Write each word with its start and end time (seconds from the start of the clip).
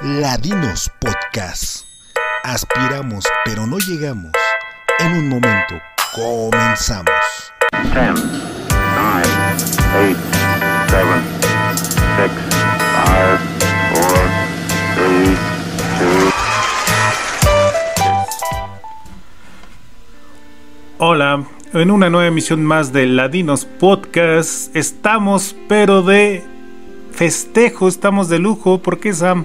Ladinos 0.00 0.92
Podcast. 1.00 1.84
Aspiramos 2.44 3.24
pero 3.44 3.66
no 3.66 3.78
llegamos. 3.78 4.30
En 5.00 5.12
un 5.12 5.28
momento 5.28 5.74
comenzamos. 6.14 7.10
10, 7.72 7.94
9, 7.94 8.14
8, 9.50 10.16
7, 10.86 11.06
6, 12.16 12.30
5, 12.30 12.32
4, 13.94 14.18
3, 14.94 15.38
2, 16.00 16.34
Hola, 20.98 21.44
en 21.72 21.90
una 21.90 22.08
nueva 22.08 22.28
emisión 22.28 22.64
más 22.64 22.92
de 22.92 23.06
Ladinos 23.06 23.64
Podcast. 23.64 24.76
Estamos, 24.76 25.56
pero 25.68 26.02
de 26.02 26.44
festejo, 27.10 27.88
estamos 27.88 28.28
de 28.28 28.38
lujo. 28.38 28.78
¿Por 28.78 29.00
qué, 29.00 29.12
Sam? 29.12 29.44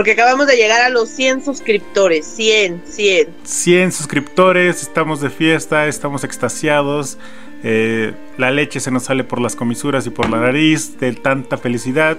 Porque 0.00 0.12
acabamos 0.12 0.46
de 0.46 0.56
llegar 0.56 0.80
a 0.80 0.88
los 0.88 1.10
100 1.10 1.44
suscriptores. 1.44 2.24
100, 2.24 2.84
100. 2.86 3.28
100 3.44 3.92
suscriptores, 3.92 4.80
estamos 4.80 5.20
de 5.20 5.28
fiesta, 5.28 5.86
estamos 5.88 6.24
extasiados. 6.24 7.18
eh, 7.62 8.14
la 8.38 8.50
leche 8.50 8.80
se 8.80 8.90
nos 8.90 9.02
sale 9.02 9.24
por 9.24 9.42
las 9.42 9.56
comisuras 9.56 10.06
y 10.06 10.10
por 10.10 10.30
la 10.30 10.40
nariz 10.40 10.98
de 10.98 11.12
tanta 11.12 11.58
felicidad. 11.58 12.16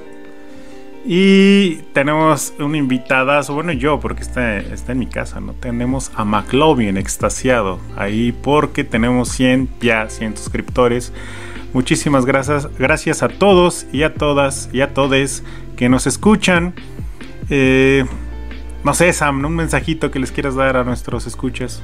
Y 1.08 1.78
tenemos 1.94 2.54
un 2.60 2.76
invitadazo, 2.76 3.56
bueno 3.56 3.72
yo, 3.72 4.00
porque 4.00 4.22
está, 4.22 4.58
está 4.60 4.92
en 4.92 5.00
mi 5.00 5.08
casa, 5.08 5.40
¿no? 5.40 5.54
Tenemos 5.54 6.12
a 6.14 6.24
McLovin 6.24 6.98
extasiado 6.98 7.80
ahí 7.98 8.32
porque 8.32 8.84
tenemos 8.84 9.30
100, 9.30 9.70
ya 9.82 10.08
100 10.08 10.38
suscriptores. 10.38 11.14
Muchísimas 11.74 12.28
gracias, 12.28 12.68
gracias 12.78 13.24
a 13.24 13.28
todos 13.28 13.88
y 13.92 14.04
a 14.04 14.14
todas 14.14 14.70
y 14.72 14.82
a 14.82 14.94
todes 14.94 15.42
que 15.78 15.90
nos 15.90 16.06
escuchan. 16.06 16.76
Eh, 17.54 18.06
no 18.86 18.94
sé, 18.94 19.12
Sam, 19.12 19.44
un 19.46 19.56
mensajito 19.56 20.10
que 20.10 20.20
les 20.20 20.32
quieras 20.32 20.56
dar 20.56 20.78
a 20.78 20.84
nuestros 20.86 21.28
escuchas. 21.28 21.82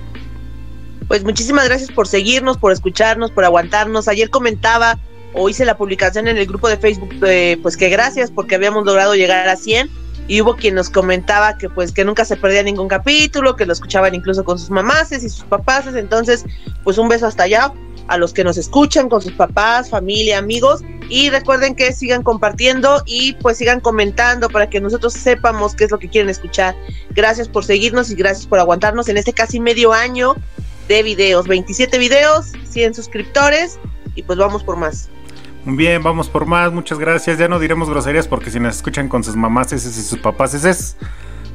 Pues 1.10 1.23
muchísimas 1.26 1.66
gracias 1.66 1.92
por 1.92 2.08
seguirnos, 2.08 2.58
por 2.58 2.72
escucharnos, 2.72 3.32
por 3.32 3.44
aguantarnos. 3.44 4.08
Ayer 4.08 4.30
comentaba 4.30 4.98
o 5.34 5.50
hice 5.50 5.66
la 5.66 5.78
publicación 5.78 6.30
en 6.30 6.38
el 6.38 6.48
grupo 6.48 6.70
de 6.70 6.78
Facebook, 6.78 7.10
eh, 7.28 7.60
pues 7.62 7.76
que 7.76 7.90
gracias 7.90 8.32
porque 8.32 8.56
habíamos 8.56 8.86
logrado 8.86 9.14
llegar 9.14 9.48
a 9.48 9.58
100 9.58 9.90
y 10.30 10.42
hubo 10.42 10.56
quien 10.56 10.76
nos 10.76 10.90
comentaba 10.90 11.58
que 11.58 11.70
pues 11.70 11.92
que 11.92 12.06
nunca 12.06 12.23
se 12.23 12.38
perdía 12.38 12.64
ningún 12.64 12.88
capítulo, 12.88 13.58
que 13.58 13.66
lo 13.66 13.73
escuchaban 13.73 14.16
incluso 14.16 14.44
con 14.45 14.58
sus 14.58 14.70
mamases 14.70 15.23
y 15.23 15.30
sus 15.30 15.44
papaces. 15.44 15.95
Entonces, 15.95 16.45
pues 16.86 16.98
un 16.98 17.10
beso 17.10 17.28
hasta 17.28 17.44
allá 17.44 17.73
a 18.08 18.18
los 18.18 18.34
que 18.34 18.45
nos 18.45 18.58
escuchan 18.58 19.10
con 19.10 19.22
sus 19.22 19.34
papás, 19.34 19.90
familia, 19.90 20.38
amigos 20.38 20.82
y 21.10 21.30
recuerden 21.30 21.76
que 21.76 21.92
sigan 21.94 22.24
compartiendo 22.24 23.02
y 23.06 23.34
pues 23.34 23.58
sigan 23.58 23.80
comentando 23.80 24.50
para 24.50 24.70
que 24.70 24.82
nosotros 24.82 25.14
sepamos 25.14 25.76
qué 25.76 25.86
es 25.86 25.92
lo 25.92 26.00
que 26.00 26.10
quieren 26.10 26.30
escuchar. 26.30 26.76
Gracias 27.12 27.48
por 27.48 27.64
seguirnos 27.66 28.12
y 28.12 28.16
gracias 28.16 28.46
por 28.48 28.60
aguantarnos 28.60 29.08
en 29.10 29.18
este 29.18 29.34
casi 29.34 29.60
medio 29.60 29.94
año 29.94 30.36
de 30.88 31.04
videos, 31.04 31.48
27 31.48 31.98
videos, 31.98 32.52
100 32.70 32.94
suscriptores 32.94 33.80
y 34.16 34.24
pues 34.24 34.38
vamos 34.38 34.64
por 34.64 34.78
más. 34.78 35.10
Muy 35.66 35.76
bien, 35.76 36.02
vamos 36.02 36.30
por 36.30 36.46
más, 36.46 36.72
muchas 36.72 36.98
gracias. 36.98 37.38
Ya 37.38 37.48
no 37.50 37.60
diremos 37.60 37.90
groserías 37.90 38.28
porque 38.28 38.50
si 38.52 38.60
nos 38.60 38.78
escuchan 38.78 39.10
con 39.10 39.24
sus 39.24 39.36
mamás 39.36 39.74
y 39.74 39.80
sus 39.80 40.20
papás 40.20 40.54
es 40.54 40.96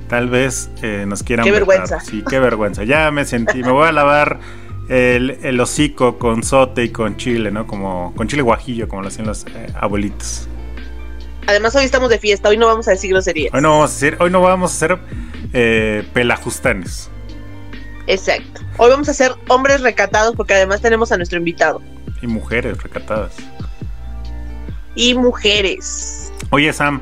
tal 0.08 0.28
vez 0.28 0.68
eh, 0.82 1.06
nos 1.08 1.22
quieran 1.22 1.44
Qué 1.44 1.50
vetar. 1.50 1.66
vergüenza. 1.66 2.00
Sí, 2.00 2.22
qué 2.28 2.38
vergüenza. 2.38 2.84
Ya 2.84 3.10
me 3.10 3.24
sentí, 3.24 3.62
me 3.62 3.70
voy 3.70 3.88
a 3.88 3.92
lavar 3.92 4.38
el, 4.88 5.38
el 5.42 5.60
hocico 5.60 6.18
con 6.18 6.42
sote 6.42 6.84
y 6.84 6.88
con 6.90 7.16
chile, 7.16 7.50
¿no? 7.50 7.66
Como 7.66 8.14
con 8.14 8.28
chile 8.28 8.42
guajillo, 8.42 8.88
como 8.88 9.02
lo 9.02 9.08
hacían 9.08 9.26
los 9.26 9.46
eh, 9.46 9.72
abuelitos. 9.74 10.48
Además 11.46 11.74
hoy 11.74 11.84
estamos 11.84 12.08
de 12.08 12.18
fiesta, 12.18 12.48
hoy 12.48 12.56
no 12.56 12.66
vamos 12.66 12.86
a 12.88 12.92
decir 12.92 13.10
groserías. 13.10 13.52
Hoy 13.52 13.60
no 13.60 13.70
vamos 13.70 13.90
a 13.90 13.94
hacer, 13.94 14.16
hoy 14.20 14.30
no 14.30 14.40
vamos 14.40 14.70
a 14.70 14.74
hacer 14.74 14.98
eh, 15.52 16.04
pelajustanes. 16.12 17.10
Exacto. 18.06 18.60
Hoy 18.78 18.90
vamos 18.90 19.08
a 19.08 19.14
ser 19.14 19.32
hombres 19.48 19.80
recatados 19.80 20.34
porque 20.36 20.54
además 20.54 20.80
tenemos 20.80 21.12
a 21.12 21.16
nuestro 21.16 21.38
invitado. 21.38 21.80
Y 22.20 22.26
mujeres 22.26 22.82
recatadas. 22.82 23.36
Y 24.94 25.14
mujeres. 25.14 26.32
Oye, 26.50 26.72
Sam, 26.72 27.00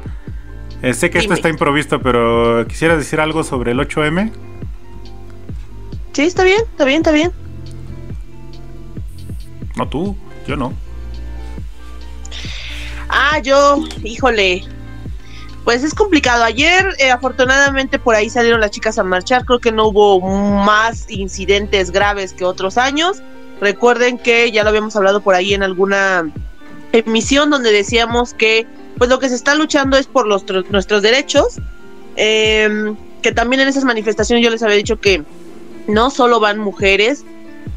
eh, 0.83 0.95
sé 0.95 1.11
que 1.11 1.19
esto 1.19 1.35
está 1.35 1.49
improvisto, 1.49 2.01
pero 2.01 2.67
quisiera 2.67 2.97
decir 2.97 3.21
algo 3.21 3.45
sobre 3.45 3.73
el 3.73 3.79
8M. 3.79 4.33
Sí, 6.13 6.23
está 6.23 6.45
bien, 6.45 6.61
está 6.71 6.85
bien, 6.85 6.99
está 6.99 7.13
bien. 7.13 7.33
No 9.77 9.89
tú, 9.89 10.17
yo 10.47 10.57
no. 10.57 10.73
Ah, 13.09 13.39
yo, 13.43 13.83
híjole. 14.05 14.65
Pues 15.65 15.85
es 15.85 15.95
complicado. 15.95 16.45
Ayer, 16.45 16.95
eh, 16.99 17.11
afortunadamente, 17.11 17.99
por 17.99 18.15
ahí 18.15 18.31
salieron 18.31 18.61
las 18.61 18.71
chicas 18.71 18.99
a 18.99 19.05
marchar. 19.05 19.45
Creo 19.45 19.59
que 19.59 19.73
no 19.73 19.89
hubo 19.89 20.21
más 20.21 21.11
incidentes 21.11 21.91
graves 21.91 22.33
que 22.33 22.45
otros 22.45 22.79
años. 22.79 23.23
Recuerden 23.61 24.17
que 24.19 24.51
ya 24.53 24.63
lo 24.63 24.71
habíamos 24.71 24.97
hablado 24.97 25.21
por 25.21 25.35
ahí 25.35 25.53
en 25.55 25.63
alguna 25.63 26.31
emisión 26.93 27.51
donde 27.51 27.71
decíamos 27.73 28.33
que 28.35 28.67
pues 28.97 29.09
lo 29.11 29.19
que 29.19 29.29
se 29.29 29.35
está 29.35 29.55
luchando 29.55 29.97
es 29.97 30.07
por 30.07 30.27
los, 30.27 30.47
tro- 30.47 30.67
nuestros 30.71 31.03
derechos. 31.03 31.59
Em, 32.17 32.97
que 33.23 33.33
también 33.33 33.61
en 33.61 33.69
esas 33.69 33.85
manifestaciones 33.85 34.43
yo 34.45 34.51
les 34.51 34.63
había 34.63 34.77
dicho 34.77 34.99
que 34.99 35.23
no 35.87 36.11
solo 36.11 36.41
van 36.41 36.59
mujeres, 36.59 37.25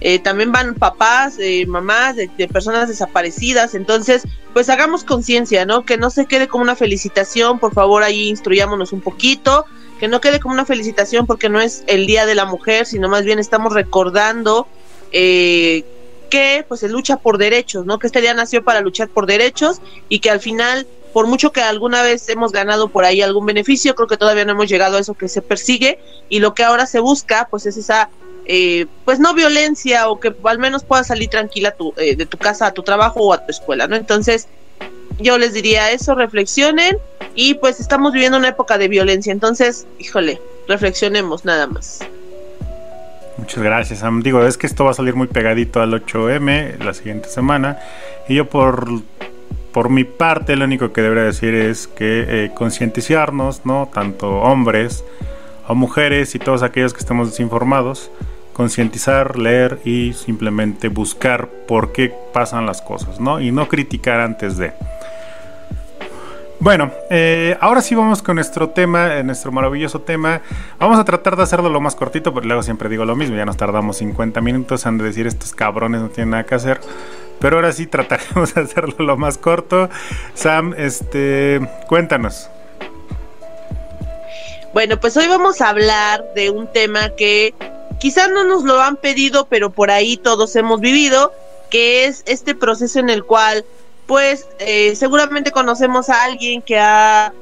eh, 0.01 0.19
también 0.19 0.51
van 0.51 0.75
papás, 0.75 1.37
eh, 1.39 1.65
mamás 1.65 2.15
de, 2.15 2.29
personas 2.51 2.87
desaparecidas. 2.87 3.75
Entonces, 3.75 4.23
pues 4.53 4.69
hagamos 4.69 5.03
conciencia, 5.03 5.65
¿no? 5.65 5.85
Que 5.85 5.97
no 5.97 6.09
se 6.09 6.25
quede 6.25 6.47
como 6.47 6.63
una 6.63 6.75
felicitación, 6.75 7.59
por 7.59 7.73
favor, 7.73 8.03
ahí 8.03 8.29
instruyámonos 8.29 8.93
un 8.93 9.01
poquito, 9.01 9.65
que 9.99 10.07
no 10.07 10.21
quede 10.21 10.39
como 10.39 10.53
una 10.53 10.65
felicitación 10.65 11.25
porque 11.25 11.49
no 11.49 11.61
es 11.61 11.83
el 11.87 12.05
Día 12.05 12.25
de 12.25 12.35
la 12.35 12.45
Mujer, 12.45 12.85
sino 12.85 13.09
más 13.09 13.23
bien 13.23 13.39
estamos 13.39 13.73
recordando 13.73 14.67
eh, 15.11 15.85
que 16.33 16.65
pues 16.67 16.79
se 16.79 16.89
lucha 16.89 17.17
por 17.17 17.37
derechos, 17.37 17.85
¿no? 17.85 17.99
Que 17.99 18.07
este 18.07 18.19
día 18.19 18.33
nació 18.33 18.63
para 18.63 18.81
luchar 18.81 19.07
por 19.07 19.27
derechos 19.27 19.79
y 20.09 20.17
que 20.17 20.31
al 20.31 20.39
final, 20.39 20.87
por 21.13 21.27
mucho 21.27 21.51
que 21.51 21.61
alguna 21.61 22.01
vez 22.01 22.27
hemos 22.27 22.51
ganado 22.51 22.87
por 22.87 23.05
ahí 23.05 23.21
algún 23.21 23.45
beneficio, 23.45 23.93
creo 23.93 24.07
que 24.07 24.17
todavía 24.17 24.43
no 24.43 24.53
hemos 24.53 24.67
llegado 24.67 24.97
a 24.97 24.99
eso 24.99 25.13
que 25.13 25.29
se 25.29 25.43
persigue 25.43 25.99
y 26.29 26.39
lo 26.39 26.55
que 26.55 26.63
ahora 26.63 26.87
se 26.87 26.99
busca, 26.99 27.47
pues 27.51 27.67
es 27.67 27.77
esa 27.77 28.09
eh, 28.45 28.87
pues 29.05 29.19
no 29.19 29.35
violencia 29.35 30.09
o 30.09 30.19
que 30.19 30.33
al 30.45 30.57
menos 30.57 30.83
puedas 30.83 31.05
salir 31.05 31.29
tranquila 31.29 31.69
tu, 31.69 31.93
eh, 31.97 32.15
de 32.15 32.25
tu 32.25 32.39
casa 32.39 32.65
a 32.65 32.71
tu 32.71 32.81
trabajo 32.81 33.19
o 33.19 33.31
a 33.31 33.45
tu 33.45 33.51
escuela, 33.51 33.85
¿no? 33.85 33.95
Entonces, 33.95 34.47
yo 35.19 35.37
les 35.37 35.53
diría 35.53 35.91
eso, 35.91 36.15
reflexionen 36.15 36.97
y 37.35 37.53
pues 37.53 37.79
estamos 37.79 38.11
viviendo 38.11 38.39
una 38.39 38.47
época 38.47 38.79
de 38.79 38.87
violencia, 38.87 39.31
entonces, 39.31 39.85
híjole, 39.99 40.41
reflexionemos 40.67 41.45
nada 41.45 41.67
más. 41.67 41.99
Muchas 43.37 43.63
gracias. 43.63 44.03
Digo, 44.21 44.45
es 44.45 44.57
que 44.57 44.67
esto 44.67 44.85
va 44.85 44.91
a 44.91 44.93
salir 44.93 45.15
muy 45.15 45.27
pegadito 45.27 45.81
al 45.81 45.93
8M 45.93 46.77
la 46.77 46.93
siguiente 46.93 47.29
semana. 47.29 47.79
Y 48.27 48.35
yo 48.35 48.47
por, 48.47 48.87
por 49.71 49.89
mi 49.89 50.03
parte 50.03 50.55
lo 50.55 50.65
único 50.65 50.93
que 50.93 51.01
debería 51.01 51.23
decir 51.23 51.55
es 51.55 51.87
que 51.87 52.25
eh, 52.27 52.51
concientizarnos, 52.53 53.65
¿no? 53.65 53.89
Tanto 53.91 54.29
hombres 54.41 55.03
o 55.67 55.73
mujeres 55.73 56.35
y 56.35 56.39
todos 56.39 56.61
aquellos 56.61 56.93
que 56.93 56.99
estemos 56.99 57.31
desinformados. 57.31 58.11
Concientizar, 58.53 59.39
leer 59.39 59.79
y 59.83 60.13
simplemente 60.13 60.87
buscar 60.89 61.49
por 61.67 61.91
qué 61.91 62.13
pasan 62.33 62.67
las 62.67 62.83
cosas, 62.83 63.19
¿no? 63.19 63.41
Y 63.41 63.51
no 63.51 63.67
criticar 63.67 64.19
antes 64.19 64.57
de. 64.57 64.73
Bueno, 66.63 66.93
eh, 67.09 67.57
ahora 67.59 67.81
sí 67.81 67.93
vamos 67.93 68.21
con 68.21 68.35
nuestro 68.35 68.69
tema, 68.69 69.17
eh, 69.17 69.23
nuestro 69.25 69.51
maravilloso 69.51 69.99
tema. 69.99 70.41
Vamos 70.79 70.97
a 70.97 71.03
tratar 71.03 71.35
de 71.35 71.43
hacerlo 71.43 71.67
lo 71.67 71.81
más 71.81 71.93
cortito, 71.93 72.33
pero 72.33 72.45
luego 72.45 72.63
siempre 72.63 72.87
digo 72.87 73.03
lo 73.03 73.17
mismo, 73.17 73.35
ya 73.35 73.43
nos 73.43 73.57
tardamos 73.57 73.97
50 73.97 74.39
minutos, 74.39 74.85
han 74.85 74.97
de 74.97 75.03
decir 75.03 75.27
estos 75.27 75.51
cabrones 75.51 75.99
no 75.99 76.07
tienen 76.07 76.29
nada 76.29 76.45
que 76.45 76.55
hacer. 76.55 76.79
Pero 77.41 77.57
ahora 77.57 77.73
sí 77.73 77.85
trataremos 77.85 78.53
de 78.53 78.61
hacerlo 78.61 78.95
lo 78.99 79.17
más 79.17 79.37
corto. 79.37 79.89
Sam, 80.35 80.73
este, 80.77 81.59
cuéntanos. 81.89 82.49
Bueno, 84.73 84.97
pues 85.01 85.17
hoy 85.17 85.27
vamos 85.27 85.59
a 85.59 85.67
hablar 85.67 86.23
de 86.33 86.49
un 86.49 86.71
tema 86.71 87.09
que 87.09 87.53
quizás 87.99 88.29
no 88.29 88.45
nos 88.45 88.63
lo 88.63 88.81
han 88.81 88.95
pedido, 88.95 89.47
pero 89.49 89.71
por 89.71 89.91
ahí 89.91 90.15
todos 90.15 90.55
hemos 90.55 90.79
vivido, 90.79 91.33
que 91.69 92.05
es 92.05 92.23
este 92.25 92.55
proceso 92.55 92.99
en 92.99 93.09
el 93.09 93.25
cual, 93.25 93.65
pues, 94.05 94.47
eh, 94.59 94.95
seguramente 94.95 95.51
conocemos 95.51 96.09
a 96.09 96.23
alguien 96.23 96.61
que 96.61 96.79
ha, 96.79 97.33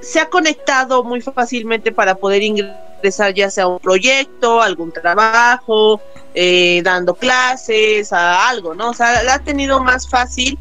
se 0.00 0.20
ha 0.20 0.28
conectado 0.28 1.04
muy 1.04 1.20
fácilmente 1.20 1.92
para 1.92 2.14
poder 2.14 2.42
ingresar 2.42 3.34
ya 3.34 3.50
sea 3.50 3.64
a 3.64 3.68
un 3.68 3.78
proyecto, 3.78 4.60
algún 4.60 4.92
trabajo, 4.92 6.00
eh, 6.34 6.82
dando 6.84 7.14
clases, 7.14 8.12
a 8.12 8.48
algo, 8.48 8.74
¿no? 8.74 8.90
O 8.90 8.94
sea, 8.94 9.22
la 9.22 9.34
ha 9.34 9.38
tenido 9.38 9.82
más 9.82 10.08
fácil 10.08 10.58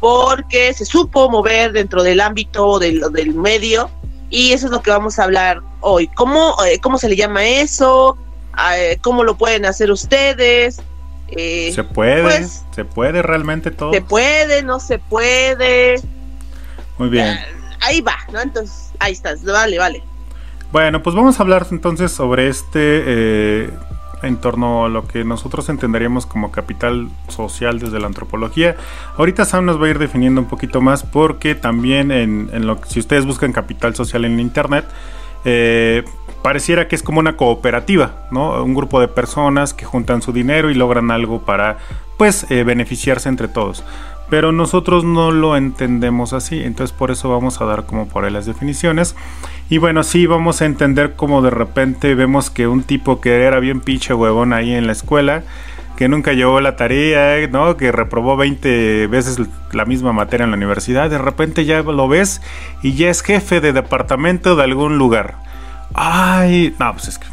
porque 0.00 0.72
se 0.74 0.84
supo 0.84 1.28
mover 1.28 1.72
dentro 1.72 2.02
del 2.02 2.20
ámbito 2.20 2.78
del, 2.78 3.00
del 3.12 3.34
medio 3.34 3.90
y 4.30 4.52
eso 4.52 4.66
es 4.66 4.72
lo 4.72 4.82
que 4.82 4.90
vamos 4.90 5.18
a 5.18 5.24
hablar 5.24 5.60
hoy. 5.80 6.08
¿Cómo, 6.08 6.54
eh, 6.64 6.78
cómo 6.80 6.98
se 6.98 7.08
le 7.08 7.16
llama 7.16 7.44
eso? 7.46 8.16
Eh, 8.74 8.98
¿Cómo 9.00 9.24
lo 9.24 9.36
pueden 9.36 9.64
hacer 9.64 9.90
ustedes? 9.90 10.80
Eh, 11.30 11.70
¿Se 11.74 11.84
puede? 11.84 12.22
pues- 12.22 12.64
¿Se 12.74 12.84
puede 12.84 13.22
realmente 13.22 13.70
todo? 13.70 13.92
¿Se 13.92 14.00
puede? 14.00 14.62
¿No 14.62 14.80
se 14.80 14.98
puede? 14.98 16.00
Muy 16.98 17.08
bien. 17.08 17.38
ahí 17.80 18.00
va, 18.00 18.16
¿no? 18.32 18.40
Entonces, 18.40 18.90
ahí 18.98 19.12
estás, 19.12 19.44
vale, 19.44 19.78
vale. 19.78 20.02
Bueno, 20.72 21.02
pues 21.02 21.14
vamos 21.16 21.38
a 21.38 21.42
hablar 21.42 21.66
entonces 21.70 22.12
sobre 22.12 22.48
este 22.48 22.70
eh, 23.06 23.70
en 24.22 24.36
torno 24.38 24.84
a 24.84 24.88
lo 24.88 25.06
que 25.06 25.24
nosotros 25.24 25.68
entenderíamos 25.68 26.26
como 26.26 26.50
capital 26.50 27.08
social 27.28 27.78
desde 27.78 28.00
la 28.00 28.06
antropología. 28.06 28.76
Ahorita 29.16 29.44
Sam 29.44 29.64
nos 29.64 29.80
va 29.80 29.86
a 29.86 29.90
ir 29.90 29.98
definiendo 29.98 30.40
un 30.40 30.48
poquito 30.48 30.80
más 30.80 31.04
porque 31.04 31.54
también 31.54 32.10
en, 32.10 32.50
en 32.52 32.66
lo 32.66 32.80
si 32.86 33.00
ustedes 33.00 33.24
buscan 33.24 33.52
capital 33.52 33.94
social 33.94 34.24
en 34.24 34.40
internet, 34.40 34.84
eh, 35.44 36.02
pareciera 36.48 36.88
que 36.88 36.96
es 36.96 37.02
como 37.02 37.20
una 37.20 37.36
cooperativa, 37.36 38.26
¿no? 38.30 38.64
Un 38.64 38.72
grupo 38.72 39.02
de 39.02 39.08
personas 39.08 39.74
que 39.74 39.84
juntan 39.84 40.22
su 40.22 40.32
dinero 40.32 40.70
y 40.70 40.74
logran 40.74 41.10
algo 41.10 41.42
para, 41.42 41.76
pues, 42.16 42.50
eh, 42.50 42.64
beneficiarse 42.64 43.28
entre 43.28 43.48
todos. 43.48 43.84
Pero 44.30 44.50
nosotros 44.50 45.04
no 45.04 45.30
lo 45.30 45.58
entendemos 45.58 46.32
así, 46.32 46.62
entonces 46.62 46.96
por 46.96 47.10
eso 47.10 47.28
vamos 47.28 47.60
a 47.60 47.66
dar 47.66 47.84
como 47.84 48.08
por 48.08 48.24
ahí 48.24 48.30
las 48.30 48.46
definiciones. 48.46 49.14
Y 49.68 49.76
bueno, 49.76 50.02
sí, 50.02 50.26
vamos 50.26 50.62
a 50.62 50.64
entender 50.64 51.16
como 51.16 51.42
de 51.42 51.50
repente 51.50 52.14
vemos 52.14 52.48
que 52.48 52.66
un 52.66 52.82
tipo 52.82 53.20
que 53.20 53.42
era 53.42 53.60
bien 53.60 53.80
pinche 53.82 54.14
huevón 54.14 54.54
ahí 54.54 54.72
en 54.72 54.86
la 54.86 54.92
escuela, 54.92 55.42
que 55.98 56.08
nunca 56.08 56.32
llevó 56.32 56.62
la 56.62 56.76
tarea, 56.76 57.46
¿no? 57.48 57.76
Que 57.76 57.92
reprobó 57.92 58.38
20 58.38 59.06
veces 59.08 59.38
la 59.72 59.84
misma 59.84 60.14
materia 60.14 60.44
en 60.44 60.52
la 60.52 60.56
universidad, 60.56 61.10
de 61.10 61.18
repente 61.18 61.66
ya 61.66 61.82
lo 61.82 62.08
ves 62.08 62.40
y 62.82 62.94
ya 62.94 63.10
es 63.10 63.20
jefe 63.20 63.60
de 63.60 63.74
departamento 63.74 64.56
de 64.56 64.62
algún 64.62 64.96
lugar. 64.96 65.46
Ay, 65.94 66.74
no, 66.78 66.92
pues 66.92 67.08
es 67.08 67.18
que 67.18 67.26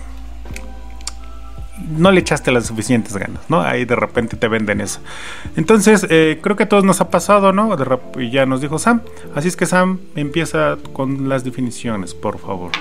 no 1.90 2.12
le 2.12 2.20
echaste 2.22 2.52
las 2.52 2.68
suficientes 2.68 3.16
ganas, 3.16 3.42
¿no? 3.50 3.62
Ahí 3.62 3.86
de 3.86 3.96
repente 3.96 4.38
te 4.38 4.48
venden 4.48 4.82
eso. 4.82 5.00
Entonces, 5.56 6.06
eh, 6.10 6.40
creo 6.42 6.56
que 6.56 6.64
a 6.64 6.70
todos 6.70 6.84
nos 6.84 7.02
ha 7.02 7.10
pasado, 7.10 7.52
¿no? 7.54 7.76
De 7.76 8.30
ya 8.30 8.46
nos 8.46 8.62
dijo 8.62 8.80
Sam. 8.80 9.02
Así 9.36 9.48
es 9.48 9.56
que 9.56 9.66
Sam 9.66 10.00
empieza 10.16 10.78
con 10.94 11.30
las 11.30 11.44
definiciones, 11.44 12.14
por 12.14 12.40
favor. 12.40 12.72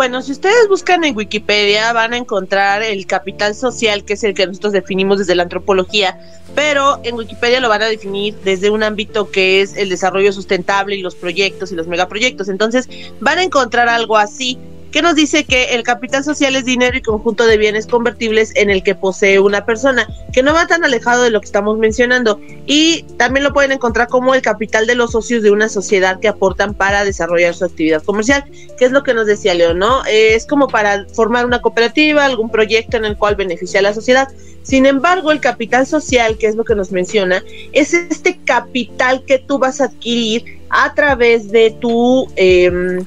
Bueno, 0.00 0.22
si 0.22 0.32
ustedes 0.32 0.66
buscan 0.66 1.04
en 1.04 1.14
Wikipedia 1.14 1.92
van 1.92 2.14
a 2.14 2.16
encontrar 2.16 2.82
el 2.82 3.04
capital 3.04 3.54
social, 3.54 4.02
que 4.02 4.14
es 4.14 4.24
el 4.24 4.32
que 4.32 4.46
nosotros 4.46 4.72
definimos 4.72 5.18
desde 5.18 5.34
la 5.34 5.42
antropología, 5.42 6.18
pero 6.54 7.00
en 7.04 7.16
Wikipedia 7.16 7.60
lo 7.60 7.68
van 7.68 7.82
a 7.82 7.86
definir 7.86 8.34
desde 8.42 8.70
un 8.70 8.82
ámbito 8.82 9.30
que 9.30 9.60
es 9.60 9.76
el 9.76 9.90
desarrollo 9.90 10.32
sustentable 10.32 10.96
y 10.96 11.02
los 11.02 11.14
proyectos 11.14 11.70
y 11.70 11.74
los 11.74 11.86
megaproyectos. 11.86 12.48
Entonces 12.48 12.88
van 13.20 13.40
a 13.40 13.42
encontrar 13.42 13.90
algo 13.90 14.16
así 14.16 14.56
que 14.90 15.02
nos 15.02 15.14
dice 15.14 15.44
que 15.44 15.74
el 15.74 15.82
capital 15.82 16.24
social 16.24 16.56
es 16.56 16.64
dinero 16.64 16.96
y 16.96 17.02
conjunto 17.02 17.46
de 17.46 17.56
bienes 17.56 17.86
convertibles 17.86 18.52
en 18.56 18.70
el 18.70 18.82
que 18.82 18.94
posee 18.94 19.38
una 19.38 19.64
persona, 19.64 20.08
que 20.32 20.42
no 20.42 20.52
va 20.52 20.66
tan 20.66 20.84
alejado 20.84 21.22
de 21.22 21.30
lo 21.30 21.40
que 21.40 21.46
estamos 21.46 21.78
mencionando. 21.78 22.40
Y 22.66 23.04
también 23.16 23.44
lo 23.44 23.52
pueden 23.52 23.72
encontrar 23.72 24.08
como 24.08 24.34
el 24.34 24.42
capital 24.42 24.86
de 24.86 24.94
los 24.94 25.12
socios 25.12 25.42
de 25.42 25.50
una 25.50 25.68
sociedad 25.68 26.18
que 26.20 26.28
aportan 26.28 26.74
para 26.74 27.04
desarrollar 27.04 27.54
su 27.54 27.64
actividad 27.64 28.02
comercial, 28.02 28.44
que 28.78 28.84
es 28.84 28.92
lo 28.92 29.02
que 29.02 29.14
nos 29.14 29.26
decía 29.26 29.54
Leo, 29.54 29.74
¿no? 29.74 30.04
Es 30.06 30.46
como 30.46 30.68
para 30.68 31.06
formar 31.14 31.46
una 31.46 31.62
cooperativa, 31.62 32.24
algún 32.24 32.50
proyecto 32.50 32.96
en 32.96 33.04
el 33.04 33.16
cual 33.16 33.36
beneficia 33.36 33.80
a 33.80 33.82
la 33.84 33.94
sociedad. 33.94 34.28
Sin 34.62 34.86
embargo, 34.86 35.32
el 35.32 35.40
capital 35.40 35.86
social, 35.86 36.36
que 36.36 36.46
es 36.46 36.56
lo 36.56 36.64
que 36.64 36.74
nos 36.74 36.92
menciona, 36.92 37.42
es 37.72 37.94
este 37.94 38.38
capital 38.44 39.24
que 39.24 39.38
tú 39.38 39.58
vas 39.58 39.80
a 39.80 39.84
adquirir 39.84 40.60
a 40.68 40.94
través 40.94 41.50
de 41.50 41.70
tu... 41.80 42.26
Eh, 42.36 43.00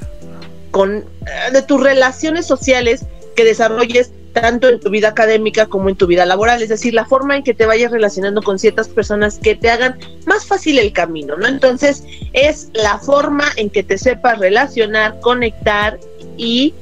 con, 0.74 0.98
eh, 0.98 1.52
de 1.54 1.62
tus 1.62 1.80
relaciones 1.80 2.48
sociales 2.48 3.06
que 3.36 3.46
desarrolles 3.46 4.12
tanto 4.34 4.68
en 4.70 4.80
tu 4.80 4.90
vida 4.90 5.10
académica 5.10 5.68
como 5.68 5.88
en 5.88 5.96
tu 5.96 6.08
vida 6.08 6.26
laboral, 6.26 6.64
es 6.64 6.70
decir, 6.70 6.96
la 6.96 7.06
forma 7.06 7.38
en 7.38 7.44
que 7.44 7.54
te 7.54 7.68
vayas 7.68 7.92
relacionando 7.92 8.42
con 8.42 8.58
ciertas 8.58 8.90
personas 8.90 9.38
que 9.38 9.54
te 9.54 9.70
hagan 9.70 10.00
más 10.26 10.48
fácil 10.48 10.80
el 10.80 10.92
camino, 10.92 11.38
¿no? 11.38 11.46
Entonces, 11.46 12.04
es 12.34 12.70
la 12.74 12.98
forma 12.98 13.46
en 13.56 13.70
que 13.70 13.84
te 13.84 14.00
sepas 14.00 14.40
relacionar, 14.40 15.20
conectar 15.20 16.00
y 16.38 16.74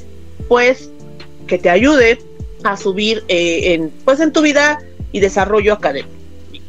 pues 0.47 0.89
que 1.45 1.57
te 1.57 1.69
ayude 1.69 2.19
a 2.63 2.77
subir 2.77 3.25
eh, 3.27 3.73
en 3.73 3.89
pues 4.05 4.21
en 4.21 4.31
tu 4.31 4.41
vida 4.41 4.79
y 5.11 5.19
desarrollo 5.19 5.73
académico. 5.73 6.20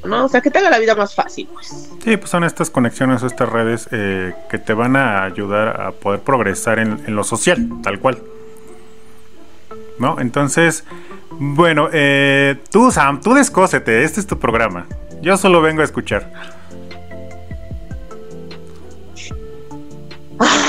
¿No? 0.04 0.24
O 0.24 0.28
sea, 0.28 0.40
que 0.40 0.50
te 0.50 0.58
haga 0.58 0.70
la 0.70 0.78
vida 0.78 0.94
más 0.94 1.14
fácil, 1.14 1.48
pues. 1.52 1.90
Sí, 2.02 2.16
pues 2.16 2.30
son 2.30 2.44
estas 2.44 2.70
conexiones, 2.70 3.22
estas 3.22 3.48
redes 3.48 3.88
eh, 3.92 4.34
que 4.50 4.58
te 4.58 4.74
van 4.74 4.96
a 4.96 5.24
ayudar 5.24 5.80
a 5.80 5.92
poder 5.92 6.20
progresar 6.20 6.78
en, 6.78 7.14
lo 7.14 7.24
social, 7.24 7.68
tal 7.82 8.00
cual. 8.00 8.18
¿No? 9.98 10.18
Entonces, 10.18 10.84
bueno, 11.30 11.88
eh, 11.92 12.56
tú, 12.70 12.90
Sam, 12.90 13.20
tú 13.20 13.34
descósete, 13.34 14.04
este 14.04 14.20
es 14.20 14.26
tu 14.26 14.38
programa. 14.38 14.86
Yo 15.20 15.36
solo 15.36 15.62
vengo 15.62 15.82
a 15.82 15.84
escuchar. 15.84 16.61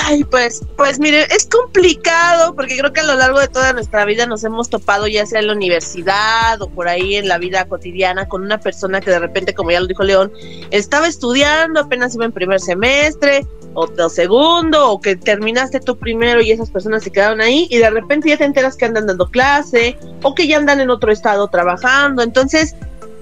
Ay, 0.05 0.25
pues, 0.25 0.61
pues 0.75 0.99
mire, 0.99 1.25
es 1.33 1.47
complicado 1.47 2.55
porque 2.55 2.77
creo 2.77 2.91
que 2.91 2.99
a 2.99 3.03
lo 3.03 3.15
largo 3.15 3.39
de 3.39 3.47
toda 3.47 3.71
nuestra 3.71 4.03
vida 4.03 4.25
nos 4.25 4.43
hemos 4.43 4.69
topado 4.69 5.07
ya 5.07 5.25
sea 5.25 5.39
en 5.39 5.47
la 5.47 5.53
universidad 5.53 6.61
o 6.61 6.67
por 6.67 6.89
ahí 6.89 7.15
en 7.15 7.29
la 7.29 7.37
vida 7.37 7.65
cotidiana 7.69 8.27
con 8.27 8.41
una 8.41 8.59
persona 8.59 8.99
que 8.99 9.11
de 9.11 9.19
repente, 9.19 9.53
como 9.53 9.71
ya 9.71 9.79
lo 9.79 9.87
dijo 9.87 10.03
León, 10.03 10.33
estaba 10.71 11.07
estudiando, 11.07 11.79
apenas 11.79 12.15
iba 12.15 12.25
en 12.25 12.33
primer 12.33 12.59
semestre 12.59 13.47
o, 13.75 13.87
segundo 14.09 14.91
o 14.91 14.99
que 14.99 15.15
terminaste 15.15 15.79
tú 15.79 15.97
primero 15.97 16.41
y 16.41 16.51
esas 16.51 16.69
personas 16.69 17.03
se 17.03 17.11
quedaron 17.11 17.39
ahí 17.39 17.67
y 17.69 17.77
de 17.77 17.89
repente 17.89 18.27
ya 18.27 18.37
te 18.37 18.43
enteras 18.43 18.75
que 18.75 18.83
andan 18.83 19.07
dando 19.07 19.29
clase 19.29 19.97
o 20.21 20.35
que 20.35 20.47
ya 20.47 20.57
andan 20.57 20.81
en 20.81 20.89
otro 20.89 21.13
estado 21.13 21.47
trabajando. 21.47 22.23
Entonces, 22.23 22.75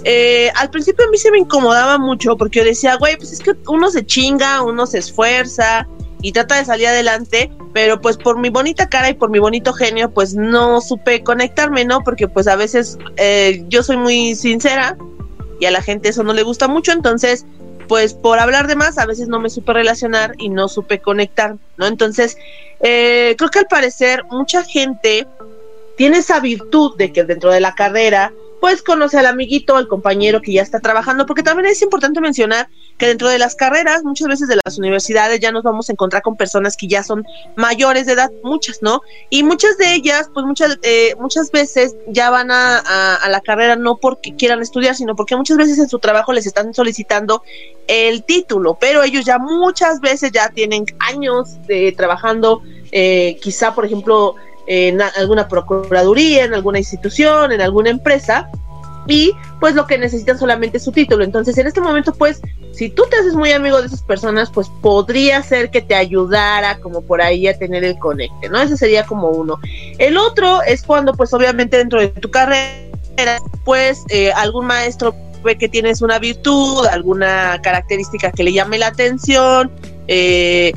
eh, 0.04 0.51
al 0.56 0.72
principio 0.72 1.06
a 1.06 1.12
mí 1.12 1.18
se 1.19 1.30
me 1.30 1.38
incomodaba 1.38 2.00
mucho 2.00 2.36
porque 2.38 2.60
yo 2.60 2.66
decía, 2.66 2.95
güey, 2.95 3.18
pues 3.18 3.34
es 3.34 3.39
que 3.39 3.54
uno 3.68 3.92
se 3.92 4.04
chinga, 4.04 4.63
uno 4.63 4.88
se 4.88 4.98
esfuerza, 4.98 5.88
y 6.22 6.32
trata 6.32 6.58
de 6.58 6.66
salir 6.66 6.88
adelante, 6.88 7.52
pero 7.74 8.02
pues 8.02 8.18
por 8.18 8.38
mi 8.40 8.50
bonita 8.50 8.90
cara 8.90 9.10
y 9.10 9.14
por 9.14 9.30
mi 9.30 9.40
bonito 9.40 9.74
genio, 9.74 10.12
pues 10.12 10.36
no 10.36 10.82
supe 10.82 11.24
conectarme, 11.24 11.86
¿no? 11.86 12.04
Porque 12.04 12.28
pues 12.28 12.48
a 12.48 12.56
veces 12.56 12.98
eh, 13.18 13.64
yo 13.68 13.84
soy 13.84 13.98
muy 13.98 14.36
sincera 14.36 14.98
y 15.60 15.66
a 15.66 15.72
la 15.72 15.82
gente 15.82 16.10
eso 16.10 16.24
no 16.24 16.34
le 16.34 16.44
gusta 16.44 16.68
mucho, 16.68 16.92
entonces 16.92 17.46
pues 17.88 18.14
por 18.14 18.40
hablar 18.40 18.68
de 18.68 18.76
más 18.76 18.98
a 18.98 19.06
veces 19.06 19.28
no 19.28 19.40
me 19.40 19.50
supe 19.50 19.74
relacionar 19.74 20.34
y 20.38 20.50
no 20.50 20.70
supe 20.70 21.00
conectar, 21.00 21.58
¿no? 21.78 21.88
Entonces 21.88 22.38
eh, 22.82 23.36
creo 23.38 23.50
que 23.50 23.60
al 23.60 23.68
parecer 23.68 24.24
mucha 24.30 24.64
gente 24.64 25.28
tiene 26.01 26.18
esa 26.18 26.39
virtud 26.39 26.98
de 26.98 27.13
que 27.13 27.25
dentro 27.25 27.51
de 27.51 27.59
la 27.59 27.75
carrera 27.75 28.33
pues 28.59 28.81
conoce 28.81 29.19
al 29.19 29.27
amiguito, 29.27 29.75
al 29.75 29.88
compañero 29.88 30.42
que 30.42 30.53
ya 30.53 30.63
está 30.63 30.80
trabajando, 30.80 31.27
porque 31.27 31.44
también 31.44 31.68
es 31.68 31.80
importante 31.83 32.19
mencionar 32.21 32.69
que 32.98 33.06
dentro 33.06 33.30
de 33.30 33.38
las 33.38 33.56
carreras, 33.56 34.03
muchas 34.03 34.27
veces 34.27 34.48
de 34.48 34.57
las 34.65 34.80
universidades 34.80 35.39
ya 35.39 35.51
nos 35.51 35.62
vamos 35.62 35.89
a 35.89 35.92
encontrar 35.92 36.24
con 36.24 36.38
personas 36.38 36.75
que 36.75 36.88
ya 36.88 37.03
son 37.03 37.24
mayores 37.56 38.07
de 38.07 38.13
edad, 38.13 38.31
muchas, 38.44 38.81
¿no? 38.81 39.01
Y 39.29 39.43
muchas 39.43 39.77
de 39.77 39.93
ellas, 39.93 40.29
pues 40.34 40.43
muchas, 40.43 40.79
eh, 40.81 41.13
muchas 41.20 41.51
veces 41.51 41.96
ya 42.08 42.31
van 42.31 42.50
a, 42.50 43.20
la 43.29 43.41
carrera 43.41 43.75
no 43.75 43.98
porque 43.98 44.36
quieran 44.36 44.62
estudiar, 44.62 44.96
sino 44.96 45.15
porque 45.15 45.36
muchas 45.36 45.58
veces 45.58 45.77
en 45.77 45.89
su 45.89 46.00
trabajo 46.00 46.34
les 46.34 46.48
están 46.48 46.74
solicitando 46.74 47.43
el 47.88 48.24
título, 48.24 48.75
pero 48.79 49.03
ellos 49.03 49.24
ya 49.24 49.38
muchas 49.38 50.00
veces 50.01 50.31
ya 50.31 50.50
tienen 50.50 50.86
años 50.98 51.62
de 51.67 51.91
trabajando, 51.96 52.63
eh, 52.91 53.38
quizá, 53.39 53.75
por 53.75 53.86
ejemplo, 53.86 54.36
en 54.74 55.01
alguna 55.01 55.50
procuraduría, 55.50 56.46
en 56.46 56.54
alguna 56.54 56.80
institución, 56.80 57.51
en 57.51 57.60
alguna 57.60 57.90
empresa, 57.90 58.50
y 59.06 59.34
pues 59.60 59.75
lo 59.75 59.86
que 59.86 59.98
necesitan 59.98 60.40
solamente 60.40 60.78
es 60.78 60.86
su 60.86 60.94
título. 60.94 61.25
Entonces, 61.25 61.58
en 61.58 61.68
este 61.68 61.82
momento, 61.82 62.13
pues, 62.13 62.40
si 62.72 62.90
tú 62.90 63.04
te 63.10 63.18
haces 63.18 63.34
muy 63.34 63.51
amigo 63.51 63.82
de 63.82 63.88
esas 63.88 64.01
personas, 64.01 64.50
pues 64.50 64.70
podría 64.82 65.44
ser 65.44 65.72
que 65.72 65.82
te 65.82 65.94
ayudara 65.94 66.80
como 66.80 67.01
por 67.01 67.22
ahí 67.22 67.50
a 67.50 67.58
tener 67.58 67.84
el 67.84 68.00
conecte, 68.00 68.48
¿no? 68.48 68.62
Ese 68.62 68.78
sería 68.78 69.06
como 69.06 69.28
uno. 69.28 69.60
El 69.98 70.16
otro 70.16 70.62
es 70.62 70.84
cuando, 70.84 71.16
pues, 71.16 71.34
obviamente 71.34 71.75
dentro 71.75 72.00
de 72.00 72.08
tu 72.08 72.32
carrera, 72.32 73.42
pues, 73.66 74.06
eh, 74.08 74.32
algún 74.32 74.68
maestro 74.68 75.13
ve 75.44 75.58
que 75.58 75.68
tienes 75.68 76.01
una 76.01 76.18
virtud, 76.18 76.86
alguna 76.86 77.60
característica 77.62 78.32
que 78.32 78.44
le 78.46 78.54
llame 78.54 78.78
la 78.78 78.88
atención, 78.88 79.70
eh, 80.08 80.72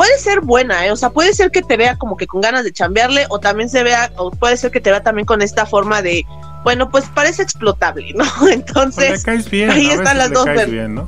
puede 0.00 0.18
ser 0.18 0.40
buena, 0.40 0.86
¿eh? 0.86 0.92
o 0.92 0.96
sea, 0.96 1.10
puede 1.10 1.34
ser 1.34 1.50
que 1.50 1.60
te 1.60 1.76
vea 1.76 1.98
como 1.98 2.16
que 2.16 2.26
con 2.26 2.40
ganas 2.40 2.64
de 2.64 2.72
chambearle, 2.72 3.26
o 3.28 3.38
también 3.38 3.68
se 3.68 3.82
vea, 3.82 4.10
o 4.16 4.30
puede 4.30 4.56
ser 4.56 4.70
que 4.70 4.80
te 4.80 4.90
vea 4.90 5.02
también 5.02 5.26
con 5.26 5.42
esta 5.42 5.66
forma 5.66 6.00
de, 6.00 6.24
bueno, 6.64 6.90
pues 6.90 7.04
parece 7.14 7.42
explotable, 7.42 8.14
¿no? 8.14 8.24
Entonces, 8.48 9.10
le 9.10 9.22
caes 9.22 9.50
bien, 9.50 9.68
ahí 9.68 9.90
están 9.90 10.16
las 10.16 10.32
dos. 10.32 10.46
Caes 10.46 10.70
bien, 10.70 10.94
¿no? 10.94 11.06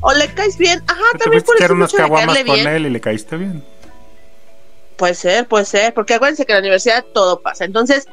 O 0.00 0.14
le 0.14 0.26
caes 0.28 0.56
bien, 0.56 0.82
ajá, 0.86 1.18
también 1.18 1.42
puede 1.42 1.58
ser 1.58 1.72
unas 1.72 1.92
mucho 1.92 1.98
de 1.98 2.02
caguamas 2.02 2.34
caerle 2.34 2.50
con 2.50 2.54
bien. 2.54 2.68
él 2.68 2.86
y 2.86 2.90
le 2.90 3.00
caíste 3.02 3.36
bien. 3.36 3.62
Puede 4.96 5.14
ser, 5.16 5.46
puede 5.46 5.66
ser, 5.66 5.92
porque 5.92 6.14
acuérdense 6.14 6.46
que 6.46 6.52
en 6.52 6.56
la 6.56 6.60
universidad 6.60 7.04
todo 7.12 7.42
pasa. 7.42 7.66
Entonces, 7.66 8.06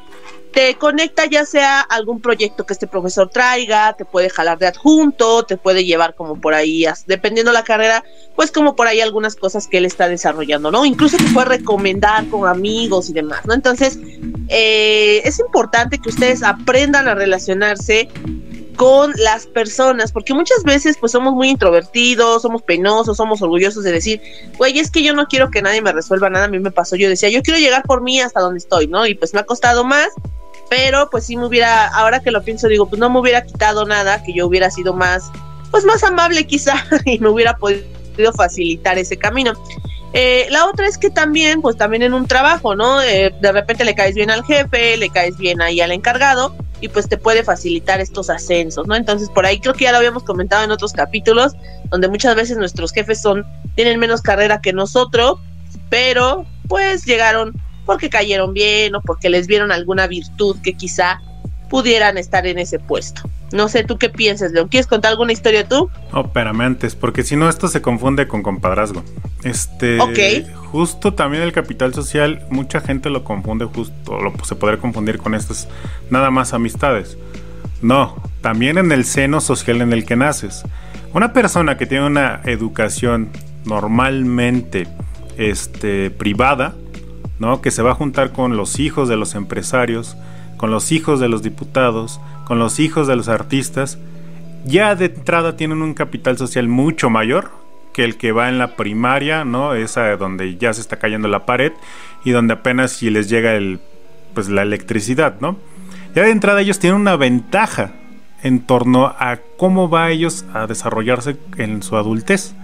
te 0.58 0.74
conecta 0.74 1.24
ya 1.26 1.44
sea 1.44 1.80
algún 1.82 2.20
proyecto 2.20 2.66
que 2.66 2.72
este 2.72 2.88
profesor 2.88 3.30
traiga, 3.30 3.92
te 3.96 4.04
puede 4.04 4.28
jalar 4.28 4.58
de 4.58 4.66
adjunto, 4.66 5.44
te 5.44 5.56
puede 5.56 5.84
llevar 5.84 6.16
como 6.16 6.40
por 6.40 6.52
ahí, 6.52 6.84
dependiendo 7.06 7.52
la 7.52 7.62
carrera, 7.62 8.02
pues 8.34 8.50
como 8.50 8.74
por 8.74 8.88
ahí 8.88 9.00
algunas 9.00 9.36
cosas 9.36 9.68
que 9.68 9.78
él 9.78 9.84
está 9.84 10.08
desarrollando, 10.08 10.72
¿no? 10.72 10.84
Incluso 10.84 11.16
te 11.16 11.32
puede 11.32 11.46
recomendar 11.46 12.26
con 12.26 12.48
amigos 12.48 13.08
y 13.08 13.12
demás, 13.12 13.46
¿no? 13.46 13.54
Entonces, 13.54 14.00
eh, 14.48 15.22
es 15.22 15.38
importante 15.38 15.98
que 15.98 16.08
ustedes 16.08 16.42
aprendan 16.42 17.06
a 17.06 17.14
relacionarse 17.14 18.08
con 18.74 19.12
las 19.16 19.46
personas, 19.46 20.10
porque 20.10 20.34
muchas 20.34 20.64
veces 20.64 20.96
pues 20.98 21.12
somos 21.12 21.34
muy 21.34 21.50
introvertidos, 21.50 22.42
somos 22.42 22.62
penosos, 22.62 23.16
somos 23.16 23.40
orgullosos 23.42 23.84
de 23.84 23.92
decir, 23.92 24.20
güey, 24.56 24.80
es 24.80 24.90
que 24.90 25.04
yo 25.04 25.14
no 25.14 25.26
quiero 25.26 25.52
que 25.52 25.62
nadie 25.62 25.82
me 25.82 25.92
resuelva 25.92 26.30
nada, 26.30 26.46
a 26.46 26.48
mí 26.48 26.58
me 26.58 26.72
pasó, 26.72 26.96
yo 26.96 27.08
decía, 27.08 27.28
yo 27.28 27.42
quiero 27.42 27.60
llegar 27.60 27.84
por 27.84 28.02
mí 28.02 28.20
hasta 28.20 28.40
donde 28.40 28.58
estoy, 28.58 28.88
¿no? 28.88 29.06
Y 29.06 29.14
pues 29.14 29.34
me 29.34 29.40
ha 29.40 29.46
costado 29.46 29.84
más, 29.84 30.08
pero 30.68 31.08
pues 31.10 31.26
sí 31.26 31.36
me 31.36 31.46
hubiera, 31.46 31.86
ahora 31.88 32.20
que 32.20 32.30
lo 32.30 32.42
pienso, 32.42 32.68
digo, 32.68 32.88
pues 32.88 33.00
no 33.00 33.10
me 33.10 33.20
hubiera 33.20 33.44
quitado 33.44 33.84
nada, 33.84 34.22
que 34.22 34.32
yo 34.32 34.46
hubiera 34.46 34.70
sido 34.70 34.94
más, 34.94 35.30
pues 35.70 35.84
más 35.84 36.02
amable 36.04 36.46
quizá 36.46 36.74
y 37.04 37.18
me 37.18 37.28
hubiera 37.28 37.56
podido 37.56 38.32
facilitar 38.36 38.98
ese 38.98 39.16
camino. 39.16 39.52
Eh, 40.14 40.46
la 40.50 40.66
otra 40.66 40.86
es 40.86 40.96
que 40.96 41.10
también, 41.10 41.60
pues 41.60 41.76
también 41.76 42.02
en 42.02 42.14
un 42.14 42.26
trabajo, 42.26 42.74
¿no? 42.74 43.02
Eh, 43.02 43.34
de 43.40 43.52
repente 43.52 43.84
le 43.84 43.94
caes 43.94 44.14
bien 44.14 44.30
al 44.30 44.44
jefe, 44.44 44.96
le 44.96 45.10
caes 45.10 45.36
bien 45.36 45.60
ahí 45.60 45.80
al 45.80 45.92
encargado 45.92 46.54
y 46.80 46.88
pues 46.88 47.08
te 47.08 47.18
puede 47.18 47.42
facilitar 47.42 48.00
estos 48.00 48.30
ascensos, 48.30 48.86
¿no? 48.86 48.94
Entonces 48.94 49.28
por 49.28 49.44
ahí 49.44 49.60
creo 49.60 49.74
que 49.74 49.84
ya 49.84 49.92
lo 49.92 49.98
habíamos 49.98 50.22
comentado 50.22 50.64
en 50.64 50.70
otros 50.70 50.92
capítulos, 50.92 51.52
donde 51.90 52.08
muchas 52.08 52.34
veces 52.36 52.56
nuestros 52.56 52.92
jefes 52.92 53.20
son, 53.20 53.44
tienen 53.74 53.98
menos 53.98 54.22
carrera 54.22 54.60
que 54.62 54.72
nosotros, 54.72 55.40
pero 55.90 56.46
pues 56.68 57.04
llegaron 57.04 57.52
porque 57.88 58.10
cayeron 58.10 58.52
bien 58.52 58.94
o 58.94 59.00
porque 59.00 59.30
les 59.30 59.46
vieron 59.46 59.72
alguna 59.72 60.06
virtud 60.06 60.58
que 60.62 60.74
quizá 60.74 61.22
pudieran 61.70 62.18
estar 62.18 62.46
en 62.46 62.58
ese 62.58 62.78
puesto. 62.78 63.22
No 63.50 63.70
sé, 63.70 63.82
¿tú 63.82 63.96
qué 63.96 64.10
piensas, 64.10 64.52
León? 64.52 64.68
¿Quieres 64.68 64.86
contar 64.86 65.12
alguna 65.12 65.32
historia 65.32 65.66
tú? 65.66 65.88
Oh, 66.12 66.20
espérame 66.20 66.60
antes, 66.60 66.94
porque 66.94 67.22
si 67.22 67.34
no 67.34 67.48
esto 67.48 67.66
se 67.66 67.80
confunde 67.80 68.28
con 68.28 68.42
compadrazgo. 68.42 69.02
Este, 69.42 69.96
justo 70.66 71.14
también 71.14 71.42
el 71.42 71.52
capital 71.52 71.94
social, 71.94 72.46
mucha 72.50 72.82
gente 72.82 73.08
lo 73.08 73.24
confunde 73.24 73.64
justo, 73.64 74.20
lo, 74.20 74.34
se 74.44 74.54
podría 74.54 74.78
confundir 74.78 75.16
con 75.16 75.34
estas 75.34 75.66
nada 76.10 76.30
más 76.30 76.52
amistades. 76.52 77.16
No, 77.80 78.22
también 78.42 78.76
en 78.76 78.92
el 78.92 79.06
seno 79.06 79.40
social 79.40 79.80
en 79.80 79.94
el 79.94 80.04
que 80.04 80.16
naces. 80.16 80.62
Una 81.14 81.32
persona 81.32 81.78
que 81.78 81.86
tiene 81.86 82.04
una 82.04 82.42
educación 82.44 83.30
normalmente 83.64 84.86
este, 85.38 86.10
privada, 86.10 86.74
¿no? 87.38 87.60
que 87.60 87.70
se 87.70 87.82
va 87.82 87.92
a 87.92 87.94
juntar 87.94 88.32
con 88.32 88.56
los 88.56 88.78
hijos 88.78 89.08
de 89.08 89.16
los 89.16 89.34
empresarios, 89.34 90.16
con 90.56 90.70
los 90.70 90.92
hijos 90.92 91.20
de 91.20 91.28
los 91.28 91.42
diputados, 91.42 92.20
con 92.44 92.58
los 92.58 92.80
hijos 92.80 93.06
de 93.06 93.16
los 93.16 93.28
artistas, 93.28 93.98
ya 94.64 94.94
de 94.94 95.06
entrada 95.06 95.56
tienen 95.56 95.82
un 95.82 95.94
capital 95.94 96.36
social 96.36 96.68
mucho 96.68 97.10
mayor 97.10 97.50
que 97.92 98.04
el 98.04 98.16
que 98.16 98.32
va 98.32 98.48
en 98.48 98.58
la 98.58 98.76
primaria, 98.76 99.44
¿no? 99.44 99.74
Esa 99.74 100.16
donde 100.16 100.56
ya 100.56 100.72
se 100.72 100.80
está 100.80 100.98
cayendo 100.98 101.28
la 101.28 101.46
pared 101.46 101.72
y 102.24 102.30
donde 102.30 102.54
apenas 102.54 102.92
si 102.92 103.10
les 103.10 103.28
llega 103.28 103.54
el 103.54 103.80
pues 104.34 104.48
la 104.48 104.62
electricidad, 104.62 105.40
¿no? 105.40 105.56
Ya 106.14 106.22
de 106.22 106.30
entrada 106.30 106.60
ellos 106.60 106.78
tienen 106.78 107.00
una 107.00 107.16
ventaja 107.16 107.92
en 108.42 108.60
torno 108.60 109.06
a 109.06 109.38
cómo 109.56 109.88
va 109.88 110.10
ellos 110.10 110.44
a 110.54 110.66
desarrollarse 110.66 111.36
en 111.56 111.82
su 111.82 111.96
adultez. 111.96 112.54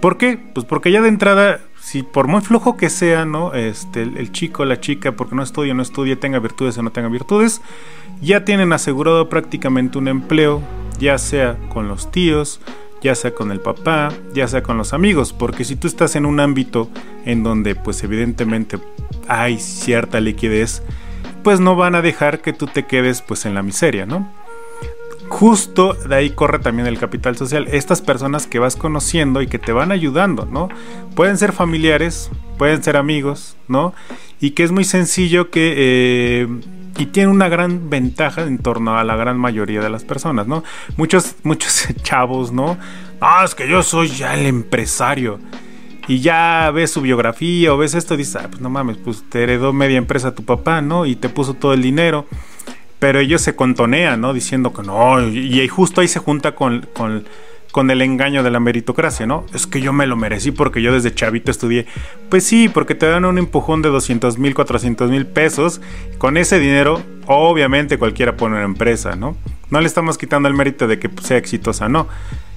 ¿Por 0.00 0.18
qué? 0.18 0.38
Pues 0.38 0.66
porque 0.66 0.92
ya 0.92 1.00
de 1.00 1.08
entrada 1.08 1.60
si 1.80 2.02
por 2.02 2.28
muy 2.28 2.40
flujo 2.40 2.76
que 2.76 2.90
sea, 2.90 3.24
¿no? 3.24 3.54
Este, 3.54 4.02
el, 4.02 4.32
chico, 4.32 4.64
la 4.64 4.80
chica, 4.80 5.12
porque 5.12 5.34
no 5.34 5.42
estudia, 5.42 5.74
no 5.74 5.82
estudia, 5.82 6.20
tenga 6.20 6.38
virtudes 6.38 6.76
o 6.78 6.82
no 6.82 6.92
tenga 6.92 7.08
virtudes, 7.08 7.62
ya 8.20 8.44
tienen 8.44 8.72
asegurado 8.72 9.28
prácticamente 9.28 9.98
un 9.98 10.08
empleo, 10.08 10.62
ya 10.98 11.18
sea 11.18 11.56
con 11.70 11.88
los 11.88 12.10
tíos, 12.10 12.60
ya 13.00 13.14
sea 13.14 13.34
con 13.34 13.50
el 13.50 13.60
papá, 13.60 14.12
ya 14.34 14.46
sea 14.46 14.62
con 14.62 14.76
los 14.76 14.92
amigos, 14.92 15.32
porque 15.32 15.64
si 15.64 15.74
tú 15.74 15.88
estás 15.88 16.16
en 16.16 16.26
un 16.26 16.38
ámbito 16.38 16.90
en 17.24 17.42
donde 17.42 17.74
pues 17.74 18.04
evidentemente 18.04 18.78
hay 19.26 19.58
cierta 19.58 20.20
liquidez, 20.20 20.82
pues 21.42 21.60
no 21.60 21.76
van 21.76 21.94
a 21.94 22.02
dejar 22.02 22.42
que 22.42 22.52
tú 22.52 22.66
te 22.66 22.84
quedes 22.84 23.22
pues 23.22 23.46
en 23.46 23.54
la 23.54 23.62
miseria, 23.62 24.04
¿no? 24.04 24.30
Justo 25.30 25.94
de 25.94 26.16
ahí 26.16 26.30
corre 26.30 26.58
también 26.58 26.88
el 26.88 26.98
capital 26.98 27.36
social. 27.36 27.68
Estas 27.70 28.02
personas 28.02 28.46
que 28.46 28.58
vas 28.58 28.76
conociendo 28.76 29.40
y 29.40 29.46
que 29.46 29.58
te 29.58 29.72
van 29.72 29.92
ayudando, 29.92 30.44
¿no? 30.44 30.68
Pueden 31.14 31.38
ser 31.38 31.52
familiares, 31.52 32.30
pueden 32.58 32.82
ser 32.82 32.96
amigos, 32.96 33.56
¿no? 33.68 33.94
Y 34.40 34.50
que 34.50 34.64
es 34.64 34.72
muy 34.72 34.84
sencillo 34.84 35.50
que... 35.50 35.74
Eh, 35.76 36.48
y 36.98 37.06
tiene 37.06 37.30
una 37.30 37.48
gran 37.48 37.88
ventaja 37.88 38.42
en 38.42 38.58
torno 38.58 38.98
a 38.98 39.04
la 39.04 39.16
gran 39.16 39.38
mayoría 39.38 39.80
de 39.80 39.88
las 39.88 40.04
personas, 40.04 40.48
¿no? 40.48 40.64
Muchos, 40.96 41.36
muchos 41.44 41.88
chavos, 42.02 42.52
¿no? 42.52 42.76
Ah, 43.20 43.42
es 43.44 43.54
que 43.54 43.68
yo 43.68 43.82
soy 43.84 44.08
ya 44.08 44.34
el 44.34 44.46
empresario. 44.46 45.38
Y 46.08 46.20
ya 46.20 46.72
ves 46.74 46.90
su 46.90 47.02
biografía 47.02 47.72
o 47.72 47.78
ves 47.78 47.94
esto 47.94 48.16
dices, 48.16 48.36
ah, 48.36 48.48
pues 48.50 48.60
no 48.60 48.68
mames, 48.68 48.96
pues 48.96 49.22
te 49.30 49.44
heredó 49.44 49.72
media 49.72 49.96
empresa 49.96 50.34
tu 50.34 50.44
papá, 50.44 50.82
¿no? 50.82 51.06
Y 51.06 51.14
te 51.14 51.28
puso 51.28 51.54
todo 51.54 51.72
el 51.72 51.82
dinero 51.82 52.26
pero 53.00 53.18
ellos 53.18 53.40
se 53.40 53.56
contonean, 53.56 54.20
¿no? 54.20 54.32
Diciendo 54.32 54.72
que 54.72 54.82
no, 54.82 55.26
y, 55.26 55.66
justo 55.66 56.02
ahí 56.02 56.06
se 56.06 56.20
junta 56.20 56.54
con, 56.54 56.86
con, 56.92 57.90
el 57.90 58.02
engaño 58.02 58.42
de 58.42 58.50
la 58.50 58.60
meritocracia, 58.60 59.26
¿no? 59.26 59.46
Es 59.54 59.66
que 59.66 59.80
yo 59.80 59.92
me 59.92 60.06
lo 60.06 60.16
merecí 60.16 60.52
porque 60.52 60.82
yo 60.82 60.92
desde 60.92 61.14
chavito 61.14 61.50
estudié. 61.50 61.86
Pues 62.28 62.44
sí, 62.44 62.68
porque 62.68 62.94
te 62.94 63.06
dan 63.06 63.24
un 63.24 63.38
empujón 63.38 63.80
de 63.80 63.88
200 63.88 64.38
mil, 64.38 64.54
400 64.54 65.10
mil 65.10 65.26
pesos. 65.26 65.80
Con 66.18 66.36
ese 66.36 66.58
dinero, 66.60 67.00
obviamente 67.26 67.96
cualquiera 67.96 68.36
pone 68.36 68.56
una 68.56 68.64
empresa, 68.64 69.16
¿no? 69.16 69.34
No 69.70 69.80
le 69.80 69.86
estamos 69.86 70.18
quitando 70.18 70.48
el 70.48 70.54
mérito 70.54 70.86
de 70.86 70.98
que 70.98 71.08
sea 71.22 71.38
exitosa, 71.38 71.88
no. 71.88 72.06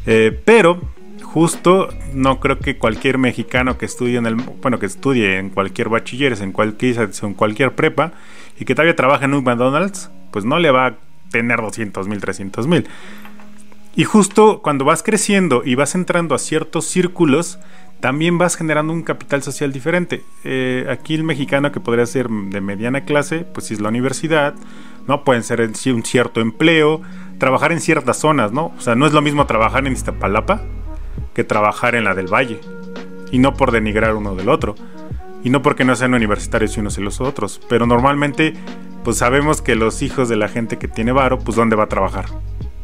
Eh, 0.05 0.37
pero 0.43 0.81
justo 1.21 1.87
no 2.13 2.41
creo 2.41 2.59
que 2.59 2.77
cualquier 2.77 3.17
mexicano 3.17 3.77
que 3.77 3.85
estudie 3.85 4.17
en 4.17 4.25
el 4.25 4.35
bueno 4.35 4.77
que 4.77 4.85
estudie 4.85 5.39
en 5.39 5.49
cualquier 5.49 5.89
bachilleres 5.89 6.41
en 6.41 6.51
cualquier 6.51 7.09
en 7.23 7.33
cualquier 7.33 7.73
prepa 7.73 8.11
y 8.59 8.65
que 8.65 8.75
todavía 8.75 8.95
trabaja 8.95 9.25
en 9.25 9.33
un 9.33 9.43
McDonald's 9.43 10.09
pues 10.31 10.45
no 10.45 10.59
le 10.59 10.71
va 10.71 10.87
a 10.87 10.95
tener 11.29 11.61
200 11.61 12.07
mil, 12.07 12.19
300 12.19 12.67
mil. 12.67 12.87
Y 13.95 14.05
justo 14.05 14.61
cuando 14.63 14.85
vas 14.85 15.03
creciendo 15.03 15.61
y 15.63 15.75
vas 15.75 15.93
entrando 15.93 16.33
a 16.33 16.39
ciertos 16.39 16.85
círculos, 16.85 17.59
también 17.99 18.37
vas 18.37 18.55
generando 18.55 18.91
un 18.91 19.03
capital 19.03 19.43
social 19.43 19.71
diferente. 19.71 20.23
Eh, 20.43 20.87
aquí 20.89 21.13
el 21.13 21.23
mexicano 21.23 21.71
que 21.71 21.79
podría 21.79 22.05
ser 22.05 22.27
de 22.27 22.59
mediana 22.59 23.05
clase, 23.05 23.45
pues 23.45 23.71
es 23.71 23.79
la 23.79 23.89
universidad, 23.89 24.55
¿no? 25.07 25.23
Pueden 25.23 25.43
ser 25.43 25.61
un 25.61 26.03
cierto 26.03 26.41
empleo, 26.41 27.01
trabajar 27.37 27.71
en 27.71 27.79
ciertas 27.79 28.17
zonas, 28.17 28.51
¿no? 28.51 28.73
O 28.77 28.81
sea, 28.81 28.95
no 28.95 29.05
es 29.05 29.13
lo 29.13 29.21
mismo 29.21 29.45
trabajar 29.45 29.85
en 29.85 29.93
Iztapalapa 29.93 30.63
que 31.33 31.43
trabajar 31.43 31.95
en 31.95 32.03
la 32.03 32.15
del 32.15 32.27
Valle. 32.27 32.59
Y 33.31 33.39
no 33.39 33.53
por 33.53 33.71
denigrar 33.71 34.15
uno 34.15 34.35
del 34.35 34.49
otro. 34.49 34.75
Y 35.43 35.49
no 35.49 35.61
porque 35.61 35.83
no 35.83 35.95
sean 35.95 36.13
universitarios 36.13 36.77
unos 36.77 36.97
y 36.97 37.01
los 37.01 37.19
otros. 37.21 37.59
Pero 37.67 37.85
normalmente 37.85 38.53
pues 39.03 39.17
sabemos 39.17 39.61
que 39.61 39.75
los 39.75 40.01
hijos 40.01 40.29
de 40.29 40.37
la 40.37 40.47
gente 40.47 40.77
que 40.77 40.87
tiene 40.87 41.11
varo, 41.11 41.39
pues 41.39 41.57
dónde 41.57 41.75
va 41.75 41.83
a 41.83 41.89
trabajar. 41.89 42.25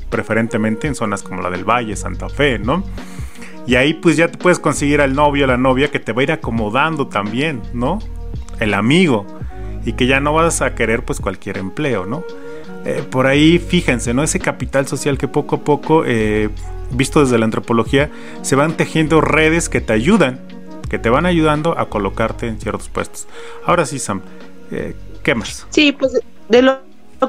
Preferentemente 0.09 0.87
en 0.87 0.95
zonas 0.95 1.23
como 1.23 1.41
la 1.41 1.49
del 1.49 1.63
Valle, 1.63 1.95
Santa 1.95 2.29
Fe, 2.29 2.59
¿no? 2.59 2.83
Y 3.65 3.75
ahí 3.75 3.93
pues 3.93 4.17
ya 4.17 4.27
te 4.27 4.37
puedes 4.37 4.59
conseguir 4.59 5.01
al 5.01 5.13
novio, 5.13 5.47
la 5.47 5.57
novia 5.57 5.91
que 5.91 5.99
te 5.99 6.11
va 6.11 6.21
a 6.21 6.23
ir 6.23 6.31
acomodando 6.31 7.07
también, 7.07 7.61
¿no? 7.73 7.99
El 8.59 8.73
amigo. 8.73 9.25
Y 9.85 9.93
que 9.93 10.07
ya 10.07 10.19
no 10.19 10.33
vas 10.33 10.61
a 10.61 10.75
querer 10.75 11.05
pues 11.05 11.19
cualquier 11.19 11.57
empleo, 11.57 12.05
¿no? 12.05 12.23
Eh, 12.85 13.03
por 13.09 13.27
ahí 13.27 13.59
fíjense, 13.59 14.13
¿no? 14.13 14.23
Ese 14.23 14.39
capital 14.39 14.87
social 14.87 15.17
que 15.17 15.27
poco 15.27 15.57
a 15.57 15.59
poco, 15.59 16.03
eh, 16.05 16.49
visto 16.91 17.21
desde 17.21 17.37
la 17.37 17.45
antropología, 17.45 18.09
se 18.41 18.55
van 18.55 18.75
tejiendo 18.75 19.21
redes 19.21 19.69
que 19.69 19.81
te 19.81 19.93
ayudan, 19.93 20.39
que 20.89 20.99
te 20.99 21.09
van 21.09 21.25
ayudando 21.25 21.77
a 21.77 21.89
colocarte 21.89 22.47
en 22.47 22.59
ciertos 22.59 22.89
puestos. 22.89 23.27
Ahora 23.65 23.85
sí, 23.85 23.99
Sam, 23.99 24.21
eh, 24.71 24.95
¿Qué 25.23 25.35
más? 25.35 25.65
Sí, 25.69 25.91
pues 25.91 26.13
de 26.47 26.61
lo, 26.61 26.79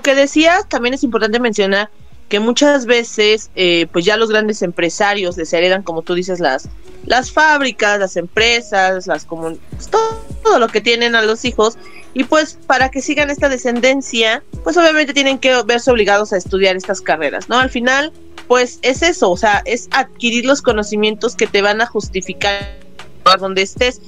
que 0.02 0.14
decías, 0.14 0.68
también 0.68 0.94
es 0.94 1.02
importante 1.02 1.40
mencionar 1.40 1.90
que 2.28 2.38
muchas 2.38 2.86
veces, 2.86 3.50
eh, 3.56 3.88
pues 3.92 4.04
ya 4.04 4.16
los 4.16 4.30
grandes 4.30 4.62
empresarios 4.62 5.36
les 5.36 5.52
heredan, 5.52 5.82
como 5.82 6.02
tú 6.02 6.14
dices, 6.14 6.38
las, 6.38 6.68
las 7.04 7.32
fábricas, 7.32 7.98
las 7.98 8.16
empresas, 8.16 9.08
las 9.08 9.24
pues, 9.24 9.58
todo, 9.90 10.24
todo, 10.44 10.58
lo 10.60 10.68
que 10.68 10.80
tienen 10.80 11.16
a 11.16 11.22
los 11.22 11.44
hijos, 11.44 11.76
y 12.14 12.22
pues 12.24 12.56
para 12.68 12.90
que 12.90 13.02
sigan 13.02 13.30
esta 13.30 13.48
descendencia, 13.48 14.44
pues 14.62 14.76
obviamente 14.76 15.12
tienen 15.12 15.38
que 15.38 15.60
verse 15.64 15.90
obligados 15.90 16.32
a 16.32 16.36
estudiar 16.36 16.76
estas 16.76 17.00
carreras, 17.00 17.48
¿no? 17.48 17.58
Al 17.58 17.70
final, 17.70 18.12
pues 18.46 18.78
es 18.82 19.02
eso, 19.02 19.30
o 19.30 19.36
sea, 19.36 19.62
es 19.64 19.88
adquirir 19.90 20.46
los 20.46 20.62
conocimientos 20.62 21.34
que 21.34 21.48
te 21.48 21.62
van 21.62 21.80
a 21.80 21.86
justificar 21.86 22.79
donde 23.38 23.62
estés 23.62 24.00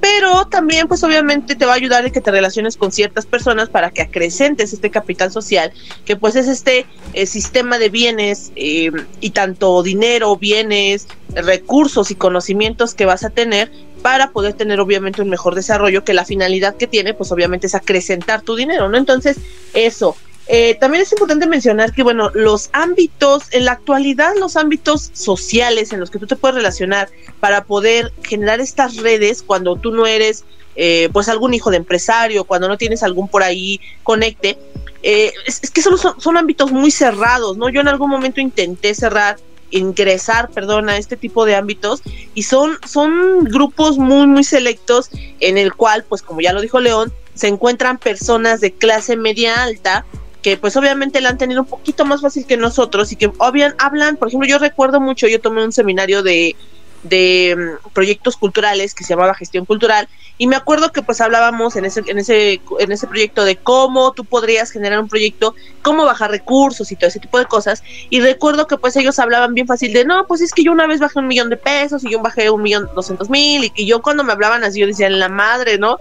pero 0.00 0.46
también 0.46 0.88
pues 0.88 1.02
obviamente 1.02 1.54
te 1.54 1.64
va 1.64 1.72
a 1.72 1.76
ayudar 1.76 2.04
en 2.04 2.12
que 2.12 2.20
te 2.20 2.30
relaciones 2.30 2.76
con 2.76 2.92
ciertas 2.92 3.26
personas 3.26 3.68
para 3.68 3.90
que 3.90 4.02
acrecentes 4.02 4.72
este 4.72 4.90
capital 4.90 5.32
social, 5.32 5.72
que 6.04 6.16
pues 6.16 6.36
es 6.36 6.48
este 6.48 6.86
eh, 7.14 7.26
sistema 7.26 7.78
de 7.78 7.88
bienes 7.88 8.52
eh, 8.56 8.90
y 9.20 9.30
tanto 9.30 9.82
dinero, 9.82 10.36
bienes, 10.36 11.08
recursos 11.34 12.10
y 12.10 12.14
conocimientos 12.14 12.94
que 12.94 13.06
vas 13.06 13.24
a 13.24 13.30
tener 13.30 13.72
para 14.02 14.32
poder 14.32 14.54
tener 14.54 14.80
obviamente 14.80 15.22
un 15.22 15.30
mejor 15.30 15.54
desarrollo 15.54 16.04
que 16.04 16.12
la 16.12 16.24
finalidad 16.24 16.76
que 16.76 16.86
tiene 16.86 17.14
pues 17.14 17.32
obviamente 17.32 17.66
es 17.66 17.74
acrecentar 17.74 18.42
tu 18.42 18.56
dinero, 18.56 18.88
¿no? 18.88 18.98
Entonces 18.98 19.38
eso, 19.72 20.16
eh, 20.48 20.74
también 20.74 21.02
es 21.02 21.12
importante 21.12 21.46
mencionar 21.46 21.92
que, 21.92 22.02
bueno, 22.02 22.30
los 22.34 22.70
ámbitos, 22.72 23.44
en 23.52 23.64
la 23.64 23.72
actualidad, 23.72 24.32
los 24.38 24.56
ámbitos 24.56 25.10
sociales 25.12 25.92
en 25.92 26.00
los 26.00 26.10
que 26.10 26.18
tú 26.18 26.26
te 26.26 26.36
puedes 26.36 26.56
relacionar 26.56 27.08
para 27.40 27.64
poder 27.64 28.12
generar 28.22 28.60
estas 28.60 28.96
redes 28.96 29.42
cuando 29.42 29.76
tú 29.76 29.92
no 29.92 30.06
eres, 30.06 30.44
eh, 30.74 31.08
pues, 31.12 31.28
algún 31.28 31.54
hijo 31.54 31.70
de 31.70 31.76
empresario, 31.76 32.44
cuando 32.44 32.68
no 32.68 32.76
tienes 32.76 33.02
algún 33.02 33.28
por 33.28 33.42
ahí 33.42 33.80
conecte, 34.02 34.58
eh, 35.02 35.32
es, 35.46 35.60
que 35.70 35.82
son, 35.82 35.96
son, 35.98 36.36
ámbitos 36.36 36.72
muy 36.72 36.90
cerrados, 36.90 37.56
¿no? 37.56 37.68
Yo 37.68 37.80
en 37.80 37.88
algún 37.88 38.10
momento 38.10 38.40
intenté 38.40 38.94
cerrar, 38.94 39.36
ingresar, 39.70 40.50
perdón, 40.50 40.88
a 40.88 40.96
este 40.96 41.16
tipo 41.16 41.44
de 41.44 41.54
ámbitos 41.54 42.02
y 42.34 42.42
son, 42.42 42.78
son 42.86 43.44
grupos 43.44 43.96
muy, 43.96 44.26
muy 44.26 44.44
selectos 44.44 45.10
en 45.40 45.56
el 45.56 45.74
cual, 45.74 46.04
pues 46.08 46.22
como 46.22 46.40
ya 46.40 46.52
lo 46.52 46.60
dijo 46.60 46.78
León, 46.78 47.12
se 47.34 47.48
encuentran 47.48 47.98
personas 47.98 48.60
de 48.60 48.72
clase 48.72 49.16
media 49.16 49.62
alta 49.62 50.04
que 50.42 50.56
pues 50.56 50.76
obviamente 50.76 51.20
la 51.20 51.30
han 51.30 51.38
tenido 51.38 51.62
un 51.62 51.68
poquito 51.68 52.04
más 52.04 52.20
fácil 52.20 52.46
que 52.46 52.56
nosotros 52.56 53.12
y 53.12 53.16
que 53.16 53.30
obviamente 53.38 53.82
hablan, 53.82 54.16
por 54.16 54.28
ejemplo, 54.28 54.48
yo 54.48 54.58
recuerdo 54.58 55.00
mucho, 55.00 55.28
yo 55.28 55.40
tomé 55.40 55.64
un 55.64 55.72
seminario 55.72 56.22
de 56.22 56.56
de 57.02 57.56
mm, 57.56 57.90
proyectos 57.92 58.36
culturales 58.36 58.94
que 58.94 59.04
se 59.04 59.10
llamaba 59.14 59.34
gestión 59.34 59.66
cultural 59.66 60.08
y 60.38 60.46
me 60.46 60.56
acuerdo 60.56 60.92
que 60.92 61.02
pues 61.02 61.20
hablábamos 61.20 61.76
en 61.76 61.84
ese 61.84 62.02
en 62.06 62.18
ese 62.18 62.60
en 62.78 62.92
ese 62.92 63.06
proyecto 63.06 63.44
de 63.44 63.56
cómo 63.56 64.12
tú 64.12 64.24
podrías 64.24 64.70
generar 64.70 65.00
un 65.00 65.08
proyecto 65.08 65.54
cómo 65.82 66.04
bajar 66.04 66.30
recursos 66.30 66.92
y 66.92 66.96
todo 66.96 67.08
ese 67.08 67.18
tipo 67.18 67.38
de 67.38 67.46
cosas 67.46 67.82
y 68.08 68.20
recuerdo 68.20 68.66
que 68.66 68.76
pues 68.76 68.96
ellos 68.96 69.18
hablaban 69.18 69.54
bien 69.54 69.66
fácil 69.66 69.92
de 69.92 70.04
no 70.04 70.26
pues 70.26 70.40
es 70.40 70.52
que 70.52 70.62
yo 70.62 70.72
una 70.72 70.86
vez 70.86 71.00
bajé 71.00 71.18
un 71.18 71.26
millón 71.26 71.50
de 71.50 71.56
pesos 71.56 72.04
y 72.04 72.10
yo 72.10 72.20
bajé 72.20 72.50
un 72.50 72.62
millón 72.62 72.88
doscientos 72.94 73.28
mil 73.28 73.64
y 73.64 73.70
que 73.70 73.84
yo 73.84 74.00
cuando 74.00 74.22
me 74.22 74.32
hablaban 74.32 74.62
así 74.62 74.80
yo 74.80 74.86
decía 74.86 75.08
en 75.08 75.18
la 75.18 75.28
madre 75.28 75.78
no 75.78 75.98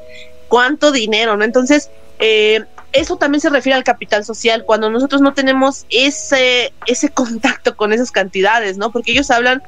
cuánto 0.50 0.92
dinero 0.92 1.36
no 1.36 1.44
entonces 1.44 1.90
eh, 2.20 2.64
eso 2.94 3.18
también 3.18 3.42
se 3.42 3.50
refiere 3.50 3.76
al 3.76 3.84
capital 3.84 4.26
social, 4.26 4.64
cuando 4.66 4.90
nosotros 4.90 5.22
no 5.22 5.34
tenemos 5.34 5.86
ese, 5.90 6.74
ese 6.86 7.10
contacto 7.10 7.76
con 7.76 7.94
esas 7.94 8.12
cantidades, 8.12 8.78
¿no? 8.78 8.92
Porque 8.92 9.12
ellos 9.12 9.32
hablan 9.32 9.64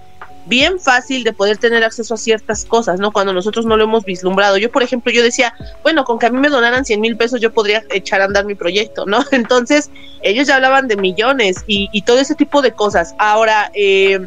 bien 0.45 0.79
fácil 0.79 1.23
de 1.23 1.31
poder 1.31 1.57
tener 1.57 1.83
acceso 1.83 2.13
a 2.13 2.17
ciertas 2.17 2.65
cosas, 2.65 2.99
¿no? 2.99 3.11
Cuando 3.11 3.31
nosotros 3.33 3.65
no 3.65 3.77
lo 3.77 3.85
hemos 3.85 4.03
vislumbrado. 4.03 4.57
Yo, 4.57 4.71
por 4.71 4.83
ejemplo, 4.83 5.11
yo 5.11 5.23
decía, 5.23 5.53
bueno, 5.83 6.03
con 6.03 6.19
que 6.19 6.25
a 6.25 6.29
mí 6.29 6.37
me 6.37 6.49
donaran 6.49 6.83
100 6.85 6.99
mil 6.99 7.15
pesos 7.15 7.39
yo 7.39 7.53
podría 7.53 7.83
echar 7.91 8.21
a 8.21 8.25
andar 8.25 8.45
mi 8.45 8.55
proyecto, 8.55 9.05
¿no? 9.05 9.23
Entonces, 9.31 9.89
ellos 10.21 10.47
ya 10.47 10.55
hablaban 10.55 10.87
de 10.87 10.97
millones 10.97 11.63
y, 11.67 11.89
y 11.93 12.01
todo 12.01 12.19
ese 12.19 12.35
tipo 12.35 12.61
de 12.61 12.73
cosas. 12.73 13.15
Ahora, 13.19 13.71
eh, 13.73 14.19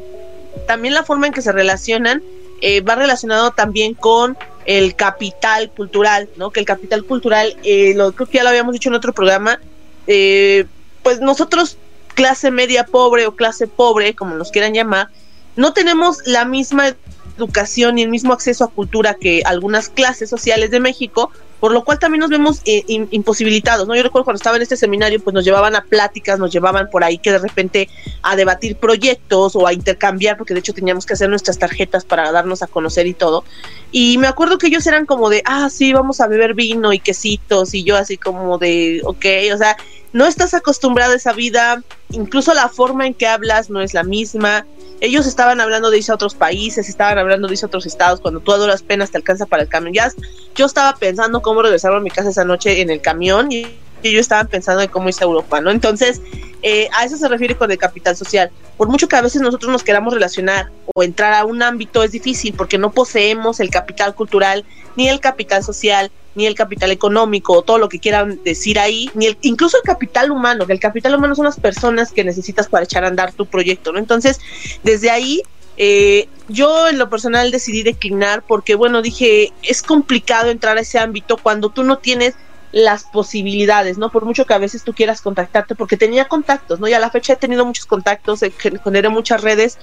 también 0.67 0.95
la 0.95 1.03
forma 1.03 1.27
en 1.27 1.33
que 1.33 1.43
se 1.43 1.53
relacionan 1.53 2.23
eh, 2.63 2.81
va 2.81 2.95
relacionado 2.95 3.51
también 3.51 3.95
con 3.95 4.37
el 4.67 4.95
capital 4.95 5.71
cultural, 5.71 6.29
¿no? 6.37 6.51
Que 6.51 6.61
el 6.61 6.67
capital 6.67 7.05
cultural, 7.05 7.57
eh, 7.63 7.95
lo, 7.95 8.13
creo 8.13 8.29
que 8.29 8.39
ya 8.39 8.43
lo 8.43 8.51
habíamos 8.51 8.73
dicho 8.73 8.89
en 8.89 8.95
otro 8.95 9.13
programa, 9.13 9.61
pues 10.07 11.21
nosotros, 11.21 11.79
clase 12.15 12.51
media 12.51 12.85
pobre 12.85 13.27
o 13.27 13.37
clase 13.37 13.67
pobre, 13.67 14.15
como 14.15 14.35
nos 14.35 14.51
quieran 14.51 14.75
llamar, 14.75 15.09
no 15.57 15.73
tenemos 15.73 16.19
la 16.27 16.45
misma 16.45 16.97
educación 17.37 17.99
y 17.99 18.03
el 18.03 18.09
mismo 18.09 18.33
acceso 18.33 18.65
a 18.65 18.71
cultura 18.71 19.15
que 19.15 19.43
algunas 19.45 19.89
clases 19.89 20.31
sociales 20.31 20.71
de 20.71 20.81
México, 20.81 21.31
por 21.61 21.73
lo 21.73 21.85
cual 21.85 21.99
también 21.99 22.21
nos 22.21 22.31
vemos 22.31 22.61
eh, 22.65 22.85
imposibilitados, 22.87 23.89
¿no? 23.89 23.97
Yo 23.97 24.03
recuerdo 24.03 24.25
cuando 24.25 24.37
estaba 24.37 24.57
en 24.57 24.63
este 24.63 24.77
seminario, 24.77 25.21
pues 25.21 25.35
nos 25.35 25.45
llevaban 25.45 25.75
a 25.75 25.83
pláticas, 25.83 26.39
nos 26.39 26.53
llevaban 26.53 26.91
por 26.91 27.03
ahí 27.03 27.19
que 27.19 27.33
de 27.33 27.39
repente 27.39 27.89
a 28.23 28.37
debatir 28.37 28.77
proyectos 28.77 29.57
o 29.57 29.67
a 29.67 29.73
intercambiar, 29.73 30.37
porque 30.37 30.55
de 30.55 30.61
hecho 30.61 30.75
teníamos 30.75 31.07
que 31.07 31.15
hacer 31.15 31.31
nuestras 31.31 31.59
tarjetas 31.59 32.05
para 32.05 32.31
darnos 32.31 32.63
a 32.63 32.67
conocer 32.67 33.07
y 33.07 33.15
todo. 33.15 33.45
Y 33.91 34.19
me 34.19 34.27
acuerdo 34.27 34.59
que 34.59 34.67
ellos 34.67 34.87
eran 34.87 35.07
como 35.07 35.31
de, 35.31 35.43
ah, 35.47 35.71
sí, 35.71 35.93
vamos 35.93 36.21
a 36.21 36.27
beber 36.27 36.55
vino 36.55 36.93
y 36.93 36.99
quesitos, 36.99 37.73
y 37.75 37.85
yo 37.85 37.97
así 37.97 38.19
como 38.19 38.59
de, 38.59 39.01
ok, 39.05 39.25
o 39.55 39.57
sea, 39.57 39.77
no 40.17 40.25
estás 40.25 40.55
acostumbrado 40.55 41.13
a 41.13 41.17
esa 41.17 41.35
vida, 41.35 41.83
incluso 42.09 42.55
la 42.55 42.71
forma 42.71 43.07
en 43.07 43.13
que 43.13 43.27
hablas 43.27 43.69
no 43.69 43.83
es 43.83 43.93
la 43.93 44.03
misma, 44.03 44.65
ellos 45.03 45.27
estaban 45.27 45.61
hablando 45.61 45.91
de 45.91 45.99
irse 45.99 46.11
a 46.11 46.15
otros 46.15 46.35
países, 46.35 46.89
estaban 46.89 47.19
hablando 47.19 47.49
de 47.49 47.53
irse 47.53 47.67
a 47.67 47.69
otros 47.69 47.85
estados, 47.85 48.23
cuando 48.23 48.41
tú 48.41 48.55
a 48.55 48.77
penas 48.79 49.11
te 49.11 49.19
alcanza 49.19 49.45
para 49.45 49.65
el 49.65 49.69
camión. 49.69 49.93
Ya, 49.93 50.11
yo 50.55 50.65
estaba 50.65 50.97
pensando 50.97 51.43
cómo 51.43 51.61
regresar 51.61 51.93
a 51.93 52.01
mi 52.01 52.09
casa 52.09 52.31
esa 52.31 52.47
noche 52.47 52.81
en 52.81 52.89
el 52.89 53.03
camión 53.03 53.53
y 53.53 53.67
ellos 54.03 54.23
estaban 54.23 54.47
pensando 54.49 54.81
en 54.81 54.89
cómo 54.89 55.07
irse 55.07 55.23
a 55.23 55.27
Europa, 55.27 55.61
¿no? 55.61 55.71
Entonces, 55.71 56.23
eh, 56.63 56.89
a 56.97 57.05
eso 57.05 57.19
se 57.19 57.29
refiere 57.29 57.55
con 57.55 57.71
el 57.71 57.77
capital 57.77 58.17
social. 58.17 58.51
Por 58.79 58.89
mucho 58.89 59.09
que 59.09 59.17
a 59.17 59.21
veces 59.21 59.43
nosotros 59.43 59.71
nos 59.71 59.83
queramos 59.83 60.15
relacionar 60.15 60.71
o 60.95 61.03
entrar 61.03 61.35
a 61.35 61.45
un 61.45 61.63
ámbito 61.63 62.03
es 62.03 62.13
difícil 62.13 62.55
porque 62.55 62.79
no 62.79 62.91
poseemos 62.91 63.61
el 63.61 63.69
capital 63.69 64.15
cultural, 64.15 64.65
ni 64.97 65.11
el 65.11 65.21
capital 65.21 65.63
social, 65.63 66.11
ni 66.37 66.47
el 66.47 66.55
capital 66.55 66.93
económico, 66.93 67.55
o 67.55 67.63
todo 67.63 67.79
lo 67.79 67.89
que 67.89 67.99
quieran 67.99 68.41
decir 68.45 68.79
ahí, 68.79 69.11
ni 69.15 69.27
el, 69.27 69.39
incluso 69.43 69.77
el 69.79 69.83
capital 69.83 70.31
humano, 70.31 70.67
que 70.67 70.73
el 70.73 70.81
capital 70.81 71.15
humano 71.15 71.35
son 71.35 71.47
las 71.47 71.59
personas 71.59 72.13
que 72.13 72.23
necesitas 72.23 72.69
para 72.69 72.85
echar 72.85 73.05
a 73.05 73.09
andar 73.09 73.33
tu 73.33 73.47
proyecto, 73.47 73.93
¿no? 73.93 73.99
Entonces, 73.99 74.39
desde 74.85 75.11
ahí 75.11 75.43
eh, 75.77 76.29
yo 76.49 76.89
en 76.89 76.99
lo 76.99 77.11
personal 77.11 77.51
decidí 77.51 77.83
declinar 77.83 78.45
porque, 78.47 78.75
bueno, 78.75 79.03
dije, 79.03 79.53
es 79.63 79.83
complicado 79.83 80.51
entrar 80.51 80.79
a 80.79 80.81
ese 80.81 80.99
ámbito 80.99 81.37
cuando 81.37 81.71
tú 81.71 81.83
no 81.83 81.99
tienes 81.99 82.35
las 82.73 83.05
posibilidades, 83.05 83.97
¿no? 83.97 84.11
Por 84.11 84.25
mucho 84.25 84.45
que 84.45 84.55
a 84.55 84.59
veces 84.59 84.85
tú 84.85 84.93
quieras 84.93 85.23
contactarte, 85.23 85.75
porque 85.75 85.97
tenía 85.97 86.27
contactos, 86.27 86.81
¿no? 86.81 86.89
Y 86.89 86.93
a 86.93 86.99
la 86.99 87.11
fecha 87.11 87.33
he 87.33 87.37
tenido 87.37 87.65
muchos 87.65 87.87
contactos, 87.87 88.41
generé 88.85 89.09
muchas 89.09 89.41
redes, 89.41 89.79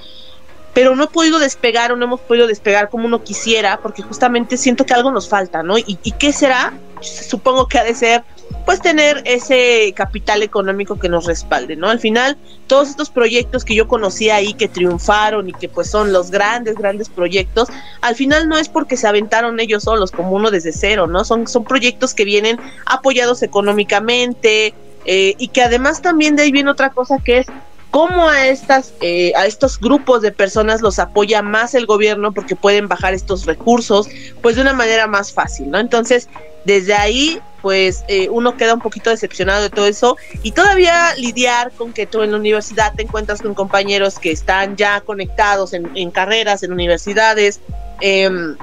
pero 0.73 0.95
no 0.95 1.03
he 1.03 1.07
podido 1.07 1.39
despegar 1.39 1.91
o 1.91 1.95
no 1.95 2.05
hemos 2.05 2.21
podido 2.21 2.47
despegar 2.47 2.89
como 2.89 3.05
uno 3.05 3.23
quisiera, 3.23 3.79
porque 3.81 4.01
justamente 4.01 4.57
siento 4.57 4.85
que 4.85 4.93
algo 4.93 5.11
nos 5.11 5.29
falta, 5.29 5.61
¿no? 5.61 5.77
¿Y, 5.77 5.97
qué 6.17 6.33
será? 6.33 6.73
Supongo 7.01 7.67
que 7.67 7.77
ha 7.77 7.83
de 7.83 7.93
ser, 7.93 8.23
pues, 8.65 8.81
tener 8.81 9.21
ese 9.25 9.93
capital 9.95 10.41
económico 10.41 10.97
que 10.97 11.09
nos 11.09 11.25
respalde, 11.25 11.75
¿no? 11.75 11.89
Al 11.89 11.99
final, 11.99 12.37
todos 12.65 12.89
estos 12.89 13.11
proyectos 13.11 13.63
que 13.63 13.75
yo 13.75 13.87
conocí 13.87 14.31
ahí, 14.31 14.53
que 14.53 14.67
triunfaron 14.67 15.49
y 15.49 15.53
que 15.53 15.69
pues 15.69 15.89
son 15.89 16.11
los 16.11 16.31
grandes, 16.31 16.75
grandes 16.75 17.09
proyectos, 17.09 17.69
al 18.01 18.15
final 18.15 18.49
no 18.49 18.57
es 18.57 18.67
porque 18.67 18.97
se 18.97 19.07
aventaron 19.07 19.59
ellos 19.59 19.83
solos, 19.83 20.11
como 20.11 20.31
uno 20.31 20.49
desde 20.49 20.71
cero, 20.71 21.05
¿no? 21.05 21.23
Son, 21.23 21.47
son 21.47 21.65
proyectos 21.65 22.15
que 22.15 22.25
vienen 22.25 22.57
apoyados 22.85 23.43
económicamente, 23.43 24.73
eh, 25.05 25.35
y 25.37 25.49
que 25.49 25.61
además 25.61 26.01
también 26.01 26.35
de 26.35 26.43
ahí 26.43 26.51
viene 26.51 26.71
otra 26.71 26.89
cosa 26.91 27.17
que 27.23 27.39
es 27.39 27.47
cómo 27.93 28.27
a 28.27 28.47
estas 28.47 28.91
eh, 29.01 29.33
a 29.35 29.45
estos 29.45 29.79
grupos 29.79 30.23
de 30.23 30.31
personas 30.31 30.81
los 30.81 30.97
apoya 30.97 31.43
más 31.43 31.75
el 31.75 31.85
gobierno 31.85 32.33
porque 32.33 32.55
pueden 32.55 32.87
bajar 32.87 33.13
estos 33.13 33.45
recursos 33.45 34.09
pues 34.41 34.55
de 34.55 34.63
una 34.63 34.73
manera 34.73 35.05
más 35.05 35.31
fácil 35.31 35.69
no 35.69 35.77
entonces 35.77 36.27
desde 36.65 36.95
ahí 36.95 37.39
pues 37.61 38.03
eh, 38.07 38.29
uno 38.31 38.57
queda 38.57 38.73
un 38.73 38.79
poquito 38.79 39.11
decepcionado 39.11 39.61
de 39.61 39.69
todo 39.69 39.85
eso 39.85 40.17
y 40.41 40.53
todavía 40.53 41.13
lidiar 41.17 41.71
con 41.71 41.93
que 41.93 42.07
tú 42.07 42.23
en 42.23 42.31
la 42.31 42.37
universidad 42.37 42.93
te 42.95 43.03
encuentras 43.03 43.43
con 43.43 43.53
compañeros 43.53 44.17
que 44.17 44.31
están 44.31 44.75
ya 44.75 45.01
conectados 45.01 45.73
en, 45.73 45.91
en 45.93 46.09
carreras 46.09 46.63
en 46.63 46.73
universidades 46.73 47.59
em, 48.01 48.57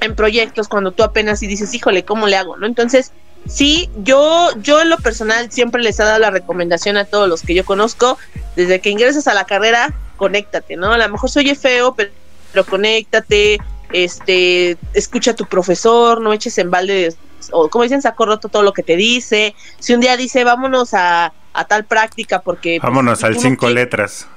en 0.00 0.16
proyectos 0.16 0.68
cuando 0.68 0.92
tú 0.92 1.02
apenas 1.02 1.42
y 1.42 1.46
dices 1.48 1.74
híjole 1.74 2.06
cómo 2.06 2.28
le 2.28 2.36
hago 2.36 2.56
no 2.56 2.66
entonces 2.66 3.12
Sí, 3.46 3.90
yo, 3.96 4.50
yo 4.62 4.80
en 4.80 4.90
lo 4.90 4.98
personal 4.98 5.50
siempre 5.50 5.82
les 5.82 5.98
he 5.98 6.04
dado 6.04 6.18
la 6.18 6.30
recomendación 6.30 6.96
a 6.96 7.04
todos 7.04 7.28
los 7.28 7.42
que 7.42 7.54
yo 7.54 7.64
conozco, 7.64 8.18
desde 8.56 8.80
que 8.80 8.90
ingresas 8.90 9.26
a 9.26 9.34
la 9.34 9.44
carrera, 9.44 9.94
conéctate, 10.16 10.76
¿no? 10.76 10.92
A 10.92 10.98
lo 10.98 11.08
mejor 11.08 11.30
soy 11.30 11.54
feo, 11.54 11.94
pero, 11.94 12.10
pero 12.52 12.64
conéctate, 12.64 13.58
este, 13.92 14.76
escucha 14.94 15.32
a 15.32 15.34
tu 15.34 15.46
profesor, 15.46 16.20
no 16.20 16.32
eches 16.32 16.58
en 16.58 16.70
balde, 16.70 17.14
o 17.52 17.68
como 17.68 17.84
dicen, 17.84 18.02
saco 18.02 18.26
roto 18.26 18.48
todo 18.48 18.62
lo 18.62 18.72
que 18.72 18.82
te 18.82 18.96
dice. 18.96 19.54
Si 19.78 19.94
un 19.94 20.00
día 20.00 20.16
dice, 20.16 20.44
vámonos 20.44 20.94
a, 20.94 21.32
a 21.52 21.64
tal 21.64 21.84
práctica, 21.84 22.40
porque... 22.42 22.78
Pues, 22.80 22.88
vámonos 22.88 23.24
al 23.24 23.38
cinco 23.38 23.68
letras. 23.70 24.28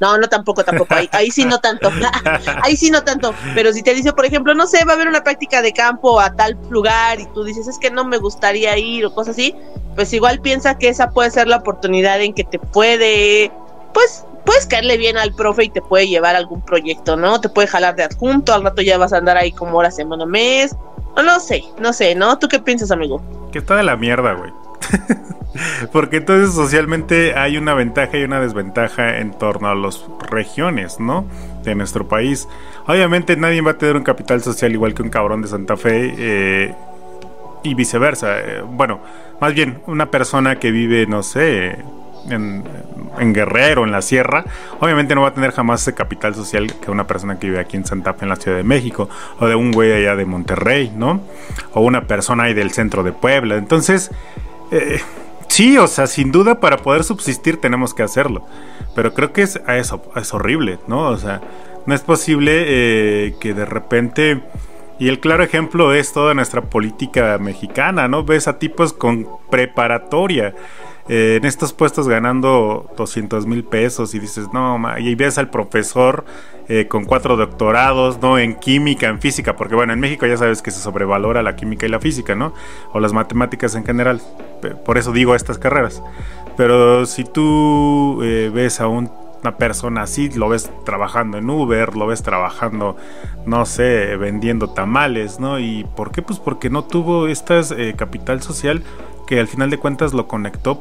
No, 0.00 0.18
no 0.18 0.28
tampoco, 0.28 0.64
tampoco. 0.64 0.94
Ahí, 0.94 1.08
ahí 1.12 1.30
sí 1.30 1.44
no 1.44 1.58
tanto. 1.58 1.90
ahí 2.62 2.76
sí 2.76 2.90
no 2.90 3.02
tanto. 3.02 3.34
Pero 3.54 3.72
si 3.72 3.82
te 3.82 3.94
dice, 3.94 4.12
por 4.12 4.24
ejemplo, 4.24 4.54
no 4.54 4.66
sé, 4.66 4.84
va 4.84 4.92
a 4.92 4.94
haber 4.96 5.08
una 5.08 5.22
práctica 5.22 5.62
de 5.62 5.72
campo 5.72 6.20
a 6.20 6.34
tal 6.34 6.58
lugar 6.70 7.20
y 7.20 7.26
tú 7.26 7.44
dices, 7.44 7.68
es 7.68 7.78
que 7.78 7.90
no 7.90 8.04
me 8.04 8.18
gustaría 8.18 8.76
ir 8.76 9.06
o 9.06 9.14
cosas 9.14 9.34
así, 9.34 9.54
pues 9.94 10.12
igual 10.12 10.40
piensa 10.40 10.76
que 10.76 10.88
esa 10.88 11.10
puede 11.10 11.30
ser 11.30 11.46
la 11.46 11.58
oportunidad 11.58 12.20
en 12.20 12.34
que 12.34 12.44
te 12.44 12.58
puede, 12.58 13.52
pues, 13.92 14.24
puedes 14.44 14.66
caerle 14.66 14.96
bien 14.96 15.16
al 15.16 15.34
profe 15.34 15.64
y 15.64 15.68
te 15.70 15.80
puede 15.80 16.08
llevar 16.08 16.36
algún 16.36 16.60
proyecto, 16.62 17.16
¿no? 17.16 17.40
Te 17.40 17.48
puede 17.48 17.68
jalar 17.68 17.94
de 17.96 18.04
adjunto, 18.04 18.52
al 18.52 18.64
rato 18.64 18.82
ya 18.82 18.98
vas 18.98 19.12
a 19.12 19.18
andar 19.18 19.36
ahí 19.36 19.52
como 19.52 19.78
hora, 19.78 19.90
semana, 19.90 20.26
mes. 20.26 20.74
No, 21.16 21.22
no 21.22 21.38
sé, 21.38 21.62
no 21.78 21.92
sé, 21.92 22.14
¿no? 22.14 22.38
¿Tú 22.38 22.48
qué 22.48 22.58
piensas, 22.58 22.90
amigo? 22.90 23.22
Que 23.52 23.58
está 23.60 23.76
de 23.76 23.84
la 23.84 23.96
mierda, 23.96 24.32
güey. 24.32 24.52
Porque 25.92 26.18
entonces 26.18 26.54
socialmente 26.54 27.34
hay 27.36 27.56
una 27.56 27.74
ventaja 27.74 28.16
y 28.16 28.24
una 28.24 28.40
desventaja 28.40 29.18
en 29.18 29.32
torno 29.32 29.68
a 29.68 29.74
las 29.74 30.04
regiones, 30.30 30.98
¿no? 31.00 31.26
De 31.62 31.74
nuestro 31.74 32.08
país. 32.08 32.48
Obviamente 32.86 33.36
nadie 33.36 33.60
va 33.60 33.72
a 33.72 33.78
tener 33.78 33.96
un 33.96 34.02
capital 34.02 34.42
social 34.42 34.72
igual 34.72 34.94
que 34.94 35.02
un 35.02 35.10
cabrón 35.10 35.42
de 35.42 35.48
Santa 35.48 35.76
Fe 35.76 36.14
eh, 36.16 36.74
y 37.62 37.74
viceversa. 37.74 38.38
Eh, 38.38 38.62
bueno, 38.66 39.00
más 39.40 39.54
bien 39.54 39.80
una 39.86 40.10
persona 40.10 40.58
que 40.58 40.70
vive, 40.70 41.06
no 41.06 41.22
sé, 41.22 41.78
en, 42.30 42.64
en, 43.18 43.32
Guerrero, 43.32 43.84
en 43.84 43.92
la 43.92 44.02
sierra, 44.02 44.44
obviamente 44.80 45.14
no 45.14 45.22
va 45.22 45.28
a 45.28 45.34
tener 45.34 45.52
jamás 45.52 45.82
ese 45.82 45.94
capital 45.94 46.34
social 46.34 46.72
que 46.80 46.90
una 46.90 47.06
persona 47.06 47.38
que 47.38 47.48
vive 47.48 47.60
aquí 47.60 47.76
en 47.76 47.84
Santa 47.84 48.14
Fe, 48.14 48.24
en 48.24 48.30
la 48.30 48.36
Ciudad 48.36 48.56
de 48.56 48.64
México, 48.64 49.08
o 49.38 49.46
de 49.46 49.54
un 49.54 49.72
güey 49.72 49.92
allá 49.92 50.16
de 50.16 50.24
Monterrey, 50.24 50.92
¿no? 50.96 51.20
O 51.72 51.82
una 51.82 52.06
persona 52.06 52.44
ahí 52.44 52.54
del 52.54 52.72
centro 52.72 53.02
de 53.02 53.12
Puebla. 53.12 53.56
Entonces, 53.56 54.10
eh, 54.74 55.00
sí, 55.48 55.78
o 55.78 55.86
sea, 55.86 56.06
sin 56.06 56.32
duda 56.32 56.60
para 56.60 56.78
poder 56.78 57.04
subsistir 57.04 57.60
tenemos 57.60 57.94
que 57.94 58.02
hacerlo. 58.02 58.46
Pero 58.94 59.14
creo 59.14 59.32
que 59.32 59.42
es, 59.42 59.60
es, 59.68 59.92
es 60.16 60.34
horrible, 60.34 60.78
¿no? 60.86 61.08
O 61.08 61.16
sea, 61.16 61.40
no 61.86 61.94
es 61.94 62.02
posible 62.02 62.64
eh, 62.66 63.34
que 63.40 63.54
de 63.54 63.64
repente... 63.64 64.42
Y 64.96 65.08
el 65.08 65.18
claro 65.18 65.42
ejemplo 65.42 65.92
es 65.92 66.12
toda 66.12 66.34
nuestra 66.34 66.62
política 66.62 67.36
mexicana, 67.38 68.06
¿no? 68.06 68.22
Ves 68.22 68.46
a 68.46 68.60
tipos 68.60 68.92
con 68.92 69.26
preparatoria 69.50 70.54
eh, 71.08 71.36
en 71.36 71.44
estos 71.44 71.74
puestos 71.74 72.08
ganando 72.08 72.90
200 72.96 73.46
mil 73.46 73.62
pesos 73.62 74.14
y 74.14 74.18
dices, 74.18 74.48
no, 74.52 74.80
y 74.98 75.14
ves 75.14 75.36
al 75.36 75.50
profesor 75.50 76.24
eh, 76.66 76.88
con 76.88 77.04
cuatro 77.04 77.36
doctorados, 77.36 78.22
¿no? 78.22 78.38
En 78.38 78.54
química, 78.54 79.08
en 79.08 79.20
física, 79.20 79.54
porque 79.54 79.74
bueno, 79.74 79.92
en 79.92 80.00
México 80.00 80.24
ya 80.24 80.38
sabes 80.38 80.62
que 80.62 80.70
se 80.70 80.80
sobrevalora 80.80 81.42
la 81.42 81.56
química 81.56 81.84
y 81.84 81.90
la 81.90 82.00
física, 82.00 82.34
¿no? 82.34 82.54
O 82.92 83.00
las 83.00 83.12
matemáticas 83.12 83.74
en 83.74 83.84
general. 83.84 84.22
Por 84.86 84.96
eso 84.96 85.12
digo 85.12 85.34
estas 85.34 85.58
carreras. 85.58 86.02
Pero 86.56 87.04
si 87.04 87.24
tú 87.24 88.22
eh, 88.22 88.50
ves 88.54 88.80
a 88.80 88.86
una 88.86 89.10
persona 89.58 90.02
así, 90.02 90.30
lo 90.30 90.48
ves 90.48 90.70
trabajando 90.86 91.36
en 91.36 91.50
Uber, 91.50 91.96
lo 91.96 92.06
ves 92.06 92.22
trabajando, 92.22 92.96
no 93.44 93.66
sé, 93.66 94.16
vendiendo 94.16 94.70
tamales, 94.70 95.38
¿no? 95.38 95.58
¿Y 95.58 95.84
por 95.96 96.12
qué? 96.12 96.22
Pues 96.22 96.38
porque 96.38 96.70
no 96.70 96.84
tuvo 96.84 97.28
este 97.28 97.94
capital 97.94 98.40
social 98.40 98.82
que 99.26 99.40
al 99.40 99.48
final 99.48 99.70
de 99.70 99.78
cuentas 99.78 100.12
lo 100.12 100.26
conectó 100.26 100.80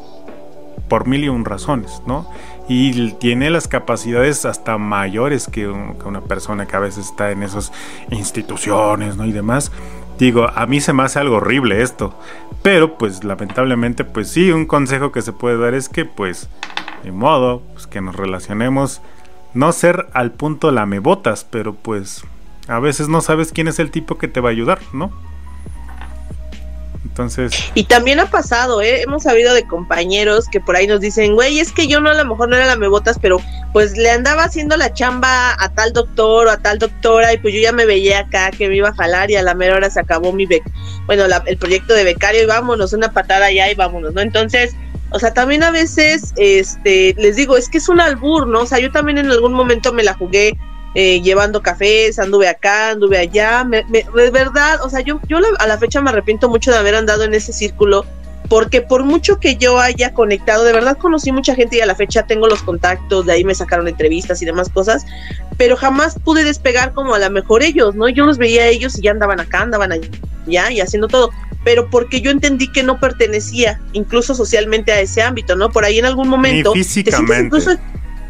por 0.87 1.07
mil 1.07 1.23
y 1.23 1.29
un 1.29 1.45
razones, 1.45 2.01
¿no? 2.05 2.29
Y 2.67 3.11
tiene 3.13 3.49
las 3.49 3.67
capacidades 3.67 4.45
hasta 4.45 4.77
mayores 4.77 5.47
que, 5.47 5.67
una 5.67 6.21
persona 6.21 6.65
que 6.65 6.75
a 6.75 6.79
veces 6.79 7.07
está 7.07 7.31
en 7.31 7.43
esas 7.43 7.71
instituciones, 8.11 9.17
¿no? 9.17 9.25
Y 9.25 9.31
demás. 9.31 9.71
Digo, 10.17 10.47
a 10.53 10.65
mí 10.65 10.79
se 10.79 10.93
me 10.93 11.03
hace 11.03 11.19
algo 11.19 11.37
horrible 11.37 11.81
esto. 11.81 12.17
Pero 12.61 12.97
pues 12.97 13.23
lamentablemente, 13.23 14.05
pues 14.05 14.29
sí, 14.29 14.51
un 14.51 14.65
consejo 14.65 15.11
que 15.11 15.21
se 15.21 15.33
puede 15.33 15.57
dar 15.57 15.73
es 15.73 15.89
que 15.89 16.05
pues, 16.05 16.49
de 17.03 17.11
modo, 17.11 17.61
pues 17.73 17.87
que 17.87 18.01
nos 18.01 18.15
relacionemos. 18.15 19.01
No 19.53 19.71
ser 19.71 20.07
al 20.13 20.31
punto 20.31 20.71
lamebotas, 20.71 21.43
pero 21.43 21.73
pues 21.73 22.23
a 22.67 22.79
veces 22.79 23.09
no 23.09 23.21
sabes 23.21 23.51
quién 23.51 23.67
es 23.67 23.79
el 23.79 23.91
tipo 23.91 24.17
que 24.17 24.27
te 24.27 24.39
va 24.39 24.49
a 24.49 24.51
ayudar, 24.51 24.79
¿no? 24.93 25.11
Entonces. 27.13 27.53
Y 27.75 27.83
también 27.83 28.19
ha 28.19 28.25
pasado, 28.25 28.81
¿eh? 28.81 29.03
Hemos 29.03 29.21
sabido 29.21 29.53
de 29.53 29.67
compañeros 29.67 30.47
que 30.51 30.59
por 30.59 30.75
ahí 30.75 30.87
nos 30.87 30.99
dicen, 30.99 31.35
güey, 31.35 31.59
es 31.59 31.71
que 31.71 31.87
yo 31.87 32.01
no, 32.01 32.09
a 32.09 32.15
lo 32.15 32.25
mejor 32.25 32.49
no 32.49 32.55
era 32.55 32.65
la 32.65 32.75
me 32.75 32.87
botas, 32.87 33.19
pero 33.21 33.37
pues 33.71 33.95
le 33.95 34.09
andaba 34.09 34.45
haciendo 34.45 34.75
la 34.77 34.91
chamba 34.93 35.55
a 35.59 35.69
tal 35.75 35.93
doctor 35.93 36.47
o 36.47 36.49
a 36.49 36.57
tal 36.57 36.79
doctora 36.79 37.31
y 37.31 37.37
pues 37.37 37.53
yo 37.53 37.61
ya 37.61 37.71
me 37.71 37.85
veía 37.85 38.21
acá 38.21 38.49
que 38.49 38.67
me 38.67 38.77
iba 38.77 38.89
a 38.89 38.95
jalar 38.95 39.29
y 39.29 39.35
a 39.35 39.43
la 39.43 39.53
mera 39.53 39.75
hora 39.75 39.91
se 39.91 39.99
acabó 39.99 40.33
mi 40.33 40.47
bec 40.47 40.63
bueno, 41.05 41.25
el 41.45 41.57
proyecto 41.57 41.93
de 41.93 42.03
becario 42.03 42.41
y 42.41 42.45
vámonos, 42.47 42.93
una 42.93 43.11
patada 43.11 43.47
allá 43.47 43.69
y 43.69 43.75
vámonos, 43.75 44.13
¿no? 44.13 44.21
Entonces, 44.21 44.75
o 45.11 45.19
sea, 45.19 45.33
también 45.33 45.61
a 45.61 45.69
veces, 45.69 46.33
este, 46.37 47.13
les 47.17 47.35
digo, 47.35 47.57
es 47.57 47.69
que 47.69 47.77
es 47.77 47.89
un 47.89 47.99
albur, 47.99 48.47
¿no? 48.47 48.61
O 48.61 48.65
sea, 48.65 48.79
yo 48.79 48.91
también 48.91 49.19
en 49.19 49.29
algún 49.29 49.53
momento 49.53 49.93
me 49.93 50.03
la 50.03 50.15
jugué 50.15 50.57
eh, 50.95 51.21
llevando 51.21 51.61
cafés, 51.61 52.19
anduve 52.19 52.47
acá, 52.47 52.91
anduve 52.91 53.17
allá, 53.17 53.63
me, 53.63 53.83
de 53.83 54.31
verdad, 54.31 54.79
o 54.83 54.89
sea, 54.89 55.01
yo, 55.01 55.19
yo 55.27 55.39
a 55.59 55.67
la 55.67 55.77
fecha 55.77 56.01
me 56.01 56.11
arrepiento 56.11 56.49
mucho 56.49 56.71
de 56.71 56.77
haber 56.77 56.95
andado 56.95 57.23
en 57.23 57.33
ese 57.33 57.51
círculo, 57.51 58.05
porque 58.47 58.81
por 58.81 59.03
mucho 59.03 59.39
que 59.39 59.55
yo 59.55 59.79
haya 59.79 60.13
conectado, 60.13 60.63
de 60.63 60.73
verdad 60.73 60.97
conocí 60.97 61.31
mucha 61.31 61.55
gente 61.55 61.77
y 61.77 61.81
a 61.81 61.87
la 61.87 61.95
fecha 61.95 62.27
tengo 62.27 62.47
los 62.47 62.61
contactos, 62.61 63.25
de 63.25 63.33
ahí 63.33 63.43
me 63.43 63.55
sacaron 63.55 63.87
entrevistas 63.87 64.41
y 64.41 64.45
demás 64.45 64.69
cosas, 64.69 65.05
pero 65.57 65.75
jamás 65.75 66.17
pude 66.23 66.43
despegar 66.43 66.93
como 66.93 67.15
a 67.15 67.19
lo 67.19 67.29
mejor 67.31 67.63
ellos, 67.63 67.95
¿no? 67.95 68.07
Yo 68.09 68.25
los 68.25 68.37
veía 68.37 68.63
a 68.63 68.67
ellos 68.67 68.97
y 68.99 69.01
ya 69.01 69.11
andaban 69.11 69.39
acá, 69.39 69.61
andaban 69.61 69.93
allá 69.93 70.71
y 70.71 70.79
haciendo 70.81 71.07
todo, 71.07 71.31
pero 71.63 71.89
porque 71.89 72.21
yo 72.21 72.29
entendí 72.29 72.71
que 72.71 72.83
no 72.83 72.99
pertenecía 72.99 73.81
incluso 73.93 74.35
socialmente 74.35 74.91
a 74.91 74.99
ese 74.99 75.23
ámbito, 75.23 75.55
¿no? 75.55 75.71
Por 75.71 75.85
ahí 75.85 75.97
en 75.97 76.05
algún 76.05 76.27
momento... 76.27 76.73
físicamente 76.73 77.79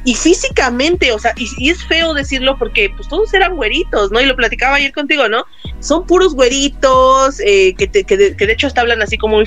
y 0.06 0.16
físicamente, 0.16 1.12
o 1.12 1.20
sea, 1.20 1.34
y, 1.38 1.70
es 1.70 1.84
feo 1.86 2.14
decirlo 2.14 2.58
porque 2.58 2.90
pues 2.96 3.08
todos 3.08 3.34
eran 3.34 3.56
güeritos, 3.56 4.12
¿no? 4.12 4.20
Y 4.20 4.26
lo 4.26 4.36
platicaba 4.36 4.76
ayer 4.76 4.92
contigo, 4.92 5.30
¿no? 5.30 5.46
Son 5.80 6.06
puros 6.06 6.34
güeritos, 6.34 7.40
eh, 7.40 7.74
que, 7.76 7.90
que, 7.90 8.18
de, 8.18 8.52
hecho 8.52 8.68
hasta 8.68 8.82
hablan 8.82 9.02
así 9.02 9.18
como 9.18 9.40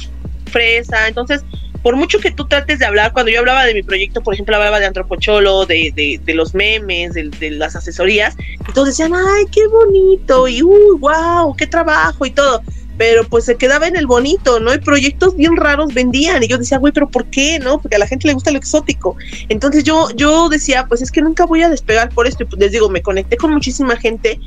fresa, 0.51 1.09
entonces, 1.09 1.45
por 1.83 1.97
mucho 1.97 2.19
que 2.21 2.31
tú 2.31 2.47
trates 2.47 2.79
de 2.79 2.87
hablar, 2.87 3.13
cuando 3.13 3.31
yo 3.31 3.41
hablaba 3.41 3.65
de 3.65 3.75
mi 3.75 3.83
proyecto, 3.83 4.23
por 4.23 4.33
ejemplo, 4.33 4.57
hablaba 4.57 4.81
de 4.81 4.87
Antropocholo, 4.87 5.67
de, 5.67 5.93
de, 5.95 6.21
de 6.25 6.35
los 6.35 6.55
memes, 6.55 7.13
de, 7.13 7.29
de, 7.29 7.51
las 7.51 7.77
asesorías, 7.77 8.35
y 8.67 8.73
todos 8.73 8.89
decían, 8.89 9.13
ay, 9.15 9.45
qué 9.53 9.67
bonito, 9.69 10.49
y 10.49 10.63
uy, 10.63 10.99
wow, 10.99 11.55
qué 11.55 11.67
trabajo 11.67 12.25
y 12.25 12.31
todo 12.31 12.63
pero 12.99 13.25
pues 13.25 13.45
se 13.45 13.57
quedaba 13.57 13.87
en 13.87 13.97
el 13.97 14.07
bonito, 14.07 14.61
¿no? 14.61 14.75
Y 14.75 14.79
proyectos 14.79 15.37
bien 15.37 15.57
raros 15.57 15.93
vendían 15.93 16.43
y 16.43 16.49
yo 16.49 16.59
decía, 16.59 16.79
güey, 16.79 16.93
pero 16.93 17.09
¿por 17.09 17.27
qué? 17.27 17.59
¿No? 17.59 17.81
Porque 17.81 17.97
a 17.97 17.99
la 17.99 18.07
gente 18.07 18.27
le 18.27 18.35
gusta 18.35 18.51
lo 18.51 18.59
exótico. 18.59 19.17
Entonces 19.49 19.85
yo, 19.85 20.09
yo 20.17 20.49
decía, 20.49 20.87
pues 20.87 21.03
es 21.03 21.11
que 21.11 21.23
nunca 21.23 21.45
voy 21.45 21.63
a 21.63 21.69
despegar 21.69 22.11
por 22.11 22.27
esto. 22.27 22.45
Y 22.45 22.47
pues 22.47 22.61
les 22.61 22.73
digo, 22.73 22.89
me 22.89 23.03
conecté 23.03 23.37
con 23.37 23.53
muchísima 23.53 23.97
gente 23.97 24.41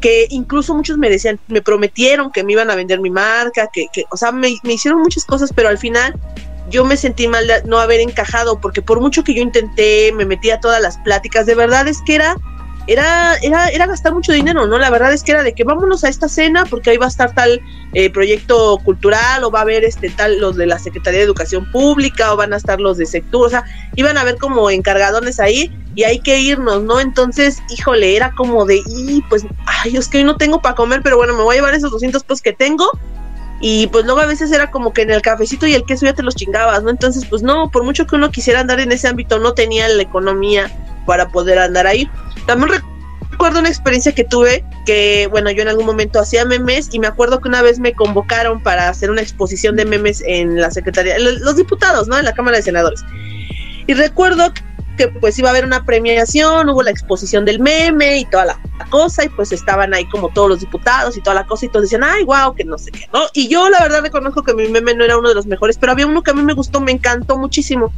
que 0.00 0.26
incluso 0.30 0.74
muchos 0.74 0.96
me 0.96 1.10
decían, 1.10 1.38
me 1.48 1.60
prometieron 1.60 2.32
que 2.32 2.42
me 2.42 2.52
iban 2.52 2.70
a 2.70 2.74
vender 2.74 3.00
mi 3.00 3.10
marca, 3.10 3.68
que, 3.72 3.86
que 3.92 4.04
o 4.10 4.16
sea, 4.16 4.32
me, 4.32 4.56
me 4.62 4.72
hicieron 4.72 5.00
muchas 5.00 5.26
cosas, 5.26 5.52
pero 5.54 5.68
al 5.68 5.76
final 5.76 6.14
yo 6.70 6.84
me 6.84 6.96
sentí 6.96 7.28
mal 7.28 7.46
de 7.46 7.62
no 7.64 7.78
haber 7.78 8.00
encajado, 8.00 8.60
porque 8.60 8.80
por 8.80 9.00
mucho 9.00 9.24
que 9.24 9.34
yo 9.34 9.42
intenté, 9.42 10.12
me 10.12 10.24
metí 10.24 10.50
a 10.50 10.60
todas 10.60 10.80
las 10.80 10.96
pláticas, 10.98 11.44
de 11.44 11.54
verdad 11.54 11.86
es 11.86 11.98
que 12.06 12.14
era 12.14 12.36
era, 12.86 13.36
era, 13.42 13.68
era 13.68 13.86
gastar 13.86 14.12
mucho 14.14 14.32
dinero, 14.32 14.66
¿no? 14.66 14.78
La 14.78 14.90
verdad 14.90 15.12
es 15.12 15.22
que 15.22 15.32
era 15.32 15.42
de 15.42 15.52
que 15.52 15.64
vámonos 15.64 16.04
a 16.04 16.08
esta 16.08 16.28
cena 16.28 16.64
porque 16.64 16.90
ahí 16.90 16.96
va 16.96 17.06
a 17.06 17.10
estar 17.10 17.32
tal 17.34 17.60
eh, 17.92 18.10
proyecto 18.10 18.78
cultural 18.84 19.44
o 19.44 19.50
va 19.50 19.60
a 19.60 19.62
haber 19.62 19.84
este 19.84 20.10
tal 20.10 20.40
los 20.40 20.56
de 20.56 20.66
la 20.66 20.78
Secretaría 20.78 21.20
de 21.20 21.26
Educación 21.26 21.70
Pública 21.70 22.32
o 22.32 22.36
van 22.36 22.52
a 22.52 22.56
estar 22.56 22.80
los 22.80 22.96
de 22.96 23.06
sector, 23.06 23.46
o 23.46 23.50
sea, 23.50 23.64
iban 23.96 24.16
a 24.18 24.24
ver 24.24 24.36
como 24.36 24.70
encargadones 24.70 25.40
ahí 25.40 25.72
y 25.94 26.04
hay 26.04 26.20
que 26.20 26.40
irnos, 26.40 26.82
¿no? 26.82 27.00
Entonces, 27.00 27.62
híjole, 27.70 28.16
era 28.16 28.32
como 28.32 28.64
de, 28.64 28.80
y 28.86 29.22
pues, 29.28 29.44
ay, 29.66 29.96
es 29.96 30.08
que 30.08 30.18
hoy 30.18 30.24
no 30.24 30.36
tengo 30.36 30.62
para 30.62 30.74
comer, 30.74 31.00
pero 31.02 31.16
bueno, 31.16 31.34
me 31.34 31.42
voy 31.42 31.54
a 31.54 31.58
llevar 31.58 31.74
esos 31.74 31.90
200 31.90 32.22
pesos 32.22 32.42
que 32.42 32.52
tengo 32.52 32.90
y 33.60 33.88
pues 33.88 34.06
luego 34.06 34.20
a 34.20 34.26
veces 34.26 34.50
era 34.52 34.70
como 34.70 34.92
que 34.92 35.02
en 35.02 35.10
el 35.10 35.20
cafecito 35.20 35.66
y 35.66 35.74
el 35.74 35.84
queso 35.84 36.06
ya 36.06 36.14
te 36.14 36.22
los 36.22 36.34
chingabas, 36.34 36.82
¿no? 36.82 36.88
Entonces, 36.88 37.26
pues 37.26 37.42
no, 37.42 37.70
por 37.70 37.84
mucho 37.84 38.06
que 38.06 38.16
uno 38.16 38.30
quisiera 38.30 38.60
andar 38.60 38.80
en 38.80 38.90
ese 38.90 39.06
ámbito, 39.06 39.38
no 39.38 39.52
tenía 39.52 39.86
la 39.88 40.02
economía 40.02 40.70
para 41.04 41.28
poder 41.28 41.58
andar 41.58 41.86
ahí. 41.86 42.08
También 42.46 42.82
recuerdo 43.30 43.60
una 43.60 43.68
experiencia 43.68 44.12
que 44.12 44.24
tuve 44.24 44.64
que, 44.86 45.28
bueno, 45.30 45.50
yo 45.50 45.62
en 45.62 45.68
algún 45.68 45.86
momento 45.86 46.20
hacía 46.20 46.44
memes 46.44 46.88
y 46.92 46.98
me 46.98 47.06
acuerdo 47.06 47.40
que 47.40 47.48
una 47.48 47.62
vez 47.62 47.78
me 47.78 47.92
convocaron 47.92 48.62
para 48.62 48.88
hacer 48.88 49.10
una 49.10 49.22
exposición 49.22 49.76
de 49.76 49.84
memes 49.84 50.22
en 50.26 50.60
la 50.60 50.70
Secretaría, 50.70 51.18
los 51.18 51.56
diputados, 51.56 52.08
¿no? 52.08 52.18
En 52.18 52.24
la 52.24 52.34
Cámara 52.34 52.58
de 52.58 52.62
Senadores. 52.62 53.02
Y 53.86 53.94
recuerdo 53.94 54.52
que 54.96 55.08
pues 55.08 55.38
iba 55.38 55.48
a 55.48 55.52
haber 55.52 55.64
una 55.64 55.84
premiación, 55.84 56.68
hubo 56.68 56.82
la 56.82 56.90
exposición 56.90 57.46
del 57.46 57.60
meme 57.60 58.18
y 58.18 58.24
toda 58.26 58.44
la, 58.44 58.60
cosa, 58.90 59.24
y 59.24 59.28
pues 59.30 59.52
estaban 59.52 59.94
ahí 59.94 60.06
como 60.10 60.28
todos 60.30 60.48
los 60.48 60.60
diputados 60.60 61.16
y 61.16 61.22
toda 61.22 61.34
la 61.34 61.46
cosa, 61.46 61.66
y 61.66 61.68
todos 61.68 61.84
decían, 61.84 62.04
ay, 62.04 62.24
wow, 62.24 62.54
que 62.54 62.64
no 62.64 62.76
sé 62.76 62.90
qué, 62.90 63.08
¿no? 63.12 63.20
Y 63.32 63.48
yo 63.48 63.70
la 63.70 63.80
verdad 63.80 64.02
reconozco 64.02 64.42
que 64.42 64.52
mi 64.52 64.68
meme 64.68 64.94
no 64.94 65.04
era 65.04 65.16
uno 65.16 65.28
de 65.28 65.34
los 65.34 65.46
mejores, 65.46 65.78
pero 65.78 65.92
había 65.92 66.06
uno 66.06 66.22
que 66.22 66.32
a 66.32 66.34
mí 66.34 66.42
me 66.42 66.54
gustó, 66.54 66.80
me 66.80 66.92
encantó 66.92 67.38
muchísimo. 67.38 67.92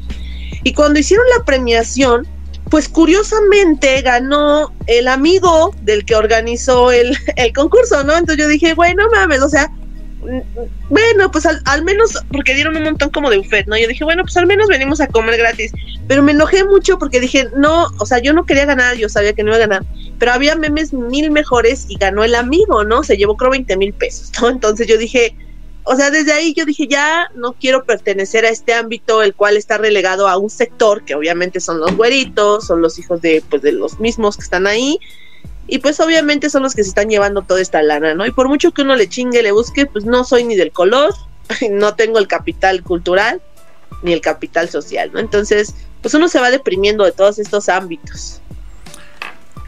Y 0.65 0.73
cuando 0.75 1.01
hicieron 1.01 1.27
la 1.37 1.45
premiación, 1.45 2.29
pues 2.73 2.89
curiosamente 2.89 4.01
ganó 4.01 4.73
el 4.87 5.07
amigo 5.07 5.75
del 5.83 6.07
que 6.07 6.17
organizó 6.17 6.91
el, 6.91 7.19
concurso, 7.55 8.03
¿no? 8.03 8.17
Entonces 8.17 8.43
yo 8.43 8.49
dije, 8.49 8.73
bueno, 8.73 9.05
mames, 9.13 9.43
o 9.43 9.49
sea, 9.51 9.69
mm, 9.69 10.41
bueno, 10.89 11.31
pues 11.31 11.45
al, 11.45 11.85
menos, 11.85 12.17
porque 12.33 12.55
dieron 12.55 12.75
un 12.75 12.85
montón 12.85 13.11
como 13.11 13.29
de 13.29 13.37
buffet, 13.37 13.67
¿no? 13.67 13.77
Yo 13.77 13.87
dije, 13.89 14.05
bueno, 14.05 14.23
pues 14.23 14.39
al 14.39 14.47
menos 14.47 14.69
venimos 14.69 15.03
a 15.03 15.07
comer 15.07 15.37
gratis. 15.37 15.71
Pero 16.09 16.23
me 16.23 16.33
enojé 16.33 16.65
mucho 16.65 16.99
porque 16.99 17.21
dije, 17.21 17.47
no, 17.55 17.89
o 17.99 18.07
sea, 18.07 18.21
yo 18.21 18.33
no 18.33 18.47
quería 18.47 18.65
ganar, 18.65 18.97
yo 18.97 19.11
sabía 19.11 19.35
que 19.35 19.43
no 19.43 19.51
iba 19.51 19.57
a 19.57 19.67
ganar. 19.69 19.85
Pero 20.19 20.33
había 20.33 20.57
memes 20.57 20.95
mil 20.95 21.31
mejores 21.31 21.85
y 21.91 21.97
ganó 21.97 22.25
el 22.25 22.35
amigo, 22.35 22.85
¿no? 22.85 23.03
Se 23.03 23.19
llevó 23.19 23.37
creo 23.37 23.51
20 23.51 23.77
mil 23.77 23.93
pesos, 23.93 24.33
¿no? 24.41 24.49
Entonces 24.49 24.87
yo 24.87 24.97
dije, 24.97 25.37
o 25.85 25.97
sea, 25.97 26.11
desde 26.11 26.33
ahí 26.33 26.55
yo 26.55 26.65
dije, 26.65 26.87
ya 26.87 27.29
no 27.35 27.55
quiero 27.55 27.85
pertenecer 27.85 28.45
a 28.45 28.51
este 28.51 28.73
ámbito, 28.75 29.23
el 29.23 29.35
cual 29.35 29.57
está 29.57 29.79
relegado 29.79 30.29
a 30.29 30.37
un 30.37 30.49
sector, 30.49 31.05
que 31.05 31.15
obviamente 31.15 31.61
son 31.61 31.81
los 31.81 31.97
güeritos, 31.97 32.67
son 32.67 32.83
los 32.83 32.99
hijos 32.99 33.21
de, 33.21 33.43
pues, 33.49 33.63
de 33.63 33.73
los 33.73 33.99
mismos 33.99 34.37
que 34.37 34.43
están 34.43 34.67
ahí, 34.67 34.99
y 35.67 35.79
pues 35.79 36.01
obviamente 36.01 36.51
son 36.51 36.63
los 36.63 36.75
que 36.75 36.83
se 36.83 36.91
están 36.91 37.09
llevando 37.09 37.43
toda 37.43 37.61
esta 37.61 37.83
lana, 37.83 38.15
¿no? 38.15 38.27
Y 38.27 38.31
por 38.31 38.49
mucho 38.49 38.73
que 38.73 38.83
uno 38.83 38.95
le 38.95 39.09
chingue, 39.09 39.43
le 39.43 39.53
busque, 39.53 39.87
pues 39.87 40.05
no 40.05 40.25
soy 40.25 40.45
ni 40.45 40.55
del 40.55 40.71
color, 40.71 41.15
no 41.71 41.95
tengo 41.95 42.19
el 42.19 42.29
capital 42.29 42.83
cultural, 42.83 43.41
ni 44.03 44.13
el 44.13 44.21
capital 44.21 44.69
social, 44.69 45.11
¿no? 45.13 45.19
Entonces, 45.19 45.75
pues 46.01 46.15
uno 46.15 46.29
se 46.29 46.41
va 46.41 46.51
deprimiendo 46.51 47.05
de 47.05 47.13
todos 47.13 47.39
estos 47.39 47.69
ámbitos. 47.69 48.41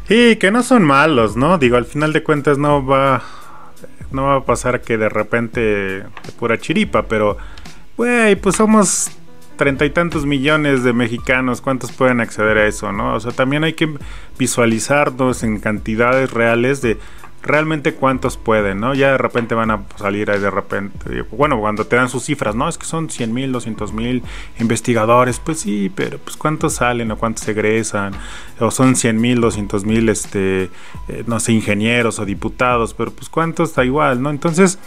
Y 0.09 0.37
que 0.37 0.51
no 0.51 0.63
son 0.63 0.83
malos, 0.83 1.37
¿no? 1.37 1.59
Digo, 1.59 1.77
al 1.77 1.87
final 1.87 2.13
de 2.13 2.23
cuentas 2.23 2.59
no 2.59 2.85
va 2.85 3.23
no 4.15 4.25
va 4.25 4.37
a 4.37 4.45
pasar 4.45 4.81
que 4.81 4.97
de 4.97 5.09
repente 5.09 5.61
de 5.61 6.05
pura 6.39 6.59
chiripa, 6.59 7.03
pero, 7.03 7.37
güey, 7.97 8.37
pues 8.37 8.57
somos 8.57 9.11
treinta 9.57 9.85
y 9.85 9.91
tantos 9.91 10.27
millones 10.27 10.83
de 10.83 10.93
mexicanos, 10.93 11.61
¿cuántos 11.61 11.93
pueden 11.93 12.21
acceder 12.21 12.59
a 12.59 12.67
eso, 12.67 12.93
no? 12.93 13.15
O 13.15 13.21
sea, 13.21 13.33
también 13.33 13.65
hay 13.65 13.75
que 13.75 13.89
visualizarnos 14.39 15.43
en 15.43 15.61
cantidades 15.61 16.33
reales 16.33 16.83
de 16.83 16.99
realmente 17.45 17.95
cuántos 17.95 18.37
pueden, 18.37 18.81
¿no? 18.81 18.95
Ya 18.95 19.13
de 19.13 19.19
repente 19.19 19.55
van 19.55 19.71
a 19.71 19.83
salir 19.97 20.31
ahí 20.31 20.41
de 20.41 20.51
repente, 20.51 21.23
bueno, 21.31 21.61
cuando 21.61 21.87
te 21.87 21.97
dan 21.97 22.09
sus 22.09 22.25
cifras, 22.25 22.55
¿no? 22.55 22.69
Es 22.69 22.79
que 22.79 22.87
son 22.87 23.11
100 23.11 23.33
mil, 23.33 23.53
200 23.53 23.93
mil 23.93 24.23
investigadores, 24.59 25.39
pues 25.39 25.61
sí, 25.61 25.93
pero 25.95 26.19
pues 26.19 26.37
cuántos 26.37 26.75
salen 26.75 27.11
o 27.11 27.19
cuántos 27.19 27.47
egresan, 27.47 28.15
o 28.59 28.71
son 28.71 28.97
100 28.97 29.21
mil, 29.21 29.41
200 29.41 29.85
mil, 29.85 30.09
este, 30.09 30.71
eh, 31.09 31.25
no 31.27 31.39
sé, 31.39 31.53
ingenieros 31.53 32.19
o 32.19 32.25
diputados, 32.25 32.95
pero 32.95 33.11
pues 33.13 33.29
cuántos 33.29 33.75
da 33.75 33.85
igual, 33.85 34.23
¿no? 34.23 34.31
Entonces, 34.31 34.79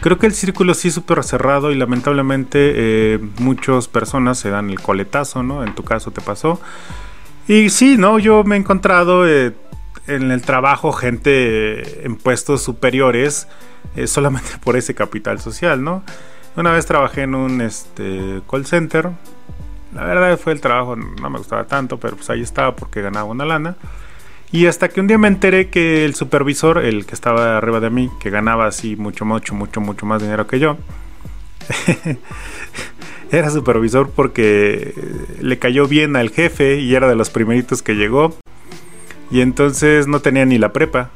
creo 0.00 0.18
que 0.18 0.26
el 0.26 0.34
círculo 0.34 0.74
sí 0.74 0.88
es 0.88 0.94
súper 0.94 1.22
cerrado 1.22 1.70
y 1.70 1.76
lamentablemente 1.76 2.72
eh, 2.74 3.18
muchas 3.38 3.86
personas 3.86 4.38
se 4.38 4.50
dan 4.50 4.68
el 4.68 4.80
coletazo, 4.80 5.44
¿no? 5.44 5.64
En 5.64 5.74
tu 5.76 5.84
caso 5.84 6.10
te 6.10 6.20
pasó. 6.20 6.60
Y 7.46 7.70
sí, 7.70 7.96
¿no? 7.96 8.18
Yo 8.18 8.42
me 8.42 8.56
he 8.56 8.58
encontrado... 8.58 9.28
Eh, 9.28 9.52
en 10.06 10.30
el 10.30 10.42
trabajo 10.42 10.92
gente 10.92 12.04
en 12.06 12.16
puestos 12.16 12.62
superiores 12.62 13.48
eh, 13.96 14.06
solamente 14.06 14.50
por 14.62 14.76
ese 14.76 14.94
capital 14.94 15.40
social, 15.40 15.82
¿no? 15.82 16.02
Una 16.56 16.72
vez 16.72 16.86
trabajé 16.86 17.22
en 17.22 17.34
un 17.34 17.60
este, 17.60 18.42
call 18.50 18.66
center. 18.66 19.10
La 19.94 20.04
verdad 20.04 20.38
fue 20.38 20.52
el 20.52 20.60
trabajo, 20.60 20.96
no 20.96 21.30
me 21.30 21.38
gustaba 21.38 21.64
tanto, 21.64 21.98
pero 21.98 22.16
pues 22.16 22.30
ahí 22.30 22.42
estaba 22.42 22.76
porque 22.76 23.02
ganaba 23.02 23.24
una 23.24 23.44
lana. 23.44 23.76
Y 24.52 24.66
hasta 24.66 24.88
que 24.88 25.00
un 25.00 25.06
día 25.06 25.18
me 25.18 25.28
enteré 25.28 25.68
que 25.68 26.04
el 26.04 26.14
supervisor, 26.14 26.78
el 26.78 27.06
que 27.06 27.14
estaba 27.14 27.56
arriba 27.56 27.78
de 27.78 27.90
mí, 27.90 28.10
que 28.20 28.30
ganaba 28.30 28.66
así 28.66 28.96
mucho, 28.96 29.24
mucho, 29.24 29.54
mucho, 29.54 29.80
mucho 29.80 30.06
más 30.06 30.20
dinero 30.20 30.46
que 30.48 30.58
yo, 30.58 30.76
era 33.30 33.50
supervisor 33.50 34.10
porque 34.10 34.92
le 35.40 35.58
cayó 35.58 35.86
bien 35.86 36.16
al 36.16 36.30
jefe 36.30 36.80
y 36.80 36.94
era 36.96 37.08
de 37.08 37.14
los 37.14 37.30
primeritos 37.30 37.82
que 37.82 37.94
llegó. 37.94 38.36
Y 39.30 39.40
entonces 39.40 40.06
no 40.06 40.20
tenía 40.20 40.44
ni 40.44 40.58
la 40.58 40.72
prepa. 40.72 41.10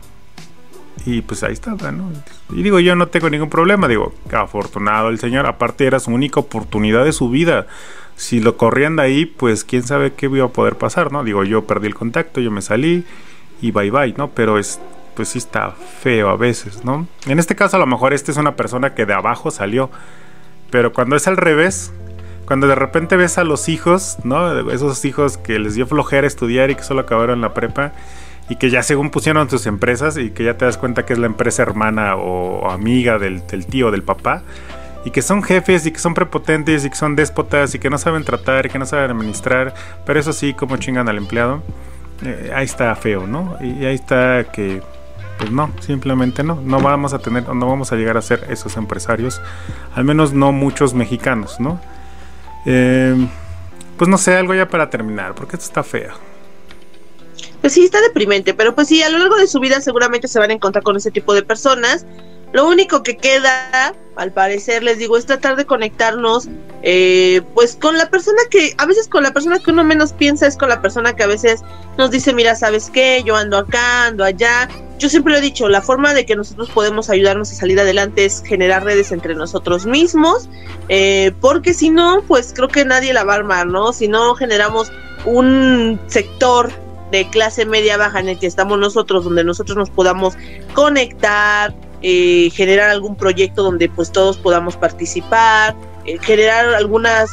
Y 1.07 1.21
pues 1.23 1.43
ahí 1.43 1.53
estaba, 1.53 1.93
¿no? 1.93 2.11
Y 2.51 2.63
digo, 2.63 2.81
yo 2.81 2.95
no 2.97 3.09
tengo 3.09 3.29
ningún 3.29 3.51
problema. 3.51 3.89
Digo, 3.89 4.15
afortunado 4.33 5.09
el 5.09 5.19
señor. 5.19 5.47
Aparte 5.47 5.87
era 5.87 6.01
su 6.01 6.11
única 6.11 6.41
oportunidad 6.41 7.05
de 7.05 7.13
su 7.13 7.29
vida. 7.29 7.67
Si 8.17 8.41
lo 8.41 8.57
corrían 8.57 8.97
de 8.97 9.03
ahí, 9.03 9.27
pues 9.27 9.65
quién 9.65 9.83
sabe 9.83 10.13
qué 10.13 10.27
iba 10.27 10.47
a 10.47 10.49
poder 10.49 10.77
pasar, 10.77 11.13
¿no? 11.13 11.25
Digo, 11.25 11.45
yo 11.45 11.67
perdí 11.67 11.89
el 11.89 11.95
contacto, 11.95 12.41
yo 12.41 12.51
me 12.51 12.63
salí 12.63 13.05
y 13.61 13.73
bye 13.73 13.91
bye, 13.91 14.15
¿no? 14.17 14.31
Pero 14.31 14.59
es, 14.59 14.81
pues 15.17 15.31
sí 15.31 15.39
está 15.39 15.73
feo 15.73 16.29
a 16.29 16.37
veces, 16.37 16.85
¿no? 16.85 17.09
En 17.27 17.41
este 17.41 17.57
caso 17.57 17.77
a 17.77 17.81
lo 17.81 17.87
mejor 17.87 18.15
este 18.15 18.31
es 18.31 18.37
una 18.37 18.55
persona 18.55 18.95
que 18.95 19.05
de 19.05 19.15
abajo 19.15 19.51
salió. 19.51 19.91
Pero 20.71 20.93
cuando 20.93 21.17
es 21.17 21.27
al 21.27 21.37
revés, 21.37 21.93
cuando 22.47 22.67
de 22.67 22.75
repente 22.75 23.17
ves 23.17 23.39
a 23.39 23.45
los 23.45 23.69
hijos, 23.69 24.19
¿no? 24.25 24.71
Esos 24.71 25.05
hijos 25.05 25.39
que 25.39 25.59
les 25.59 25.75
dio 25.75 25.87
flojera 25.87 26.27
estudiar 26.27 26.71
y 26.71 26.75
que 26.75 26.83
solo 26.83 27.01
acabaron 27.01 27.41
la 27.41 27.55
prepa 27.55 27.93
y 28.49 28.57
que 28.57 28.71
ya 28.71 28.83
según 28.83 29.11
pusieron 29.11 29.49
sus 29.49 29.67
empresas 29.67 30.17
y 30.19 30.31
que 30.31 30.45
ya 30.45 30.57
te 30.57 30.65
das 30.65 30.77
cuenta 30.77 31.07
que 31.07 31.15
es 31.15 31.19
la 31.19 31.27
empresa 31.27 31.63
hermana 31.63 32.17
o, 32.17 32.71
amiga 32.71 33.19
del, 33.19 33.43
tío, 33.67 33.91
del 33.91 34.03
papá, 34.03 34.43
y 35.05 35.11
que 35.11 35.23
son 35.23 35.43
jefes 35.43 35.87
y 35.87 35.93
que 35.93 35.99
son 35.99 36.15
prepotentes 36.15 36.85
y 36.85 36.91
que 36.91 36.97
son 36.97 37.17
déspotas 37.17 37.75
y 37.75 37.79
que 37.79 37.91
no 37.91 37.99
saben 37.99 38.25
tratar 38.25 38.67
y 38.67 38.71
que 38.71 38.79
no 38.79 38.87
saben 38.87 39.11
administrar, 39.11 39.75
pero 40.07 40.19
eso 40.19 40.33
sí, 40.33 40.55
como 40.55 40.77
chingan 40.77 41.09
al 41.09 41.19
empleado, 41.19 41.63
eh, 42.23 42.51
ahí 42.55 42.65
está 42.65 42.95
feo, 42.97 43.27
¿no? 43.27 43.57
Y 43.61 43.85
ahí 43.85 43.95
está 43.95 44.45
que, 44.45 44.83
pues 45.39 45.51
no, 45.51 45.71
simplemente 45.81 46.43
no, 46.43 46.57
no 46.57 46.81
vamos 46.81 47.13
a 47.13 47.19
tener, 47.19 47.49
no 47.49 47.67
vamos 47.67 47.93
a 47.93 47.97
llegar 47.97 48.17
a 48.17 48.23
ser 48.23 48.47
esos 48.51 48.77
empresarios, 48.77 49.43
al 49.95 50.05
menos 50.05 50.33
no 50.33 50.53
muchos 50.53 50.95
mexicanos, 50.95 51.61
¿no? 51.61 51.81
Eh, 52.67 53.15
pues 53.97 54.09
no 54.09 54.19
sé, 54.19 54.37
algo 54.37 54.55
ya 54.55 54.69
para 54.69 54.91
terminar, 54.91 55.35
porque 55.35 55.57
esto 55.57 55.67
está 55.67 55.83
feo. 55.83 56.13
Pues 57.61 57.73
sí, 57.73 57.85
está 57.85 58.01
deprimente, 58.01 58.53
pero 58.55 58.75
pues 58.75 58.89
sí, 58.89 59.03
a 59.03 59.09
lo 59.09 59.19
largo 59.19 59.37
de 59.37 59.47
su 59.47 59.61
vida 59.61 59.81
seguramente 59.81 60.29
se 60.29 60.39
van 60.39 60.51
a 60.51 60.55
encontrar 60.55 60.83
con 60.83 60.97
ese 60.97 61.11
tipo 61.11 61.35
de 61.35 61.43
personas. 61.43 62.05
Lo 62.55 62.69
único 62.69 63.03
que 63.03 63.17
queda, 63.17 63.95
al 64.15 64.33
parecer, 64.33 64.85
les 64.85 64.99
digo, 64.99 65.17
es 65.17 65.27
tratar 65.27 65.57
de 65.57 65.67
conectarnos, 65.67 66.49
eh, 66.85 67.43
pues 67.53 67.75
con 67.75 67.99
la 67.99 68.09
persona 68.11 68.39
que, 68.49 68.75
a 68.79 68.87
veces 68.87 69.09
con 69.09 69.25
la 69.25 69.33
persona 69.33 69.59
que 69.59 69.73
uno 69.73 69.83
menos 69.83 70.13
piensa 70.13 70.47
es 70.47 70.57
con 70.57 70.69
la 70.69 70.81
persona 70.81 71.17
que 71.17 71.25
a 71.25 71.27
veces 71.27 71.63
nos 71.99 72.13
dice, 72.13 72.33
mira, 72.33 72.55
¿sabes 72.55 72.91
qué? 72.91 73.25
Yo 73.27 73.35
ando 73.35 73.59
acá, 73.59 74.07
ando 74.07 74.23
allá, 74.23 74.69
yo 75.01 75.09
siempre 75.09 75.33
lo 75.33 75.41
he 75.41 75.43
dicho, 75.43 75.69
la 75.69 75.83
forma 75.83 76.15
de 76.15 76.25
que 76.27 76.37
nosotros 76.37 76.71
podemos 76.71 77.11
ayudarnos 77.11 77.51
a 77.51 77.57
salir 77.57 77.81
adelante 77.81 78.25
es 78.25 78.41
generar 78.47 78.85
redes 78.85 79.11
entre 79.11 79.35
nosotros 79.35 79.85
mismos, 79.85 80.49
eh, 80.89 81.33
porque 81.41 81.75
si 81.75 81.91
no, 81.91 82.23
pues 82.29 82.53
creo 82.55 82.69
que 82.69 82.85
nadie 82.85 83.13
la 83.13 83.25
va 83.25 83.33
a 83.33 83.37
armar, 83.39 83.67
¿no? 83.67 83.93
Si 83.93 84.07
no 84.07 84.37
generamos 84.37 84.93
un 85.25 85.99
sector 86.07 86.71
de 87.11 87.29
clase 87.31 87.67
media 87.67 87.97
baja 87.97 88.21
en 88.21 88.29
el 88.29 88.39
que 88.39 88.47
estamos 88.47 88.79
nosotros, 88.79 89.25
donde 89.25 89.43
nosotros 89.43 89.77
nos 89.77 89.91
podamos 89.91 90.35
conectar, 90.73 91.75
eh, 92.03 92.51
generar 92.53 92.91
algún 92.91 93.17
proyecto 93.17 93.63
donde 93.63 93.89
pues 93.89 94.13
todos 94.13 94.37
podamos 94.37 94.77
participar, 94.77 95.75
eh, 96.05 96.19
generar 96.21 96.75
algunas 96.75 97.31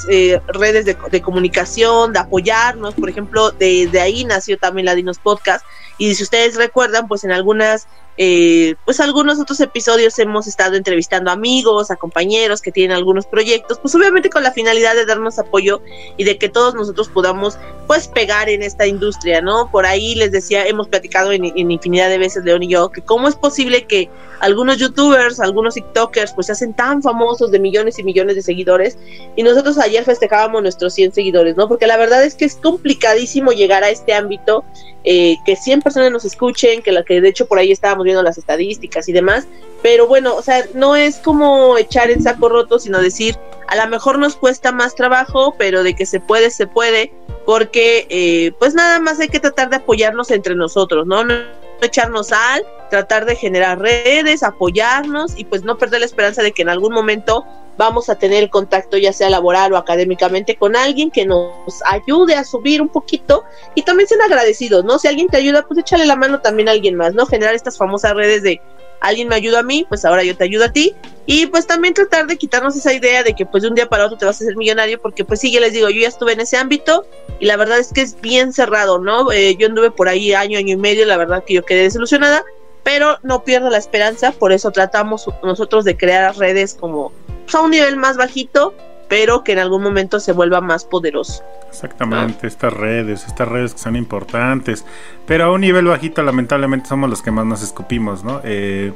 redes 0.47 0.85
de, 0.85 1.21
comunicación, 1.21 2.13
de 2.13 2.19
apoyarnos, 2.19 2.93
por 2.93 3.09
ejemplo, 3.09 3.51
de, 3.51 3.87
de, 3.87 3.99
ahí 3.99 4.23
nació 4.23 4.57
también 4.57 4.85
la 4.85 4.95
Dinos 4.95 5.19
Podcast, 5.19 5.65
y 5.97 6.15
si 6.15 6.23
ustedes 6.23 6.55
recuerdan, 6.55 7.07
pues 7.07 7.23
en 7.23 7.31
algunas, 7.31 7.87
eh, 8.23 8.75
pues 8.85 8.99
algunos 8.99 9.39
otros 9.39 9.59
episodios 9.61 10.19
hemos 10.19 10.45
estado 10.45 10.75
entrevistando 10.75 11.31
amigos, 11.31 11.89
a 11.89 11.95
compañeros 11.95 12.61
que 12.61 12.71
tienen 12.71 12.95
algunos 12.95 13.25
proyectos, 13.25 13.79
pues 13.79 13.95
obviamente 13.95 14.29
con 14.29 14.43
la 14.43 14.51
finalidad 14.51 14.93
de 14.93 15.07
darnos 15.07 15.39
apoyo 15.39 15.81
y 16.17 16.23
de 16.23 16.37
que 16.37 16.47
todos 16.47 16.75
nosotros 16.75 17.09
podamos 17.09 17.57
pues 17.87 18.07
pegar 18.07 18.47
en 18.47 18.61
esta 18.61 18.85
industria, 18.85 19.41
¿no? 19.41 19.71
Por 19.71 19.87
ahí 19.87 20.13
les 20.13 20.31
decía, 20.31 20.67
hemos 20.67 20.87
platicado 20.87 21.31
en, 21.31 21.45
infinidad 21.71 22.09
de 22.09 22.19
veces, 22.19 22.43
León 22.43 22.61
y 22.61 22.67
yo, 22.67 22.91
que 22.91 23.01
cómo 23.01 23.27
es 23.27 23.35
posible 23.35 23.87
que 23.87 24.07
algunos 24.39 24.77
youtubers, 24.77 25.39
algunos 25.39 25.73
tiktokers, 25.73 26.33
pues 26.33 26.45
se 26.45 26.51
hacen 26.51 26.75
tan 26.75 27.01
famosos 27.01 27.49
de 27.49 27.59
millones 27.59 27.97
y 27.97 28.03
millones 28.03 28.35
de 28.35 28.43
seguidores 28.43 28.99
y 29.35 29.41
nosotros 29.41 29.79
ayer 29.79 30.03
festejábamos 30.03 30.61
nuestros 30.61 30.93
100 30.93 31.13
seguidores, 31.13 31.57
¿no? 31.57 31.67
Porque 31.67 31.87
la 31.87 31.97
verdad 31.97 32.23
es 32.23 32.35
que 32.35 32.45
es 32.45 32.55
complicadísimo 32.55 33.51
llegar 33.51 33.83
a 33.83 33.89
este 33.89 34.13
ámbito 34.13 34.63
eh, 35.03 35.37
que 35.45 35.55
100 35.55 35.81
personas 35.81 36.11
nos 36.11 36.25
escuchen, 36.25 36.83
que 36.83 36.91
la 36.91 37.03
que 37.03 37.21
de 37.21 37.29
hecho 37.29 37.47
por 37.47 37.57
ahí 37.57 37.71
estábamos 37.71 38.03
viendo 38.03 38.10
las 38.13 38.37
estadísticas 38.37 39.07
y 39.07 39.13
demás, 39.13 39.47
pero 39.81 40.07
bueno, 40.07 40.35
o 40.35 40.41
sea, 40.41 40.65
no 40.73 40.95
es 40.95 41.17
como 41.17 41.77
echar 41.77 42.11
en 42.11 42.21
saco 42.21 42.49
roto, 42.49 42.79
sino 42.79 42.99
decir, 42.99 43.37
a 43.67 43.75
lo 43.75 43.87
mejor 43.87 44.19
nos 44.19 44.35
cuesta 44.35 44.71
más 44.71 44.95
trabajo, 44.95 45.55
pero 45.57 45.83
de 45.83 45.95
que 45.95 46.05
se 46.05 46.19
puede, 46.19 46.51
se 46.51 46.67
puede, 46.67 47.13
porque 47.45 48.05
eh, 48.09 48.51
pues 48.59 48.73
nada 48.73 48.99
más 48.99 49.19
hay 49.19 49.29
que 49.29 49.39
tratar 49.39 49.69
de 49.69 49.77
apoyarnos 49.77 50.29
entre 50.31 50.55
nosotros, 50.55 51.07
¿no? 51.07 51.23
no 51.23 51.60
echarnos 51.81 52.31
al, 52.31 52.65
tratar 52.89 53.25
de 53.25 53.35
generar 53.35 53.79
redes, 53.79 54.43
apoyarnos 54.43 55.37
y 55.37 55.45
pues 55.45 55.63
no 55.63 55.77
perder 55.77 56.01
la 56.01 56.05
esperanza 56.05 56.43
de 56.43 56.51
que 56.51 56.61
en 56.61 56.69
algún 56.69 56.93
momento 56.93 57.45
vamos 57.77 58.09
a 58.09 58.15
tener 58.15 58.43
el 58.43 58.49
contacto 58.49 58.97
ya 58.97 59.13
sea 59.13 59.29
laboral 59.29 59.73
o 59.73 59.77
académicamente 59.77 60.55
con 60.55 60.75
alguien 60.75 61.09
que 61.09 61.25
nos 61.25 61.81
ayude 61.85 62.35
a 62.35 62.43
subir 62.43 62.81
un 62.81 62.89
poquito 62.89 63.43
y 63.75 63.81
también 63.81 64.07
sean 64.07 64.21
agradecidos, 64.21 64.85
¿no? 64.85 64.99
Si 64.99 65.07
alguien 65.07 65.27
te 65.27 65.37
ayuda, 65.37 65.65
pues 65.67 65.79
échale 65.79 66.05
la 66.05 66.15
mano 66.15 66.41
también 66.41 66.69
a 66.69 66.73
alguien 66.73 66.95
más, 66.95 67.13
¿no? 67.13 67.25
Generar 67.25 67.55
estas 67.55 67.77
famosas 67.77 68.13
redes 68.13 68.43
de 68.43 68.61
alguien 69.01 69.27
me 69.27 69.35
ayuda 69.35 69.59
a 69.59 69.63
mí, 69.63 69.85
pues 69.89 70.05
ahora 70.05 70.23
yo 70.23 70.37
te 70.37 70.45
ayudo 70.45 70.65
a 70.65 70.71
ti. 70.71 70.95
Y 71.25 71.47
pues 71.47 71.67
también 71.67 71.93
tratar 71.93 72.27
de 72.27 72.37
quitarnos 72.37 72.75
esa 72.75 72.93
idea 72.93 73.23
de 73.23 73.33
que 73.33 73.45
pues 73.45 73.63
de 73.63 73.69
un 73.69 73.75
día 73.75 73.89
para 73.89 74.05
otro 74.05 74.17
te 74.17 74.25
vas 74.25 74.39
a 74.39 74.43
hacer 74.43 74.55
millonario, 74.55 75.01
porque 75.01 75.25
pues 75.25 75.39
sí, 75.39 75.51
ya 75.51 75.59
les 75.59 75.73
digo, 75.73 75.89
yo 75.89 76.01
ya 76.01 76.07
estuve 76.07 76.33
en 76.33 76.39
ese 76.39 76.57
ámbito 76.57 77.05
y 77.39 77.45
la 77.45 77.57
verdad 77.57 77.79
es 77.79 77.91
que 77.91 78.01
es 78.01 78.19
bien 78.21 78.53
cerrado, 78.53 78.99
¿no? 78.99 79.31
Eh, 79.31 79.55
yo 79.57 79.67
anduve 79.67 79.91
por 79.91 80.07
ahí 80.07 80.33
año, 80.33 80.57
año 80.57 80.73
y 80.73 80.77
medio, 80.77 81.05
la 81.05 81.17
verdad 81.17 81.43
que 81.43 81.55
yo 81.55 81.63
quedé 81.63 81.83
desilusionada, 81.83 82.43
pero 82.83 83.17
no 83.23 83.43
pierdo 83.43 83.69
la 83.69 83.77
esperanza, 83.77 84.31
por 84.31 84.51
eso 84.51 84.71
tratamos 84.71 85.27
nosotros 85.43 85.85
de 85.85 85.97
crear 85.97 86.35
redes 86.37 86.73
como 86.73 87.11
pues, 87.43 87.55
a 87.55 87.61
un 87.61 87.71
nivel 87.71 87.97
más 87.97 88.17
bajito, 88.17 88.73
pero 89.11 89.43
que 89.43 89.51
en 89.51 89.59
algún 89.59 89.83
momento 89.83 90.21
se 90.21 90.31
vuelva 90.31 90.61
más 90.61 90.85
poderoso. 90.85 91.43
Exactamente, 91.67 92.47
estas 92.47 92.71
redes, 92.71 93.25
estas 93.27 93.45
redes 93.45 93.73
que 93.73 93.79
son 93.81 93.97
importantes, 93.97 94.85
pero 95.27 95.43
a 95.43 95.51
un 95.51 95.59
nivel 95.59 95.83
bajito 95.83 96.23
lamentablemente 96.23 96.87
somos 96.87 97.09
los 97.09 97.21
que 97.21 97.29
más 97.29 97.45
nos 97.45 97.61
escupimos, 97.61 98.23
¿no? 98.23 98.39
Eh, 98.45 98.93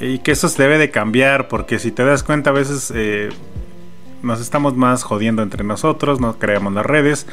y 0.00 0.18
que 0.18 0.32
eso 0.32 0.48
se 0.48 0.60
debe 0.60 0.76
de 0.76 0.90
cambiar, 0.90 1.46
porque 1.46 1.78
si 1.78 1.92
te 1.92 2.04
das 2.04 2.24
cuenta 2.24 2.50
a 2.50 2.52
veces 2.52 2.92
eh, 2.92 3.28
nos 4.24 4.40
estamos 4.40 4.74
más 4.74 5.04
jodiendo 5.04 5.40
entre 5.42 5.62
nosotros, 5.62 6.18
no 6.18 6.36
creamos 6.40 6.72
las 6.72 6.84
redes 6.84 7.28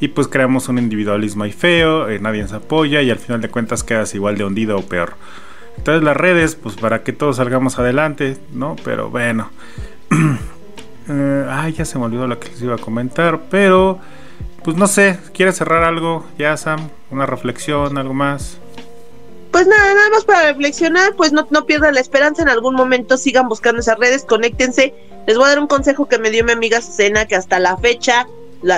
y 0.00 0.08
pues 0.08 0.28
creamos 0.28 0.70
un 0.70 0.78
individualismo 0.78 1.44
ahí 1.44 1.52
feo, 1.52 2.08
eh, 2.08 2.20
nadie 2.20 2.48
se 2.48 2.56
apoya 2.56 3.02
y 3.02 3.10
al 3.10 3.18
final 3.18 3.42
de 3.42 3.50
cuentas 3.50 3.84
quedas 3.84 4.14
igual 4.14 4.38
de 4.38 4.44
hundido 4.44 4.78
o 4.78 4.82
peor. 4.82 5.12
Entonces 5.76 6.02
las 6.02 6.16
redes, 6.16 6.54
pues 6.54 6.76
para 6.76 7.02
que 7.02 7.12
todos 7.12 7.36
salgamos 7.36 7.78
adelante, 7.78 8.38
¿no? 8.50 8.76
Pero 8.82 9.10
bueno. 9.10 9.50
Eh, 11.12 11.46
ay, 11.50 11.72
ya 11.72 11.84
se 11.84 11.98
me 11.98 12.04
olvidó 12.04 12.28
lo 12.28 12.38
que 12.38 12.48
les 12.50 12.62
iba 12.62 12.76
a 12.76 12.78
comentar, 12.78 13.40
pero 13.50 13.98
pues 14.62 14.76
no 14.76 14.86
sé, 14.86 15.18
¿quieres 15.34 15.56
cerrar 15.56 15.82
algo 15.82 16.24
ya, 16.38 16.56
Sam? 16.56 16.88
¿Una 17.10 17.26
reflexión, 17.26 17.98
algo 17.98 18.14
más? 18.14 18.58
Pues 19.50 19.66
nada, 19.66 19.92
nada 19.92 20.08
más 20.10 20.24
para 20.24 20.52
reflexionar, 20.52 21.16
pues 21.16 21.32
no, 21.32 21.48
no 21.50 21.66
pierdan 21.66 21.94
la 21.94 22.00
esperanza, 22.00 22.42
en 22.42 22.48
algún 22.48 22.76
momento 22.76 23.16
sigan 23.16 23.48
buscando 23.48 23.80
esas 23.80 23.98
redes, 23.98 24.24
conéctense. 24.24 24.94
Les 25.26 25.36
voy 25.36 25.46
a 25.46 25.48
dar 25.48 25.58
un 25.58 25.66
consejo 25.66 26.06
que 26.06 26.18
me 26.18 26.30
dio 26.30 26.44
mi 26.44 26.52
amiga 26.52 26.80
Susana, 26.80 27.26
que 27.26 27.34
hasta 27.34 27.58
la 27.58 27.76
fecha, 27.76 28.28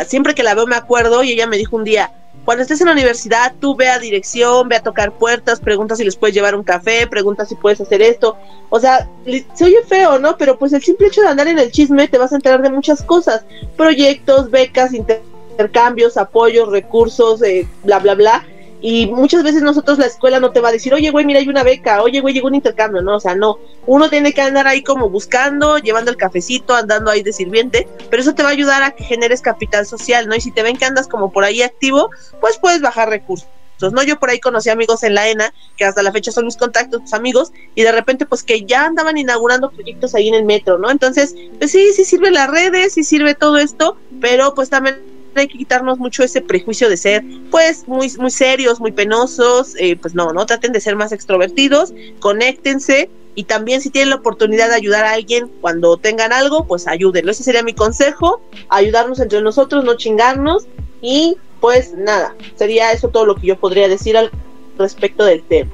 siempre 0.07 0.35
que 0.35 0.43
la 0.43 0.55
veo 0.55 0.67
me 0.67 0.77
acuerdo, 0.77 1.23
y 1.23 1.33
ella 1.33 1.47
me 1.47 1.59
dijo 1.59 1.77
un 1.77 1.85
día, 1.85 2.13
cuando 2.45 2.63
estés 2.63 2.81
en 2.81 2.89
la 2.89 2.93
universidad, 2.93 3.55
tú 3.61 3.77
ve 3.77 3.89
a 3.89 4.01
dirección, 4.01 4.69
ve 4.69 4.77
a 4.77 4.83
tocar 4.83 5.13
puertas, 5.13 5.61
pregunta 5.61 5.95
si 5.95 6.05
les 6.05 6.17
puedes 6.17 6.35
llevar 6.35 6.57
un 6.57 6.65
café, 6.65 7.07
pregunta 7.07 7.47
si 7.47 7.55
puedes 7.55 7.81
hacer 7.81 8.03
esto. 8.03 8.37
O 8.69 8.81
sea, 8.81 9.09
se 9.55 9.65
oye 9.65 9.83
feo, 9.87 10.19
¿no? 10.19 10.37
Pero 10.37 10.59
pues 10.59 10.73
el 10.73 10.83
simple 10.83 11.07
hecho 11.07 11.23
de 11.23 11.29
andar 11.29 11.47
en 11.47 11.61
el 11.61 11.71
chisme 11.71 12.09
te 12.09 12.19
vas 12.19 12.33
a 12.33 12.37
enterar 12.37 12.61
de 12.63 12.71
muchas 12.71 13.03
cosas. 13.03 13.45
Proyectos, 13.77 14.51
becas, 14.51 14.93
intercambios, 14.93 16.17
apoyos, 16.17 16.69
recursos, 16.69 17.43
eh, 17.43 17.69
bla, 17.85 18.01
bla, 18.01 18.15
bla. 18.15 18.45
Y 18.83 19.07
muchas 19.07 19.45
veces 19.45 19.63
nosotros 19.63 19.99
la 19.99 20.07
escuela 20.07 20.41
no 20.41 20.51
te 20.51 20.61
va 20.61 20.71
a 20.71 20.73
decir, 20.73 20.93
oye, 20.93 21.11
güey, 21.11 21.25
mira, 21.25 21.39
hay 21.39 21.49
una 21.49 21.63
beca, 21.63 22.03
oye, 22.03 22.21
güey, 22.21 22.35
llegó 22.35 22.49
un 22.49 22.57
intercambio, 22.57 23.01
no, 23.01 23.17
o 23.17 23.21
sea, 23.21 23.37
no. 23.37 23.59
Uno 23.87 24.11
tiene 24.11 24.33
que 24.33 24.43
andar 24.43 24.67
ahí 24.67 24.83
como 24.83 25.09
buscando, 25.09 25.79
llevando 25.79 26.11
el 26.11 26.17
cafecito, 26.17 26.75
andando 26.75 27.11
ahí 27.11 27.23
de 27.23 27.33
sirviente, 27.33 27.87
pero 28.11 28.21
eso 28.23 28.35
te 28.35 28.43
va 28.43 28.49
a 28.49 28.53
ayudar 28.53 28.83
a 28.83 28.91
que 28.91 29.05
generes 29.05 29.41
capital 29.41 29.87
social, 29.87 30.27
¿no? 30.27 30.35
Y 30.35 30.41
si 30.41 30.51
te 30.51 30.65
ven 30.65 30.77
que 30.77 30.85
andas 30.85 31.07
como 31.07 31.31
por 31.31 31.45
ahí 31.45 31.63
activo, 31.63 32.11
pues 32.41 32.59
puedes 32.59 32.81
bajar 32.81 33.09
recursos. 33.09 33.49
¿no? 33.91 34.03
Yo 34.05 34.19
por 34.21 34.31
ahí 34.31 34.39
conocí 34.39 34.71
amigos 34.71 35.03
en 35.03 35.15
la 35.15 35.29
ENA, 35.29 35.53
que 35.77 35.85
hasta 35.85 36.03
la 36.03 36.13
fecha 36.13 36.31
son 36.31 36.45
mis 36.45 36.57
contactos, 36.57 37.13
amigos, 37.13 37.53
y 37.75 37.83
de 37.83 37.91
repente 37.91 38.27
pues 38.27 38.45
que 38.45 38.65
ya 38.65 38.85
andaban 38.85 39.19
inaugurando 39.19 39.71
proyectos 39.71 40.15
ahí 40.15 40.29
en 40.29 40.35
el 40.35 40.45
metro, 40.45 40.79
¿no? 40.79 40.91
Entonces, 40.91 41.35
pues 41.59 41.73
sí, 41.73 41.93
sí 41.93 42.05
sirve 42.05 42.31
las 42.31 42.49
redes, 42.49 42.93
sí 42.93 43.03
sirve 43.03 43.35
todo 43.35 43.57
esto, 43.57 43.97
pero 44.21 44.55
pues 44.55 44.71
también 44.71 45.12
hay 45.41 45.49
que 45.49 45.59
quitarnos 45.59 45.99
mucho 45.99 46.23
ese 46.23 46.41
prejuicio 46.41 46.89
de 46.89 46.97
ser, 46.97 47.25
pues, 47.51 47.87
muy, 47.87 48.11
muy 48.19 48.31
serios, 48.31 48.81
muy 48.81 48.93
penosos, 48.93 49.75
eh, 49.79 49.97
pues 49.97 50.15
no, 50.15 50.33
no 50.33 50.47
traten 50.47 50.73
de 50.73 50.81
ser 50.81 50.97
más 50.97 51.13
extrovertidos, 51.13 51.93
conéctense 52.21 53.11
y 53.35 53.45
también 53.45 53.81
si 53.81 53.91
tienen 53.91 54.11
la 54.11 54.17
oportunidad 54.17 54.69
de 54.69 54.75
ayudar 54.75 55.05
a 55.05 55.13
alguien 55.13 55.51
cuando 55.61 55.97
tengan 55.97 56.33
algo, 56.33 56.67
pues 56.67 56.87
ayúdenlo. 56.87 57.31
Ese 57.31 57.45
sería 57.45 57.63
mi 57.63 57.73
consejo, 57.73 58.43
ayudarnos 58.69 59.21
entre 59.21 59.41
nosotros, 59.41 59.85
no 59.85 59.97
chingarnos 59.97 60.67
y 61.01 61.37
pues 61.61 61.95
nada, 61.95 62.35
sería 62.57 62.93
eso 62.93 63.09
todo 63.09 63.25
lo 63.25 63.37
que 63.37 63.47
yo 63.47 63.57
podría 63.57 63.89
decir 63.89 64.17
al 64.17 64.31
respecto 64.79 65.25
del 65.25 65.43
tema. 65.43 65.71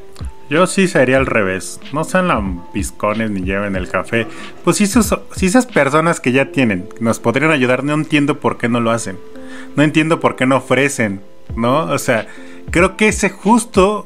Yo 0.50 0.66
sí 0.66 0.88
sería 0.88 1.18
al 1.18 1.26
revés. 1.26 1.78
No 1.92 2.04
sean 2.04 2.28
lambiscones 2.28 3.30
ni 3.30 3.42
lleven 3.42 3.76
el 3.76 3.88
café. 3.88 4.26
Pues 4.64 4.78
si 4.78 4.84
esas 4.84 5.66
personas 5.66 6.20
que 6.20 6.32
ya 6.32 6.52
tienen 6.52 6.88
nos 7.00 7.18
podrían 7.18 7.50
ayudar, 7.50 7.84
no 7.84 7.92
entiendo 7.92 8.40
por 8.40 8.56
qué 8.56 8.68
no 8.68 8.80
lo 8.80 8.90
hacen 8.90 9.18
no 9.78 9.84
entiendo 9.84 10.18
por 10.18 10.34
qué 10.34 10.44
no 10.44 10.56
ofrecen, 10.56 11.20
¿no? 11.54 11.84
O 11.84 11.98
sea, 11.98 12.26
creo 12.72 12.96
que 12.96 13.06
ese 13.06 13.30
justo 13.30 14.04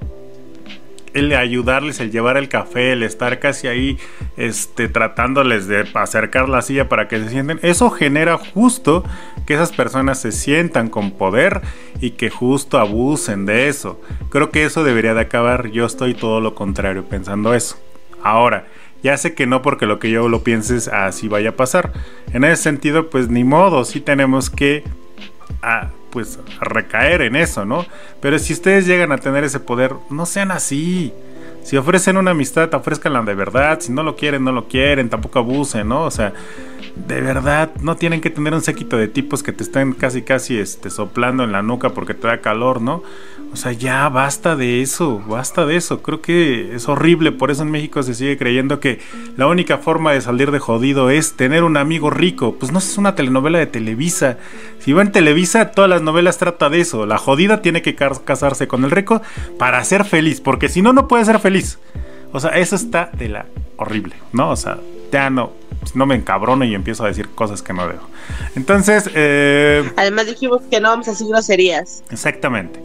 el 1.14 1.34
ayudarles, 1.34 1.98
el 1.98 2.10
llevar 2.10 2.36
el 2.36 2.50
café, 2.50 2.92
el 2.92 3.02
estar 3.02 3.38
casi 3.38 3.68
ahí, 3.68 3.98
este, 4.36 4.88
tratándoles 4.88 5.68
de 5.68 5.88
acercar 5.94 6.50
la 6.50 6.60
silla 6.60 6.90
para 6.90 7.08
que 7.08 7.20
se 7.20 7.30
sienten, 7.30 7.58
eso 7.62 7.88
genera 7.88 8.36
justo 8.36 9.02
que 9.46 9.54
esas 9.54 9.72
personas 9.72 10.20
se 10.20 10.30
sientan 10.30 10.90
con 10.90 11.12
poder 11.12 11.62
y 12.02 12.10
que 12.10 12.28
justo 12.28 12.78
abusen 12.78 13.46
de 13.46 13.68
eso. 13.68 13.98
Creo 14.28 14.50
que 14.50 14.64
eso 14.64 14.84
debería 14.84 15.14
de 15.14 15.22
acabar. 15.22 15.70
Yo 15.70 15.86
estoy 15.86 16.12
todo 16.12 16.42
lo 16.42 16.54
contrario 16.54 17.06
pensando 17.06 17.54
eso. 17.54 17.78
Ahora, 18.22 18.66
ya 19.02 19.16
sé 19.16 19.34
que 19.34 19.46
no 19.46 19.62
porque 19.62 19.86
lo 19.86 19.98
que 19.98 20.10
yo 20.10 20.28
lo 20.28 20.44
pienses 20.44 20.88
así 20.88 21.28
vaya 21.28 21.50
a 21.50 21.56
pasar. 21.56 21.94
En 22.34 22.44
ese 22.44 22.62
sentido, 22.62 23.08
pues 23.08 23.30
ni 23.30 23.42
modo, 23.42 23.86
sí 23.86 24.02
tenemos 24.02 24.50
que 24.50 24.84
a 25.60 25.90
pues 26.10 26.38
recaer 26.60 27.22
en 27.22 27.36
eso, 27.36 27.64
¿no? 27.64 27.86
Pero 28.20 28.38
si 28.38 28.52
ustedes 28.52 28.86
llegan 28.86 29.12
a 29.12 29.18
tener 29.18 29.44
ese 29.44 29.60
poder, 29.60 29.94
no 30.10 30.26
sean 30.26 30.50
así. 30.50 31.12
Si 31.64 31.76
ofrecen 31.76 32.16
una 32.16 32.32
amistad, 32.32 32.72
ofrezcanla 32.74 33.22
de 33.22 33.34
verdad. 33.34 33.80
Si 33.80 33.92
no 33.92 34.02
lo 34.02 34.16
quieren, 34.16 34.44
no 34.44 34.52
lo 34.52 34.68
quieren. 34.68 35.08
Tampoco 35.08 35.38
abusen, 35.38 35.88
¿no? 35.88 36.02
O 36.02 36.10
sea, 36.10 36.32
de 36.96 37.20
verdad, 37.20 37.70
no 37.80 37.96
tienen 37.96 38.20
que 38.20 38.30
tener 38.30 38.52
un 38.52 38.62
séquito 38.62 38.96
de 38.96 39.08
tipos 39.08 39.42
que 39.42 39.52
te 39.52 39.62
estén 39.62 39.92
casi, 39.92 40.22
casi 40.22 40.58
este, 40.58 40.90
soplando 40.90 41.44
en 41.44 41.52
la 41.52 41.62
nuca 41.62 41.90
porque 41.90 42.14
te 42.14 42.26
da 42.26 42.40
calor, 42.40 42.80
¿no? 42.80 43.02
O 43.52 43.56
sea, 43.56 43.72
ya 43.72 44.08
basta 44.08 44.56
de 44.56 44.80
eso, 44.80 45.18
basta 45.26 45.66
de 45.66 45.76
eso. 45.76 46.00
Creo 46.00 46.22
que 46.22 46.74
es 46.74 46.88
horrible, 46.88 47.32
por 47.32 47.50
eso 47.50 47.62
en 47.62 47.70
México 47.70 48.02
se 48.02 48.14
sigue 48.14 48.38
creyendo 48.38 48.80
que 48.80 48.98
la 49.36 49.46
única 49.46 49.76
forma 49.76 50.12
de 50.12 50.22
salir 50.22 50.50
de 50.50 50.58
jodido 50.58 51.10
es 51.10 51.34
tener 51.34 51.62
un 51.62 51.76
amigo 51.76 52.08
rico. 52.08 52.56
Pues 52.58 52.72
no 52.72 52.78
es 52.78 52.96
una 52.96 53.14
telenovela 53.14 53.58
de 53.58 53.66
Televisa. 53.66 54.38
Si 54.78 54.94
va 54.94 55.02
en 55.02 55.12
Televisa, 55.12 55.72
todas 55.72 55.90
las 55.90 56.00
novelas 56.00 56.38
trata 56.38 56.70
de 56.70 56.80
eso. 56.80 57.04
La 57.04 57.18
jodida 57.18 57.60
tiene 57.60 57.82
que 57.82 57.94
casarse 57.94 58.68
con 58.68 58.84
el 58.84 58.90
rico 58.90 59.20
para 59.58 59.84
ser 59.84 60.04
feliz, 60.04 60.40
porque 60.40 60.70
si 60.70 60.80
no, 60.80 60.94
no 60.94 61.06
puede 61.06 61.26
ser 61.26 61.38
feliz. 61.38 61.78
O 62.32 62.40
sea, 62.40 62.52
eso 62.52 62.74
está 62.74 63.10
de 63.12 63.28
la 63.28 63.46
horrible, 63.76 64.14
¿no? 64.32 64.50
O 64.50 64.56
sea, 64.56 64.78
ya 65.12 65.28
no, 65.28 65.52
no 65.94 66.06
me 66.06 66.14
encabrono 66.14 66.64
y 66.64 66.74
empiezo 66.74 67.04
a 67.04 67.08
decir 67.08 67.28
cosas 67.28 67.60
que 67.60 67.74
no 67.74 67.86
debo. 67.86 68.08
Entonces, 68.56 69.10
eh, 69.14 69.92
además 69.96 70.26
dijimos 70.26 70.62
que 70.70 70.80
no 70.80 70.88
vamos 70.88 71.06
a 71.08 71.10
decir 71.10 71.28
groserías. 71.28 72.02
Exactamente. 72.10 72.80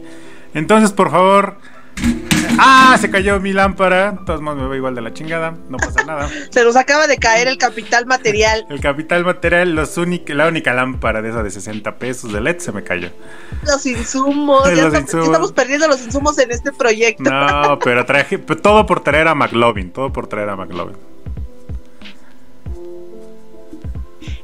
Entonces, 0.54 0.92
por 0.92 1.10
favor. 1.10 1.56
¡Ah! 2.58 2.96
Se 3.00 3.10
cayó 3.10 3.38
mi 3.40 3.52
lámpara. 3.52 4.18
Todos 4.26 4.40
modos, 4.40 4.58
me 4.58 4.66
voy 4.66 4.78
igual 4.78 4.94
de 4.94 5.00
la 5.00 5.12
chingada. 5.12 5.54
No 5.68 5.76
pasa 5.76 6.04
nada. 6.04 6.28
se 6.50 6.64
nos 6.64 6.76
acaba 6.76 7.06
de 7.06 7.16
caer 7.16 7.48
el 7.48 7.58
capital 7.58 8.06
material. 8.06 8.66
el 8.68 8.80
capital 8.80 9.24
material, 9.24 9.74
los 9.74 9.96
la 10.26 10.48
única 10.48 10.74
lámpara 10.74 11.22
de 11.22 11.30
esa 11.30 11.42
de 11.42 11.50
60 11.50 11.98
pesos 11.98 12.32
de 12.32 12.40
LED 12.40 12.58
se 12.58 12.72
me 12.72 12.82
cayó. 12.82 13.10
Los 13.64 13.86
insumos. 13.86 14.64
ya 14.74 14.88
estamos, 14.88 15.52
perdiendo 15.52 15.88
los 15.88 16.04
insumos 16.04 16.38
en 16.38 16.50
este 16.50 16.72
proyecto. 16.72 17.30
No, 17.30 17.78
pero 17.78 18.04
traje. 18.04 18.38
Todo 18.38 18.86
por 18.86 19.00
traer 19.00 19.28
a 19.28 19.34
McLovin. 19.34 19.92
Todo 19.92 20.12
por 20.12 20.26
traer 20.26 20.48
a 20.48 20.56
McLovin. 20.56 20.96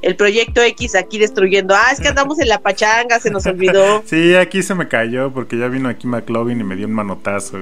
El 0.05 0.17
proyecto 0.17 0.63
X 0.63 0.95
aquí 0.95 1.19
destruyendo. 1.19 1.75
Ah, 1.75 1.91
es 1.91 1.99
que 1.99 2.09
andamos 2.09 2.39
en 2.39 2.49
la 2.49 2.61
pachanga, 2.61 3.19
se 3.19 3.31
nos 3.31 3.47
olvidó. 3.47 4.03
sí, 4.07 4.35
aquí 4.35 4.63
se 4.63 4.75
me 4.75 4.87
cayó 4.87 5.33
porque 5.33 5.57
ya 5.57 5.69
vino 5.69 5.89
aquí 5.89 6.07
McLovin 6.07 6.61
y 6.61 6.65
me 6.65 6.77
dio 6.77 6.87
un 6.87 6.93
manotazo. 6.93 7.59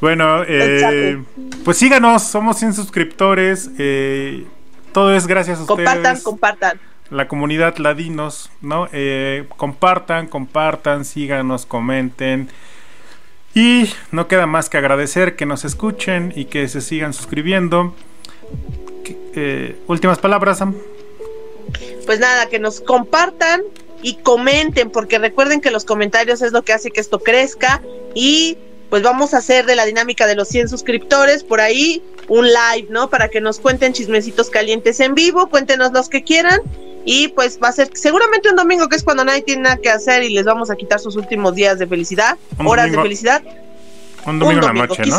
Bueno, 0.00 0.42
eh, 0.46 1.22
pues 1.64 1.78
síganos, 1.78 2.24
somos 2.24 2.58
100 2.58 2.74
suscriptores. 2.74 3.70
Eh, 3.78 4.44
todo 4.92 5.14
es 5.14 5.26
gracias 5.26 5.60
a 5.60 5.62
ustedes. 5.62 5.88
Compartan, 5.88 6.20
compartan. 6.20 6.80
La 7.08 7.28
comunidad 7.28 7.76
ladinos, 7.78 8.50
¿no? 8.60 8.88
Eh, 8.92 9.46
compartan, 9.56 10.26
compartan, 10.26 11.04
síganos, 11.04 11.64
comenten. 11.64 12.48
Y 13.54 13.90
no 14.10 14.28
queda 14.28 14.46
más 14.46 14.68
que 14.68 14.78
agradecer 14.78 15.36
que 15.36 15.46
nos 15.46 15.64
escuchen 15.64 16.32
y 16.36 16.46
que 16.46 16.68
se 16.68 16.80
sigan 16.80 17.14
suscribiendo. 17.14 17.94
últimas 19.86 20.18
palabras, 20.18 20.58
Sam 20.58 20.74
pues 22.06 22.18
nada, 22.18 22.46
que 22.46 22.58
nos 22.58 22.80
compartan 22.80 23.62
y 24.02 24.14
comenten, 24.16 24.90
porque 24.90 25.18
recuerden 25.18 25.60
que 25.60 25.70
los 25.70 25.84
comentarios 25.84 26.42
es 26.42 26.52
lo 26.52 26.62
que 26.62 26.72
hace 26.72 26.90
que 26.90 27.00
esto 27.00 27.20
crezca 27.20 27.82
y 28.14 28.58
pues 28.90 29.02
vamos 29.02 29.32
a 29.32 29.38
hacer 29.38 29.64
de 29.64 29.74
la 29.74 29.86
dinámica 29.86 30.26
de 30.26 30.34
los 30.34 30.48
100 30.48 30.68
suscriptores 30.68 31.44
por 31.44 31.60
ahí 31.60 32.02
un 32.28 32.46
live, 32.46 32.88
¿no? 32.90 33.08
Para 33.08 33.28
que 33.28 33.40
nos 33.40 33.58
cuenten 33.58 33.92
chismecitos 33.92 34.50
calientes 34.50 35.00
en 35.00 35.14
vivo, 35.14 35.48
cuéntenos 35.48 35.92
los 35.92 36.08
que 36.08 36.22
quieran 36.24 36.60
y 37.04 37.28
pues 37.28 37.58
va 37.62 37.68
a 37.68 37.72
ser 37.72 37.90
seguramente 37.94 38.50
un 38.50 38.56
domingo 38.56 38.88
que 38.88 38.96
es 38.96 39.02
cuando 39.02 39.24
nadie 39.24 39.42
tiene 39.42 39.62
nada 39.62 39.76
que 39.76 39.88
hacer 39.88 40.22
y 40.24 40.30
les 40.30 40.44
vamos 40.44 40.70
a 40.70 40.76
quitar 40.76 41.00
sus 41.00 41.16
últimos 41.16 41.54
días 41.54 41.78
de 41.78 41.86
felicidad, 41.86 42.36
horas 42.64 42.90
de 42.90 43.00
felicidad. 43.00 43.42
Un 44.26 44.38
domingo, 44.38 44.68
en 44.68 44.78
la 44.78 44.86
noche, 44.86 45.06
¿no? 45.06 45.16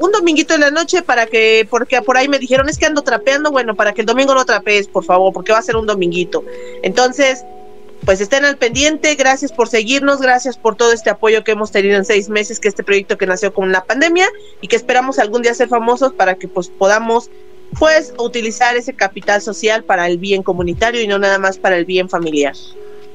Un 0.00 0.12
dominguito 0.12 0.54
en 0.54 0.60
la 0.60 0.70
noche 0.70 1.02
para 1.02 1.26
que, 1.26 1.66
porque 1.70 2.00
por 2.02 2.16
ahí 2.16 2.28
me 2.28 2.38
dijeron, 2.38 2.68
es 2.68 2.78
que 2.78 2.86
ando 2.86 3.02
trapeando, 3.02 3.50
bueno, 3.50 3.74
para 3.74 3.92
que 3.92 4.02
el 4.02 4.06
domingo 4.06 4.34
no 4.34 4.44
trapees, 4.44 4.88
por 4.88 5.04
favor, 5.04 5.32
porque 5.32 5.52
va 5.52 5.58
a 5.58 5.62
ser 5.62 5.76
un 5.76 5.86
dominguito. 5.86 6.44
Entonces, 6.82 7.44
pues 8.04 8.20
estén 8.20 8.44
al 8.44 8.56
pendiente, 8.56 9.14
gracias 9.14 9.52
por 9.52 9.68
seguirnos, 9.68 10.20
gracias 10.20 10.56
por 10.56 10.76
todo 10.76 10.92
este 10.92 11.10
apoyo 11.10 11.42
que 11.44 11.52
hemos 11.52 11.72
tenido 11.72 11.96
en 11.96 12.04
seis 12.04 12.28
meses, 12.28 12.60
que 12.60 12.68
este 12.68 12.84
proyecto 12.84 13.18
que 13.18 13.26
nació 13.26 13.52
con 13.52 13.72
la 13.72 13.84
pandemia 13.84 14.28
y 14.60 14.68
que 14.68 14.76
esperamos 14.76 15.18
algún 15.18 15.42
día 15.42 15.54
ser 15.54 15.68
famosos 15.68 16.12
para 16.12 16.36
que 16.36 16.46
pues 16.46 16.68
podamos 16.68 17.30
pues 17.78 18.14
utilizar 18.18 18.76
ese 18.76 18.94
capital 18.94 19.42
social 19.42 19.82
para 19.82 20.06
el 20.06 20.18
bien 20.18 20.42
comunitario 20.42 21.02
y 21.02 21.08
no 21.08 21.18
nada 21.18 21.38
más 21.38 21.58
para 21.58 21.76
el 21.76 21.84
bien 21.84 22.08
familiar. 22.08 22.54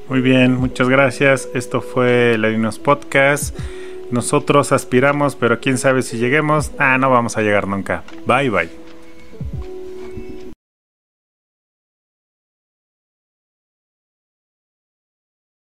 Muy 0.08 0.20
bien, 0.20 0.56
muchas 0.56 0.88
gracias. 0.88 1.48
Esto 1.54 1.80
fue 1.80 2.36
Ladinos 2.36 2.78
Podcast. 2.78 3.56
Nosotros 4.12 4.72
aspiramos, 4.72 5.34
pero 5.34 5.58
quién 5.58 5.78
sabe 5.78 6.02
si 6.02 6.18
lleguemos. 6.18 6.70
Ah, 6.78 6.98
no 6.98 7.10
vamos 7.10 7.36
a 7.36 7.42
llegar 7.42 7.66
nunca. 7.66 8.04
Bye 8.26 8.50
bye. 8.50 8.81